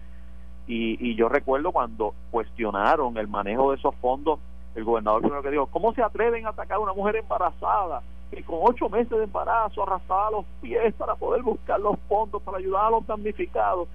Y, 0.67 0.99
y 1.01 1.15
yo 1.17 1.29
recuerdo 1.29 1.73
cuando 1.73 2.15
cuestionaron 2.31 3.17
el 3.17 3.29
manejo 3.29 3.71
de 3.71 3.79
esos 3.79 3.95
fondos, 3.97 4.39
el 4.75 4.85
gobernador 4.85 5.23
primero 5.23 5.43
que 5.43 5.51
dijo, 5.51 5.67
¿cómo 5.67 5.95
se 5.95 6.03
atreven 6.03 6.47
a 6.47 6.51
atacar 6.51 6.77
a 6.77 6.81
una 6.81 6.93
mujer 6.93 7.17
embarazada 7.17 8.03
que 8.31 8.45
con 8.45 8.59
ocho 8.63 8.89
meses 8.89 9.11
de 9.11 9.25
embarazo 9.25 9.83
arrastraba 9.83 10.31
los 10.31 10.45
pies 10.61 10.95
para 10.95 11.17
poder 11.17 11.43
buscar 11.43 11.81
los 11.81 11.99
fondos 12.09 12.43
para 12.43 12.59
ayudar 12.59 12.87
a 12.87 12.91
los 12.91 13.07
damnificados? 13.07 13.89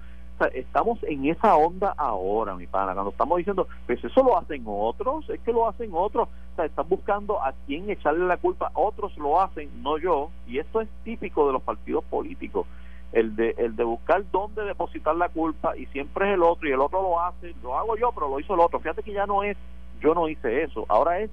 Estamos 0.54 1.02
en 1.04 1.26
esa 1.26 1.56
onda 1.56 1.94
ahora, 1.96 2.54
mi 2.54 2.66
pana, 2.66 2.92
cuando 2.92 3.10
estamos 3.10 3.38
diciendo, 3.38 3.66
pues 3.86 4.02
eso 4.04 4.22
lo 4.22 4.38
hacen 4.38 4.64
otros, 4.66 5.28
es 5.30 5.40
que 5.40 5.52
lo 5.52 5.68
hacen 5.68 5.90
otros, 5.92 6.28
o 6.28 6.56
sea, 6.56 6.66
están 6.66 6.88
buscando 6.88 7.42
a 7.42 7.54
quién 7.66 7.88
echarle 7.88 8.26
la 8.26 8.36
culpa, 8.36 8.70
otros 8.74 9.16
lo 9.16 9.40
hacen, 9.40 9.70
no 9.82 9.98
yo, 9.98 10.30
y 10.46 10.58
esto 10.58 10.80
es 10.80 10.88
típico 11.04 11.46
de 11.46 11.54
los 11.54 11.62
partidos 11.62 12.04
políticos, 12.04 12.66
el 13.12 13.34
de, 13.34 13.54
el 13.56 13.76
de 13.76 13.84
buscar 13.84 14.24
dónde 14.30 14.64
depositar 14.64 15.16
la 15.16 15.28
culpa 15.28 15.76
y 15.76 15.86
siempre 15.86 16.28
es 16.28 16.34
el 16.34 16.42
otro 16.42 16.68
y 16.68 16.72
el 16.72 16.80
otro 16.80 17.00
lo 17.00 17.20
hace, 17.20 17.54
lo 17.62 17.76
hago 17.78 17.96
yo, 17.96 18.12
pero 18.12 18.28
lo 18.28 18.38
hizo 18.38 18.54
el 18.54 18.60
otro, 18.60 18.80
fíjate 18.80 19.02
que 19.02 19.12
ya 19.12 19.26
no 19.26 19.42
es, 19.42 19.56
yo 20.00 20.14
no 20.14 20.28
hice 20.28 20.64
eso, 20.64 20.84
ahora 20.88 21.20
es, 21.20 21.30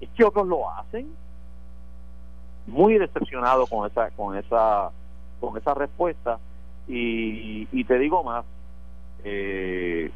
es 0.00 0.10
que 0.10 0.24
otros 0.24 0.46
lo 0.46 0.70
hacen, 0.70 1.14
muy 2.66 2.98
decepcionado 2.98 3.66
con 3.66 3.86
esa, 3.90 4.10
con 4.10 4.36
esa, 4.36 4.90
con 5.40 5.56
esa 5.56 5.74
respuesta 5.74 6.38
y, 6.88 7.84
te 7.84 7.98
digo 7.98 8.22
más, 8.24 8.44
eh, 9.24 10.10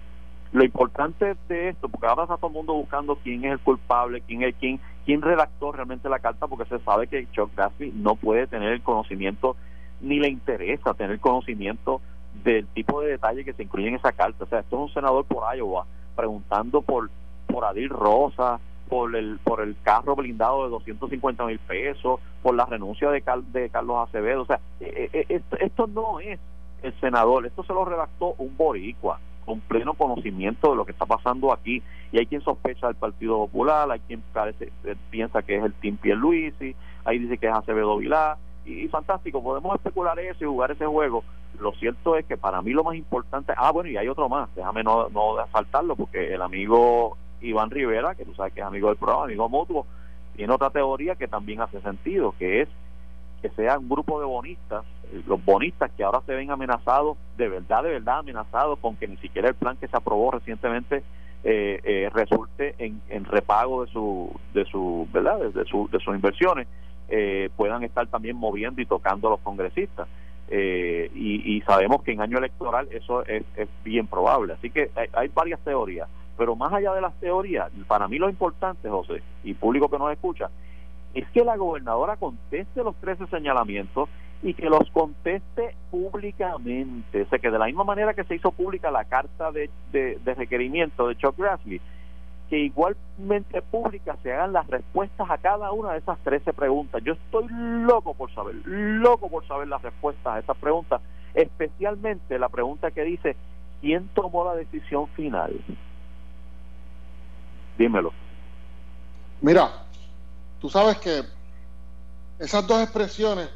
lo 0.52 0.64
importante 0.64 1.36
de 1.48 1.68
esto, 1.68 1.88
porque 1.88 2.06
ahora 2.06 2.22
está 2.22 2.36
todo 2.36 2.48
el 2.48 2.54
mundo 2.54 2.74
buscando 2.74 3.16
quién 3.16 3.44
es 3.44 3.52
el 3.52 3.58
culpable, 3.58 4.22
quién 4.26 4.42
es 4.42 4.54
quién, 4.58 4.80
quién 5.04 5.20
redactó 5.20 5.72
realmente 5.72 6.08
la 6.08 6.18
carta, 6.18 6.46
porque 6.46 6.68
se 6.68 6.82
sabe 6.84 7.06
que 7.06 7.30
Chuck 7.32 7.54
Grassley 7.54 7.92
no 7.94 8.16
puede 8.16 8.46
tener 8.46 8.72
el 8.72 8.82
conocimiento 8.82 9.56
ni 10.00 10.18
le 10.20 10.28
interesa 10.28 10.94
tener 10.94 11.18
conocimiento 11.18 12.00
del 12.44 12.66
tipo 12.68 13.00
de 13.00 13.10
detalle 13.10 13.44
que 13.44 13.52
se 13.52 13.64
incluye 13.64 13.88
en 13.88 13.96
esa 13.96 14.12
carta. 14.12 14.44
O 14.44 14.46
sea, 14.46 14.60
esto 14.60 14.76
es 14.76 14.82
un 14.82 14.94
senador 14.94 15.24
por 15.24 15.44
Iowa 15.56 15.86
preguntando 16.16 16.82
por 16.82 17.10
por 17.46 17.64
Adil 17.64 17.88
Rosa, 17.88 18.60
por 18.88 19.14
el 19.16 19.38
por 19.42 19.60
el 19.60 19.76
carro 19.82 20.14
blindado 20.14 20.64
de 20.64 20.70
250 20.70 21.44
mil 21.46 21.58
pesos, 21.58 22.20
por 22.42 22.54
la 22.54 22.66
renuncia 22.66 23.10
de, 23.10 23.22
de 23.52 23.70
Carlos 23.70 24.08
Acevedo. 24.08 24.42
O 24.42 24.46
sea, 24.46 24.60
eh, 24.80 25.10
eh, 25.12 25.42
esto 25.60 25.86
no 25.86 26.20
es 26.20 26.38
el 26.82 26.98
senador, 27.00 27.46
esto 27.46 27.62
se 27.64 27.72
lo 27.72 27.84
redactó 27.84 28.34
un 28.38 28.56
boricua 28.56 29.20
con 29.44 29.60
pleno 29.60 29.94
conocimiento 29.94 30.70
de 30.70 30.76
lo 30.76 30.84
que 30.84 30.92
está 30.92 31.06
pasando 31.06 31.52
aquí 31.52 31.82
y 32.12 32.18
hay 32.18 32.26
quien 32.26 32.42
sospecha 32.42 32.86
del 32.86 32.96
Partido 32.96 33.38
Popular, 33.38 33.90
hay 33.90 34.00
quien 34.00 34.22
parece, 34.32 34.70
eh, 34.84 34.94
piensa 35.10 35.42
que 35.42 35.56
es 35.56 35.64
el 35.64 35.72
Team 35.74 35.96
Pierluisi, 35.96 36.76
ahí 37.04 37.18
dice 37.18 37.38
que 37.38 37.46
es 37.46 37.52
Acevedo 37.52 37.96
Vilá 37.96 38.36
y, 38.66 38.86
fantástico, 38.88 39.42
podemos 39.42 39.74
especular 39.76 40.18
eso 40.18 40.44
y 40.44 40.46
jugar 40.46 40.70
ese 40.70 40.84
juego. 40.84 41.24
Lo 41.58 41.72
cierto 41.72 42.16
es 42.16 42.26
que 42.26 42.36
para 42.36 42.60
mí 42.60 42.72
lo 42.72 42.84
más 42.84 42.96
importante, 42.96 43.54
ah 43.56 43.72
bueno 43.72 43.88
y 43.88 43.96
hay 43.96 44.08
otro 44.08 44.28
más, 44.28 44.54
déjame 44.54 44.82
no, 44.84 45.08
no 45.08 45.36
saltarlo 45.50 45.96
porque 45.96 46.34
el 46.34 46.42
amigo 46.42 47.16
Iván 47.40 47.70
Rivera, 47.70 48.14
que 48.14 48.26
tú 48.26 48.34
sabes 48.34 48.52
que 48.52 48.60
es 48.60 48.66
amigo 48.66 48.88
del 48.88 48.98
programa, 48.98 49.24
amigo 49.24 49.48
mutuo, 49.48 49.86
tiene 50.36 50.52
otra 50.52 50.70
teoría 50.70 51.16
que 51.16 51.26
también 51.26 51.62
hace 51.62 51.80
sentido, 51.80 52.34
que 52.38 52.62
es 52.62 52.68
que 53.40 53.48
sea 53.50 53.78
un 53.78 53.88
grupo 53.88 54.20
de 54.20 54.26
bonistas 54.26 54.84
los 55.26 55.44
bonistas 55.44 55.90
que 55.96 56.04
ahora 56.04 56.20
se 56.26 56.34
ven 56.34 56.50
amenazados, 56.50 57.16
de 57.36 57.48
verdad, 57.48 57.82
de 57.82 57.90
verdad 57.90 58.18
amenazados 58.18 58.78
con 58.78 58.96
que 58.96 59.08
ni 59.08 59.16
siquiera 59.18 59.48
el 59.48 59.54
plan 59.54 59.76
que 59.76 59.88
se 59.88 59.96
aprobó 59.96 60.30
recientemente 60.30 61.02
eh, 61.44 61.80
eh, 61.84 62.10
resulte 62.12 62.74
en, 62.78 63.00
en, 63.08 63.24
repago 63.24 63.84
de 63.84 63.92
su 63.92 64.30
de 64.52 64.64
su 64.64 65.06
verdad 65.12 65.38
de, 65.38 65.64
su, 65.66 65.88
de 65.88 66.00
sus 66.00 66.14
inversiones 66.14 66.66
eh, 67.08 67.48
puedan 67.56 67.84
estar 67.84 68.06
también 68.08 68.36
moviendo 68.36 68.82
y 68.82 68.86
tocando 68.86 69.28
a 69.28 69.30
los 69.32 69.40
congresistas. 69.40 70.08
Eh, 70.50 71.10
y, 71.14 71.56
y, 71.56 71.60
sabemos 71.62 72.02
que 72.02 72.12
en 72.12 72.22
año 72.22 72.38
electoral 72.38 72.88
eso 72.90 73.24
es, 73.26 73.44
es 73.54 73.68
bien 73.84 74.06
probable. 74.06 74.54
Así 74.54 74.70
que 74.70 74.90
hay, 74.96 75.08
hay, 75.12 75.28
varias 75.28 75.60
teorías 75.60 76.08
pero 76.38 76.54
más 76.54 76.72
allá 76.72 76.94
de 76.94 77.00
las 77.00 77.12
teorías 77.18 77.68
para 77.88 78.06
mí 78.06 78.16
lo 78.16 78.30
importante 78.30 78.88
José 78.88 79.22
y 79.42 79.54
público 79.54 79.90
que 79.90 79.98
nos 79.98 80.12
escucha 80.12 80.48
es 81.14 81.28
que 81.30 81.44
la 81.44 81.56
gobernadora 81.56 82.16
conteste 82.16 82.84
los 82.84 82.94
13 82.96 83.26
señalamientos 83.26 84.08
y 84.42 84.54
que 84.54 84.68
los 84.68 84.88
conteste 84.90 85.74
públicamente. 85.90 87.22
O 87.22 87.28
sea, 87.28 87.38
que 87.38 87.50
de 87.50 87.58
la 87.58 87.66
misma 87.66 87.84
manera 87.84 88.14
que 88.14 88.24
se 88.24 88.36
hizo 88.36 88.52
pública 88.52 88.90
la 88.90 89.04
carta 89.04 89.50
de, 89.50 89.70
de, 89.92 90.34
requerimiento 90.34 91.08
de 91.08 91.16
Chuck 91.16 91.36
Grassley, 91.36 91.80
que 92.48 92.58
igualmente 92.58 93.60
pública 93.62 94.16
se 94.22 94.32
hagan 94.32 94.52
las 94.52 94.66
respuestas 94.68 95.28
a 95.28 95.38
cada 95.38 95.72
una 95.72 95.92
de 95.92 95.98
esas 95.98 96.18
13 96.20 96.52
preguntas. 96.52 97.02
Yo 97.04 97.14
estoy 97.14 97.46
loco 97.50 98.14
por 98.14 98.32
saber, 98.32 98.54
loco 98.64 99.28
por 99.28 99.46
saber 99.46 99.68
las 99.68 99.82
respuestas 99.82 100.34
a 100.34 100.38
esas 100.38 100.56
preguntas, 100.56 101.00
especialmente 101.34 102.38
la 102.38 102.48
pregunta 102.48 102.90
que 102.90 103.02
dice, 103.02 103.36
¿quién 103.80 104.08
tomó 104.14 104.44
la 104.44 104.54
decisión 104.54 105.08
final? 105.08 105.60
Dímelo. 107.76 108.12
Mira, 109.40 109.68
tú 110.60 110.70
sabes 110.70 110.98
que 110.98 111.24
esas 112.38 112.66
dos 112.66 112.80
expresiones 112.80 113.48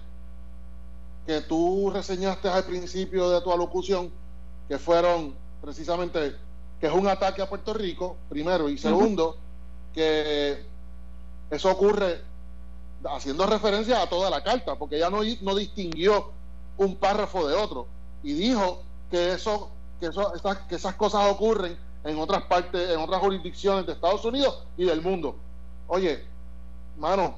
que 1.27 1.41
tú 1.43 1.91
reseñaste 1.91 2.49
al 2.49 2.65
principio 2.65 3.31
de 3.31 3.41
tu 3.41 3.53
alocución, 3.53 4.11
que 4.69 4.79
fueron 4.79 5.35
precisamente 5.61 6.37
que 6.81 6.89
es 6.89 6.93
un 6.93 7.07
ataque 7.07 7.43
a 7.43 7.49
Puerto 7.49 7.73
Rico, 7.75 8.17
primero, 8.29 8.69
y 8.69 8.77
segundo, 8.77 9.37
que 9.95 10.67
eso 11.51 11.71
ocurre 11.71 12.23
haciendo 13.05 13.47
referencia 13.47 14.03
a 14.03 14.09
toda 14.09 14.31
la 14.31 14.43
carta, 14.43 14.75
porque 14.75 14.97
ella 14.97 15.09
no, 15.09 15.21
no 15.43 15.55
distinguió 15.55 16.33
un 16.77 16.97
párrafo 16.97 17.47
de 17.47 17.55
otro, 17.55 17.87
y 18.25 18.33
dijo 18.33 18.83
que 19.13 19.35
eso, 19.35 19.71
que 20.01 20.07
eso, 20.07 20.35
esas, 20.35 20.59
que 20.63 20.75
esas 20.75 20.97
cosas 20.97 21.31
ocurren 21.31 21.77
en 22.03 22.19
otras 22.19 22.43
partes, 22.45 22.91
en 22.91 22.99
otras 22.99 23.21
jurisdicciones 23.21 23.87
de 23.87 23.93
Estados 23.93 24.25
Unidos 24.25 24.65
y 24.77 24.85
del 24.85 25.03
mundo. 25.03 25.37
Oye, 25.87 26.25
mano, 26.97 27.37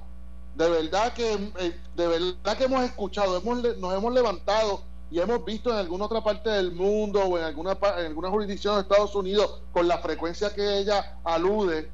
de 0.55 0.68
verdad 0.68 1.12
que 1.12 1.32
eh, 1.32 1.80
de 1.96 2.07
verdad 2.07 2.57
que 2.57 2.64
hemos 2.64 2.84
escuchado, 2.84 3.36
hemos, 3.36 3.78
nos 3.78 3.94
hemos 3.94 4.12
levantado 4.12 4.82
y 5.11 5.20
hemos 5.20 5.44
visto 5.44 5.70
en 5.70 5.76
alguna 5.76 6.07
otra 6.07 6.22
parte 6.22 6.50
del 6.50 6.72
mundo 6.72 7.20
o 7.20 7.38
en 7.38 7.44
alguna 7.44 7.76
en 7.98 8.07
alguna 8.07 8.30
jurisdicción 8.30 8.74
de 8.76 8.82
Estados 8.82 9.14
Unidos 9.14 9.61
con 9.72 9.86
la 9.86 9.98
frecuencia 9.98 10.55
que 10.55 10.78
ella 10.78 11.18
alude 11.24 11.90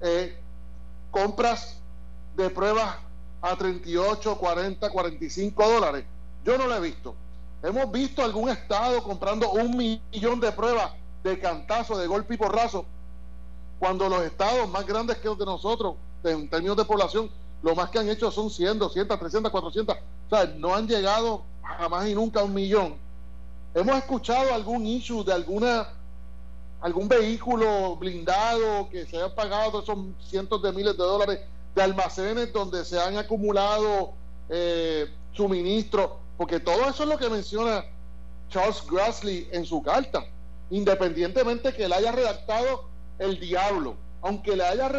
eh, 0.00 0.38
compras 1.10 1.80
de 2.36 2.50
pruebas 2.50 2.96
a 3.40 3.56
38, 3.56 4.36
40, 4.38 4.90
45 4.90 5.68
dólares. 5.68 6.04
Yo 6.44 6.58
no 6.58 6.66
lo 6.66 6.76
he 6.76 6.80
visto. 6.80 7.14
Hemos 7.62 7.90
visto 7.90 8.22
algún 8.22 8.48
estado 8.48 9.02
comprando 9.02 9.50
un 9.50 9.76
millón 9.76 10.40
de 10.40 10.52
pruebas 10.52 10.92
de 11.24 11.38
cantazo, 11.40 11.98
de 11.98 12.06
golpe 12.06 12.34
y 12.34 12.36
porrazo, 12.36 12.86
cuando 13.78 14.08
los 14.08 14.22
estados 14.22 14.68
más 14.68 14.86
grandes 14.86 15.18
que 15.18 15.28
los 15.28 15.38
de 15.38 15.44
nosotros, 15.44 15.94
en 16.24 16.48
términos 16.48 16.76
de 16.76 16.84
población, 16.84 17.30
lo 17.62 17.74
más 17.74 17.90
que 17.90 17.98
han 17.98 18.08
hecho 18.08 18.30
son 18.30 18.50
100, 18.50 18.78
200, 18.78 19.18
300, 19.18 19.50
400. 19.50 19.96
O 19.96 20.36
sea, 20.36 20.46
no 20.56 20.74
han 20.74 20.86
llegado 20.86 21.42
jamás 21.62 22.08
y 22.08 22.14
nunca 22.14 22.40
a 22.40 22.44
un 22.44 22.54
millón. 22.54 22.96
Hemos 23.74 23.96
escuchado 23.96 24.54
algún 24.54 24.86
issue 24.86 25.24
de 25.24 25.32
alguna 25.32 25.88
algún 26.80 27.08
vehículo 27.08 27.96
blindado 27.96 28.88
que 28.88 29.04
se 29.04 29.16
haya 29.16 29.34
pagado 29.34 29.82
esos 29.82 29.98
cientos 30.28 30.62
de 30.62 30.72
miles 30.72 30.96
de 30.96 31.02
dólares 31.02 31.40
de 31.74 31.82
almacenes 31.82 32.52
donde 32.52 32.84
se 32.84 33.00
han 33.00 33.16
acumulado 33.16 34.12
eh, 34.48 35.06
suministros, 35.32 36.10
porque 36.36 36.60
todo 36.60 36.88
eso 36.88 37.02
es 37.02 37.08
lo 37.08 37.18
que 37.18 37.28
menciona 37.28 37.84
Charles 38.48 38.82
Grassley 38.88 39.48
en 39.52 39.66
su 39.66 39.82
carta, 39.82 40.24
independientemente 40.70 41.74
que 41.74 41.88
le 41.88 41.94
haya 41.94 42.12
redactado 42.12 42.84
el 43.18 43.40
diablo, 43.40 43.96
aunque 44.22 44.56
le 44.56 44.64
haya 44.64 44.90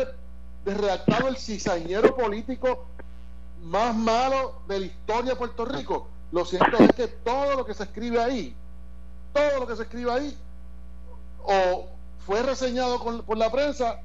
redactado 0.65 1.27
el 1.27 1.37
cizañero 1.37 2.15
político 2.15 2.85
más 3.61 3.95
malo 3.95 4.61
de 4.67 4.79
la 4.79 4.85
historia 4.85 5.31
de 5.31 5.35
Puerto 5.35 5.65
Rico. 5.65 6.07
Lo 6.31 6.45
cierto 6.45 6.77
es 6.77 6.93
que 6.93 7.07
todo 7.07 7.55
lo 7.55 7.65
que 7.65 7.73
se 7.73 7.83
escribe 7.83 8.21
ahí, 8.21 8.55
todo 9.33 9.61
lo 9.61 9.67
que 9.67 9.75
se 9.75 9.83
escribe 9.83 10.11
ahí, 10.11 10.37
o 11.43 11.87
fue 12.25 12.43
reseñado 12.43 13.23
por 13.25 13.37
la 13.37 13.51
prensa 13.51 14.01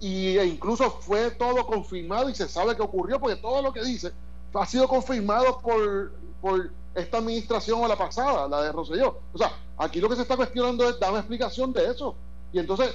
y, 0.00 0.36
e 0.36 0.44
incluso 0.46 0.90
fue 0.90 1.30
todo 1.32 1.64
confirmado 1.66 2.28
y 2.28 2.34
se 2.34 2.48
sabe 2.48 2.76
que 2.76 2.82
ocurrió 2.82 3.20
porque 3.20 3.36
todo 3.36 3.62
lo 3.62 3.72
que 3.72 3.82
dice 3.84 4.12
ha 4.54 4.66
sido 4.66 4.86
confirmado 4.88 5.60
por, 5.60 6.12
por 6.40 6.70
esta 6.94 7.18
administración 7.18 7.82
o 7.82 7.88
la 7.88 7.96
pasada, 7.96 8.48
la 8.48 8.62
de 8.62 8.72
Rosselló. 8.72 9.20
O 9.32 9.38
sea, 9.38 9.52
aquí 9.76 10.00
lo 10.00 10.08
que 10.08 10.16
se 10.16 10.22
está 10.22 10.36
cuestionando 10.36 10.88
es 10.88 10.98
dar 10.98 11.10
una 11.10 11.20
explicación 11.20 11.72
de 11.72 11.86
eso. 11.86 12.14
Y 12.52 12.58
entonces 12.58 12.94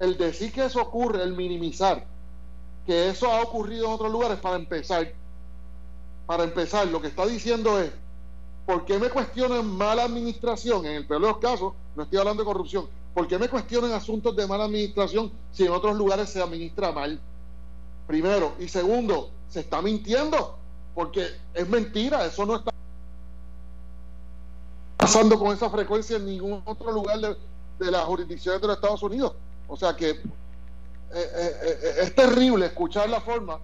el 0.00 0.16
decir 0.16 0.52
que 0.52 0.64
eso 0.64 0.80
ocurre, 0.80 1.22
el 1.22 1.34
minimizar 1.34 2.06
que 2.86 3.08
eso 3.08 3.30
ha 3.30 3.42
ocurrido 3.42 3.86
en 3.86 3.92
otros 3.92 4.12
lugares, 4.12 4.38
para 4.38 4.56
empezar, 4.56 5.12
para 6.24 6.44
empezar, 6.44 6.86
lo 6.86 7.02
que 7.02 7.08
está 7.08 7.26
diciendo 7.26 7.80
es, 7.80 7.90
¿por 8.64 8.84
qué 8.84 8.98
me 8.98 9.10
cuestionan 9.10 9.66
mala 9.66 10.04
administración? 10.04 10.86
En 10.86 10.92
el 10.92 11.06
peor 11.06 11.20
de 11.20 11.26
los 11.28 11.38
casos, 11.38 11.72
no 11.96 12.04
estoy 12.04 12.18
hablando 12.18 12.44
de 12.44 12.46
corrupción, 12.46 12.86
¿por 13.12 13.26
qué 13.26 13.38
me 13.38 13.48
cuestionan 13.48 13.92
asuntos 13.92 14.36
de 14.36 14.46
mala 14.46 14.64
administración 14.64 15.32
si 15.50 15.66
en 15.66 15.72
otros 15.72 15.96
lugares 15.96 16.30
se 16.30 16.40
administra 16.40 16.92
mal? 16.92 17.20
Primero. 18.06 18.52
Y 18.60 18.68
segundo, 18.68 19.30
se 19.48 19.60
está 19.60 19.82
mintiendo, 19.82 20.56
porque 20.94 21.26
es 21.54 21.68
mentira, 21.68 22.24
eso 22.24 22.46
no 22.46 22.54
está 22.54 22.70
pasando 24.96 25.38
con 25.38 25.52
esa 25.52 25.68
frecuencia 25.70 26.18
en 26.18 26.26
ningún 26.26 26.62
otro 26.64 26.92
lugar 26.92 27.18
de, 27.18 27.36
de 27.84 27.90
las 27.90 28.04
jurisdicciones 28.04 28.60
de 28.60 28.66
los 28.68 28.76
Estados 28.76 29.02
Unidos. 29.02 29.32
O 29.68 29.76
sea 29.76 29.96
que 29.96 30.10
eh, 30.10 30.20
eh, 31.14 31.56
eh, 31.62 31.94
es 32.02 32.14
terrible 32.14 32.66
escuchar 32.66 33.08
la 33.08 33.20
forma 33.20 33.58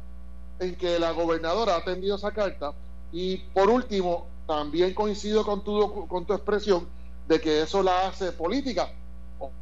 en 0.59 0.77
que 0.77 0.99
la 0.99 1.11
gobernadora 1.11 1.75
ha 1.75 1.79
atendido 1.79 2.17
esa 2.17 2.33
carta 2.33 2.73
y 3.13 3.37
por 3.37 3.69
último 3.69 4.27
también 4.47 4.95
coincido 4.95 5.45
con 5.45 5.63
tu, 5.65 6.07
con 6.07 6.25
tu 6.25 6.33
expresión 6.33 6.87
de 7.29 7.41
que 7.41 7.63
eso 7.63 7.83
la 7.83 8.09
hace 8.09 8.33
política. 8.33 8.93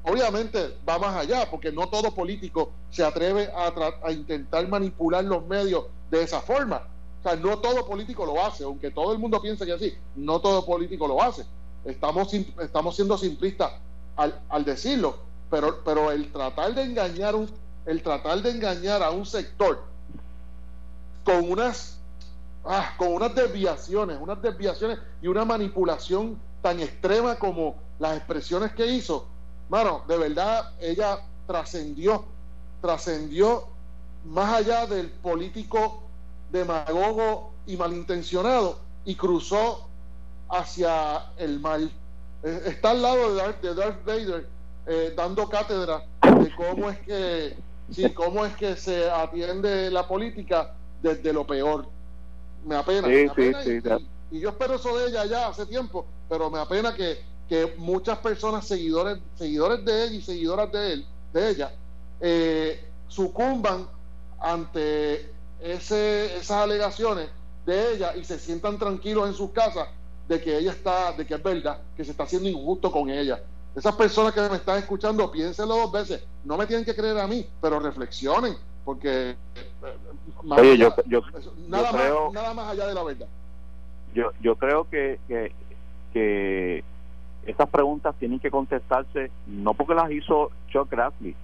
Obviamente 0.03 0.77
va 0.87 0.99
más 0.99 1.17
allá, 1.17 1.49
porque 1.51 1.73
no 1.73 1.89
todo 1.89 2.15
político 2.15 2.71
se 2.91 3.03
atreve 3.03 3.51
a, 3.55 3.73
a 4.07 4.13
intentar 4.13 4.69
manipular 4.69 5.25
los 5.25 5.47
medios 5.47 5.87
de 6.11 6.23
esa 6.23 6.41
forma. 6.41 6.87
O 7.21 7.23
sea, 7.23 7.37
no 7.37 7.59
todo 7.59 7.87
político 7.87 8.27
lo 8.27 8.45
hace, 8.45 8.65
aunque 8.65 8.91
todo 8.91 9.13
el 9.13 9.19
mundo 9.19 9.41
piense 9.41 9.65
que 9.65 9.73
así, 9.73 9.95
no 10.17 10.41
todo 10.41 10.67
político 10.67 11.09
lo 11.09 11.23
hace. 11.23 11.47
Estamos, 11.85 12.33
estamos 12.35 12.95
siendo 12.95 13.17
simplistas 13.17 13.73
al, 14.17 14.39
al 14.51 14.65
decirlo 14.67 15.30
pero, 15.51 15.83
pero 15.85 16.11
el 16.13 16.31
tratar 16.33 16.75
de 16.75 16.85
engañar 16.85 17.35
un, 17.35 17.51
el 17.87 18.03
tratar 18.03 18.41
de 18.41 18.51
engañar 18.51 19.03
a 19.03 19.11
un 19.11 19.27
sector 19.27 19.83
con 21.25 21.51
unas 21.51 21.99
ah, 22.65 22.95
con 22.97 23.13
unas 23.15 23.35
desviaciones, 23.35 24.19
unas 24.21 24.41
desviaciones 24.41 24.99
y 25.21 25.27
una 25.27 25.45
manipulación 25.45 26.39
tan 26.63 26.81
extrema 26.81 27.37
como 27.37 27.77
las 27.99 28.17
expresiones 28.17 28.73
que 28.73 28.87
hizo, 28.87 29.27
mano, 29.69 30.05
de 30.07 30.17
verdad 30.17 30.73
ella 30.81 31.19
trascendió, 31.47 32.25
trascendió 32.81 33.65
más 34.25 34.55
allá 34.55 34.87
del 34.87 35.11
político 35.11 36.03
demagogo 36.53 37.53
y 37.67 37.77
malintencionado 37.77 38.79
y 39.05 39.15
cruzó 39.15 39.89
hacia 40.49 41.27
el 41.39 41.61
mal. 41.61 41.91
Está 42.43 42.91
al 42.91 43.03
lado 43.03 43.35
de 43.35 43.53
de 43.69 43.75
Darth 43.75 44.05
Vader 44.05 44.60
eh, 44.87 45.13
dando 45.17 45.49
cátedra 45.49 46.05
de 46.23 46.55
cómo 46.55 46.91
es 46.91 46.99
que 47.01 47.57
sí, 47.91 48.11
cómo 48.13 48.45
es 48.45 48.55
que 48.57 48.77
se 48.77 49.11
atiende 49.11 49.91
la 49.91 50.07
política 50.07 50.75
desde 51.03 51.33
lo 51.33 51.47
peor. 51.47 51.87
Me 52.65 52.77
apena. 52.77 53.09
y, 54.31 54.41
yo 54.41 54.51
espero 54.51 54.75
eso 54.75 54.97
de 54.97 55.09
ella 55.09 55.25
ya 55.25 55.49
hace 55.49 55.67
tiempo, 55.67 56.07
pero 56.29 56.51
me 56.51 56.59
apena 56.59 56.95
que, 56.95 57.19
que 57.49 57.75
muchas 57.79 58.19
personas, 58.19 58.67
seguidores, 58.67 59.19
seguidores 59.35 59.85
de 59.85 60.05
ella 60.05 60.15
y 60.15 60.23
seguidoras 60.23 60.71
de 60.71 60.93
él, 60.93 61.07
de 61.33 61.51
ella, 61.51 61.73
eh, 62.21 62.85
sucumban 63.09 63.89
ante 64.39 65.33
ese, 65.61 66.37
esas 66.37 66.63
alegaciones 66.63 67.29
de 67.67 67.95
ella 67.95 68.17
y 68.17 68.25
se 68.25 68.39
sientan 68.39 68.79
tranquilos 68.79 69.29
en 69.29 69.35
sus 69.35 69.51
casas 69.51 69.89
de 70.29 70.41
que 70.41 70.57
ella 70.57 70.71
está, 70.71 71.13
de 71.13 71.27
que 71.27 71.35
es 71.35 71.43
verdad, 71.43 71.81
que 71.97 72.05
se 72.05 72.13
está 72.13 72.23
haciendo 72.23 72.49
injusto 72.49 72.91
con 72.93 73.11
ella. 73.11 73.43
Esas 73.75 73.95
personas 73.95 74.33
que 74.33 74.41
me 74.41 74.57
están 74.57 74.79
escuchando, 74.79 75.31
piénsenlo 75.31 75.77
dos 75.77 75.93
veces. 75.93 76.25
No 76.45 76.57
me 76.57 76.67
tienen 76.67 76.85
que 76.85 76.95
creer 76.95 77.19
a 77.19 77.27
mí, 77.27 77.47
pero 77.61 77.79
reflexionen, 77.79 78.55
porque 78.85 79.37
Oye, 80.49 80.77
yo, 80.77 80.95
yo, 81.07 81.23
nada, 81.69 81.93
más, 81.93 82.33
nada 82.33 82.55
más 82.55 82.69
allá 82.71 82.87
de 82.87 82.95
la 82.95 83.05
verdad. 83.05 83.29
yo, 84.15 84.33
yo 84.41 84.57
creo 84.57 84.89
que, 84.91 85.21
que, 85.29 85.53
que 86.13 86.83
estas 87.47 87.69
preguntas 87.69 88.15
tienen 88.19 88.41
que 88.41 88.51
contestarse 88.51 89.31
no 89.47 89.75
porque 89.75 89.95
las 89.95 90.11
hizo 90.11 90.51
Chuck 90.69 90.91
Grassley, 90.91 91.37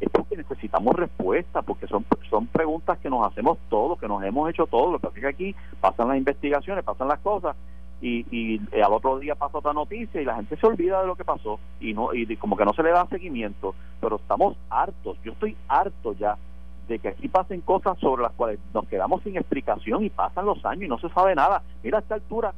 es 0.00 0.08
porque 0.10 0.36
necesitamos 0.36 0.94
respuestas, 0.94 1.64
porque 1.64 1.86
son, 1.86 2.04
son 2.28 2.46
preguntas 2.46 2.98
que 2.98 3.10
nos 3.10 3.26
hacemos 3.26 3.58
todos, 3.68 3.98
que 3.98 4.08
nos 4.08 4.22
hemos 4.22 4.50
hecho 4.50 4.66
todos. 4.66 4.92
Lo 4.92 4.98
que 4.98 5.06
pasa 5.06 5.16
es 5.16 5.22
que 5.22 5.28
aquí 5.28 5.54
pasan 5.80 6.08
las 6.08 6.18
investigaciones, 6.18 6.84
pasan 6.84 7.08
las 7.08 7.20
cosas, 7.20 7.56
y, 8.00 8.26
y 8.30 8.60
al 8.80 8.92
otro 8.92 9.18
día 9.18 9.34
pasa 9.34 9.58
otra 9.58 9.72
noticia 9.72 10.20
y 10.20 10.24
la 10.24 10.36
gente 10.36 10.56
se 10.56 10.66
olvida 10.66 11.00
de 11.00 11.06
lo 11.06 11.16
que 11.16 11.24
pasó 11.24 11.58
y 11.80 11.94
no 11.94 12.12
y 12.12 12.36
como 12.36 12.56
que 12.56 12.64
no 12.64 12.74
se 12.74 12.82
le 12.82 12.90
da 12.90 13.06
seguimiento 13.06 13.74
pero 14.00 14.16
estamos 14.16 14.56
hartos 14.68 15.16
yo 15.24 15.32
estoy 15.32 15.56
harto 15.68 16.12
ya 16.12 16.36
de 16.88 16.98
que 16.98 17.08
aquí 17.08 17.28
pasen 17.28 17.62
cosas 17.62 17.98
sobre 17.98 18.22
las 18.22 18.32
cuales 18.32 18.60
nos 18.74 18.86
quedamos 18.86 19.22
sin 19.22 19.36
explicación 19.36 20.04
y 20.04 20.10
pasan 20.10 20.44
los 20.44 20.64
años 20.64 20.84
y 20.84 20.88
no 20.88 20.98
se 20.98 21.08
sabe 21.08 21.34
nada 21.34 21.62
mira 21.82 21.98
a 21.98 22.00
esta 22.02 22.16
altura 22.16 22.52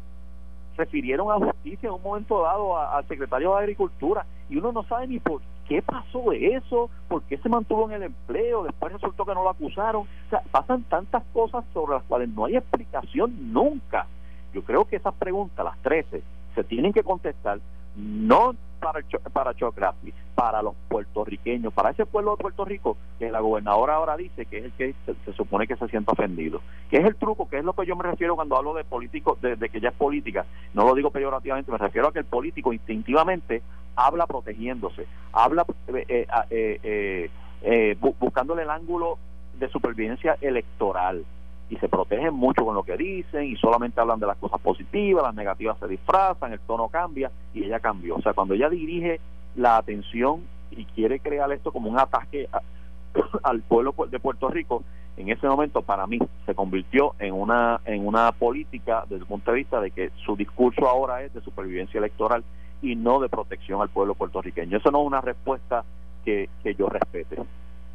refirieron 0.79 1.31
a 1.31 1.45
justicia 1.45 1.89
en 1.89 1.95
un 1.95 2.03
momento 2.03 2.43
dado 2.43 2.79
al 2.79 3.07
secretario 3.07 3.55
de 3.55 3.59
Agricultura 3.59 4.25
y 4.49 4.57
uno 4.57 4.73
no 4.73 4.85
sabe 4.85 5.09
ni 5.09 5.19
por 5.19 5.43
qué 5.69 5.83
pasó 5.83 6.33
eso, 6.33 6.89
por 7.09 7.23
qué 7.25 7.37
se 7.37 7.49
mantuvo 7.49 7.87
en 7.91 7.97
el 7.97 8.03
empleo, 8.05 8.63
después 8.63 8.93
resultó 8.93 9.27
que 9.27 9.35
no 9.35 9.43
lo 9.43 9.51
acusaron. 9.51 10.03
O 10.03 10.31
sea, 10.31 10.41
pasan 10.51 10.85
tantas 10.85 11.23
cosas 11.35 11.65
sobre 11.75 11.95
las 11.95 12.05
cuales 12.05 12.31
no 12.31 12.47
hay 12.47 12.57
explicación 12.57 13.53
nunca. 13.53 14.07
Yo 14.53 14.63
creo 14.63 14.85
que 14.85 14.97
esas 14.97 15.15
preguntas, 15.15 15.65
las 15.65 15.79
13, 15.83 16.23
se 16.55 16.65
tienen 16.65 16.93
que 16.93 17.03
contestar 17.03 17.61
no 17.97 18.55
para, 18.81 19.01
para 19.33 19.55
Chocrapi, 19.55 20.13
para 20.35 20.63
los 20.63 20.75
puertorriqueños, 20.89 21.73
para 21.73 21.91
ese 21.91 22.07
pueblo 22.07 22.37
de 22.37 22.43
Puerto 22.43 22.65
Rico 22.65 22.97
que 23.19 23.31
la 23.31 23.41
gobernadora 23.41 23.95
ahora 23.95 24.17
dice 24.17 24.47
que 24.47 24.59
es 24.59 24.65
el 24.67 24.73
que 24.73 24.95
se, 25.05 25.33
supone 25.33 25.67
que 25.67 25.77
se 25.77 25.89
sienta 25.89 26.13
ofendido. 26.13 26.61
¿Qué 26.89 26.99
es 26.99 27.05
el 27.05 27.17
truco? 27.17 27.49
¿Qué 27.49 27.59
es 27.59 27.65
lo 27.65 27.73
que 27.73 27.87
yo 27.87 27.97
me 27.97 28.05
refiero 28.05 28.37
cuando 28.37 28.57
hablo 28.57 28.75
de 28.75 28.85
político, 28.85 29.37
de, 29.43 29.57
que 29.69 29.81
ya 29.81 29.89
es 29.89 29.95
política? 29.95 30.47
No 30.75 30.85
lo 30.85 30.95
digo 30.95 31.11
peyorativamente, 31.11 31.73
me 31.73 31.79
refiero 31.79 32.09
a 32.09 32.13
que 32.13 32.21
el 32.21 32.25
político 32.25 32.73
instintivamente 32.73 33.63
habla 33.97 34.27
protegiéndose, 34.29 35.07
habla 35.33 35.67
eh, 35.89 36.27
eh, 36.51 37.31
eh, 37.63 37.97
buscándole 38.21 38.63
el 38.63 38.71
ángulo 38.71 39.19
de 39.59 39.69
supervivencia 39.69 40.37
electoral 40.41 41.25
y 41.71 41.77
se 41.77 41.89
protegen 41.89 42.35
mucho 42.35 42.65
con 42.65 42.75
lo 42.75 42.83
que 42.83 42.97
dicen 42.97 43.45
y 43.45 43.57
solamente 43.57 44.01
hablan 44.01 44.21
de 44.21 44.27
las 44.27 44.39
cosas 44.39 44.61
positivas, 44.61 45.23
las 45.23 45.35
negativas 45.35 45.79
se 45.79 45.87
disfrazan, 45.87 46.53
el 46.53 46.61
tono 46.61 46.89
cambia 46.89 47.31
y 47.53 47.65
ella 47.65 47.81
cambió. 47.81 48.17
O 48.17 48.23
sea, 48.23 48.33
cuando 48.33 48.55
ella 48.55 48.71
dirige 48.71 49.21
la 49.57 49.77
atención 49.77 50.43
y 50.71 50.85
quiere 50.85 51.21
crear 51.21 51.51
esto 51.53 51.73
como 51.73 51.91
un 51.91 51.99
ataque 51.99 52.49
al 53.43 53.61
pueblo 53.63 53.95
de 54.11 54.19
Puerto 54.19 54.49
Rico, 54.49 54.83
en 55.17 55.29
ese 55.31 55.49
momento 55.49 55.83
para 55.83 56.07
mí 56.07 56.19
se 56.47 56.55
convirtió 56.55 57.15
en 57.19 57.35
una 57.35 57.81
en 57.85 58.07
una 58.07 58.31
política 58.33 59.03
desde 59.03 59.23
el 59.23 59.27
punto 59.27 59.51
de 59.51 59.57
vista 59.59 59.81
de 59.81 59.91
que 59.91 60.11
su 60.25 60.37
discurso 60.37 60.89
ahora 60.89 61.23
es 61.23 61.35
de 61.35 61.41
supervivencia 61.41 61.99
electoral 61.99 62.45
y 62.81 62.95
no 62.95 63.19
de 63.19 63.29
protección 63.29 63.83
al 63.83 63.89
pueblo 63.89 64.15
puertorriqueño. 64.15 64.79
Eso 64.79 64.91
no 64.91 65.01
es 65.01 65.07
una 65.07 65.21
respuesta 65.21 65.85
que, 66.25 66.49
que 66.63 66.75
yo 66.75 66.89
respete. 66.89 67.37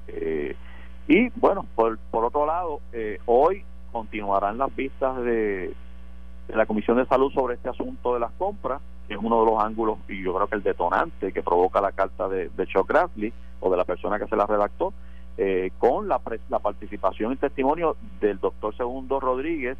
Eh, 0.07 0.55
y 1.07 1.29
bueno, 1.35 1.65
por, 1.75 1.97
por 2.11 2.25
otro 2.25 2.45
lado, 2.45 2.79
eh, 2.93 3.19
hoy 3.25 3.63
continuarán 3.91 4.57
las 4.57 4.73
vistas 4.75 5.17
de, 5.23 5.73
la 6.49 6.65
Comisión 6.65 6.97
de 6.97 7.05
Salud 7.05 7.31
sobre 7.31 7.55
este 7.55 7.69
asunto 7.69 8.13
de 8.13 8.19
las 8.19 8.31
compras, 8.33 8.81
que 9.07 9.13
es 9.13 9.19
uno 9.21 9.39
de 9.41 9.51
los 9.51 9.63
ángulos 9.63 9.97
y 10.07 10.21
yo 10.21 10.33
creo 10.33 10.47
que 10.47 10.55
el 10.55 10.63
detonante 10.63 11.31
que 11.31 11.43
provoca 11.43 11.81
la 11.81 11.91
carta 11.91 12.27
de, 12.27 12.49
de 12.49 12.67
Chuck 12.67 12.87
Grassley 12.87 13.33
o 13.59 13.69
de 13.69 13.77
la 13.77 13.85
persona 13.85 14.19
que 14.19 14.27
se 14.27 14.35
la 14.35 14.45
redactó, 14.45 14.93
eh, 15.37 15.71
con 15.79 16.07
la, 16.07 16.21
la 16.49 16.59
participación 16.59 17.33
y 17.33 17.37
testimonio 17.37 17.95
del 18.21 18.39
doctor 18.39 18.75
Segundo 18.77 19.19
Rodríguez, 19.19 19.77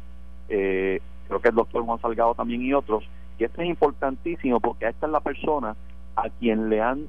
eh, 0.48 1.00
creo 1.28 1.40
que 1.40 1.48
el 1.48 1.54
doctor 1.54 1.84
Juan 1.84 2.00
Salgado 2.00 2.34
también 2.34 2.62
y 2.62 2.74
otros, 2.74 3.04
y 3.38 3.44
esto 3.44 3.62
es 3.62 3.68
importantísimo 3.68 4.60
porque 4.60 4.88
esta 4.88 5.06
es 5.06 5.12
la 5.12 5.20
persona 5.20 5.76
a 6.16 6.28
quien 6.28 6.68
le 6.68 6.82
han, 6.82 7.06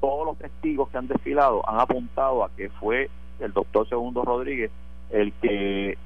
todos 0.00 0.26
los 0.26 0.38
testigos 0.38 0.88
que 0.88 0.98
han 0.98 1.08
desfilado 1.08 1.68
han 1.68 1.80
apuntado 1.80 2.44
a 2.44 2.50
que 2.50 2.70
fue 2.70 3.10
el 3.40 3.52
doctor 3.52 3.88
Segundo 3.88 4.22
Rodríguez, 4.22 4.70
el 5.10 5.32
que 5.34 5.96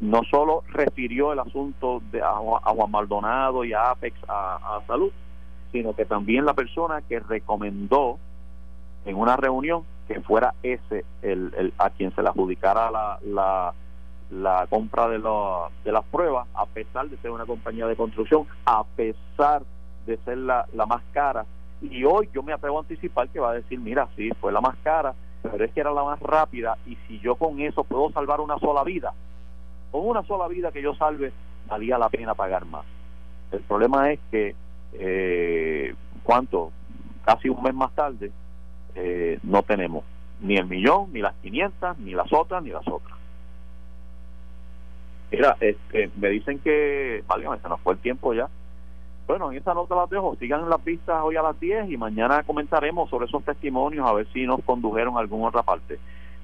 no 0.00 0.22
solo 0.24 0.64
refirió 0.68 1.32
el 1.32 1.38
asunto 1.38 2.02
de, 2.10 2.20
a, 2.22 2.34
Juan 2.34 2.90
Maldonado 2.90 3.64
y 3.64 3.72
a 3.72 3.90
Apex 3.90 4.16
a, 4.28 4.80
Salud, 4.86 5.12
sino 5.72 5.94
que 5.94 6.04
también 6.04 6.44
la 6.44 6.54
persona 6.54 7.00
que 7.02 7.20
recomendó 7.20 8.18
en 9.06 9.16
una 9.16 9.36
reunión 9.36 9.82
que 10.08 10.20
fuera 10.20 10.54
ese 10.62 11.04
el, 11.22 11.72
a 11.78 11.90
quien 11.90 12.14
se 12.14 12.22
le 12.22 12.28
adjudicara 12.28 12.90
la, 12.90 13.18
la, 13.24 13.74
la 14.30 14.66
compra 14.68 15.08
de, 15.08 15.18
de 15.18 15.92
las 15.92 16.04
pruebas, 16.04 16.46
a 16.54 16.66
pesar 16.66 17.08
de 17.08 17.16
ser 17.18 17.30
una 17.30 17.46
compañía 17.46 17.86
de 17.86 17.96
construcción, 17.96 18.46
a 18.66 18.84
pesar 18.84 19.62
de 20.06 20.18
ser 20.18 20.38
la, 20.38 20.66
la 20.74 20.86
más 20.86 21.02
cara. 21.12 21.46
Y 21.80 22.04
hoy 22.04 22.28
yo 22.32 22.42
me 22.42 22.52
atrevo 22.52 22.78
a 22.78 22.82
anticipar 22.82 23.28
que 23.28 23.40
va 23.40 23.50
a 23.50 23.54
decir, 23.54 23.78
mira, 23.80 24.08
sí, 24.16 24.30
fue 24.40 24.52
la 24.52 24.60
más 24.60 24.76
cara, 24.82 25.14
pero 25.50 25.64
es 25.64 25.72
que 25.72 25.80
era 25.80 25.92
la 25.92 26.04
más 26.04 26.20
rápida 26.20 26.78
y 26.86 26.96
si 27.06 27.20
yo 27.20 27.36
con 27.36 27.60
eso 27.60 27.84
puedo 27.84 28.10
salvar 28.10 28.40
una 28.40 28.58
sola 28.58 28.82
vida, 28.82 29.12
con 29.90 30.06
una 30.06 30.22
sola 30.24 30.48
vida 30.48 30.72
que 30.72 30.82
yo 30.82 30.94
salve, 30.94 31.32
valía 31.68 31.98
la 31.98 32.08
pena 32.08 32.34
pagar 32.34 32.64
más. 32.64 32.84
El 33.52 33.60
problema 33.60 34.10
es 34.10 34.20
que, 34.30 34.54
eh, 34.94 35.94
¿cuánto? 36.22 36.72
Casi 37.24 37.48
un 37.48 37.62
mes 37.62 37.74
más 37.74 37.94
tarde, 37.94 38.32
eh, 38.94 39.38
no 39.42 39.62
tenemos 39.62 40.04
ni 40.40 40.56
el 40.56 40.66
millón, 40.66 41.12
ni 41.12 41.20
las 41.20 41.34
500, 41.42 41.98
ni 41.98 42.12
las 42.12 42.32
otras, 42.32 42.62
ni 42.62 42.70
las 42.70 42.86
otras. 42.86 43.18
Mira, 45.30 45.56
este, 45.60 46.10
me 46.16 46.28
dicen 46.28 46.58
que, 46.58 47.22
válgame, 47.26 47.58
se 47.60 47.68
nos 47.68 47.80
fue 47.80 47.94
el 47.94 47.98
tiempo 47.98 48.34
ya. 48.34 48.48
Bueno, 49.26 49.50
en 49.50 49.58
esa 49.58 49.74
nota 49.74 49.94
las 49.94 50.10
dejo. 50.10 50.36
Sigan 50.38 50.68
las 50.68 50.80
pistas 50.80 51.20
hoy 51.22 51.36
a 51.36 51.42
las 51.42 51.58
10 51.58 51.90
y 51.90 51.96
mañana 51.96 52.42
comentaremos 52.42 53.08
sobre 53.08 53.26
esos 53.26 53.42
testimonios 53.44 54.06
a 54.06 54.12
ver 54.12 54.26
si 54.32 54.46
nos 54.46 54.62
condujeron 54.64 55.16
a 55.16 55.20
alguna 55.20 55.48
otra 55.48 55.62
parte. 55.62 55.98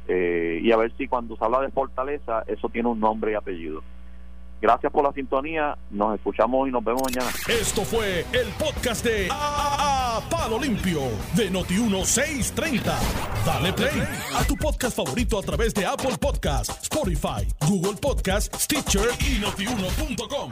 Eh, 0.09 0.61
y 0.63 0.73
a 0.73 0.77
ver 0.77 0.93
si 0.97 1.07
cuando 1.07 1.37
se 1.37 1.45
habla 1.45 1.61
de 1.61 1.71
fortaleza, 1.71 2.43
eso 2.47 2.69
tiene 2.69 2.89
un 2.89 2.99
nombre 2.99 3.33
y 3.33 3.35
apellido. 3.35 3.83
Gracias 4.61 4.93
por 4.93 5.05
la 5.05 5.13
sintonía. 5.13 5.77
Nos 5.91 6.15
escuchamos 6.15 6.69
y 6.69 6.73
nos 6.73 6.85
vemos 6.85 7.03
mañana. 7.03 7.31
Esto 7.49 7.83
fue 7.83 8.27
el 8.33 8.49
podcast 8.59 9.05
de 9.05 9.29
a, 9.31 10.21
Palo 10.31 10.59
Limpio 10.59 11.01
de 11.35 11.51
Noti1630. 11.51 12.83
Dale 13.47 13.73
play 13.73 14.03
a 14.35 14.45
tu 14.45 14.57
podcast 14.57 14.97
favorito 14.97 15.39
a 15.39 15.43
través 15.43 15.73
de 15.73 15.87
Apple 15.87 16.17
Podcasts, 16.21 16.83
Spotify, 16.83 17.47
Google 17.67 17.99
Podcasts, 18.01 18.65
Stitcher 18.65 19.09
y 19.21 19.41
notiuno.com. 19.41 20.51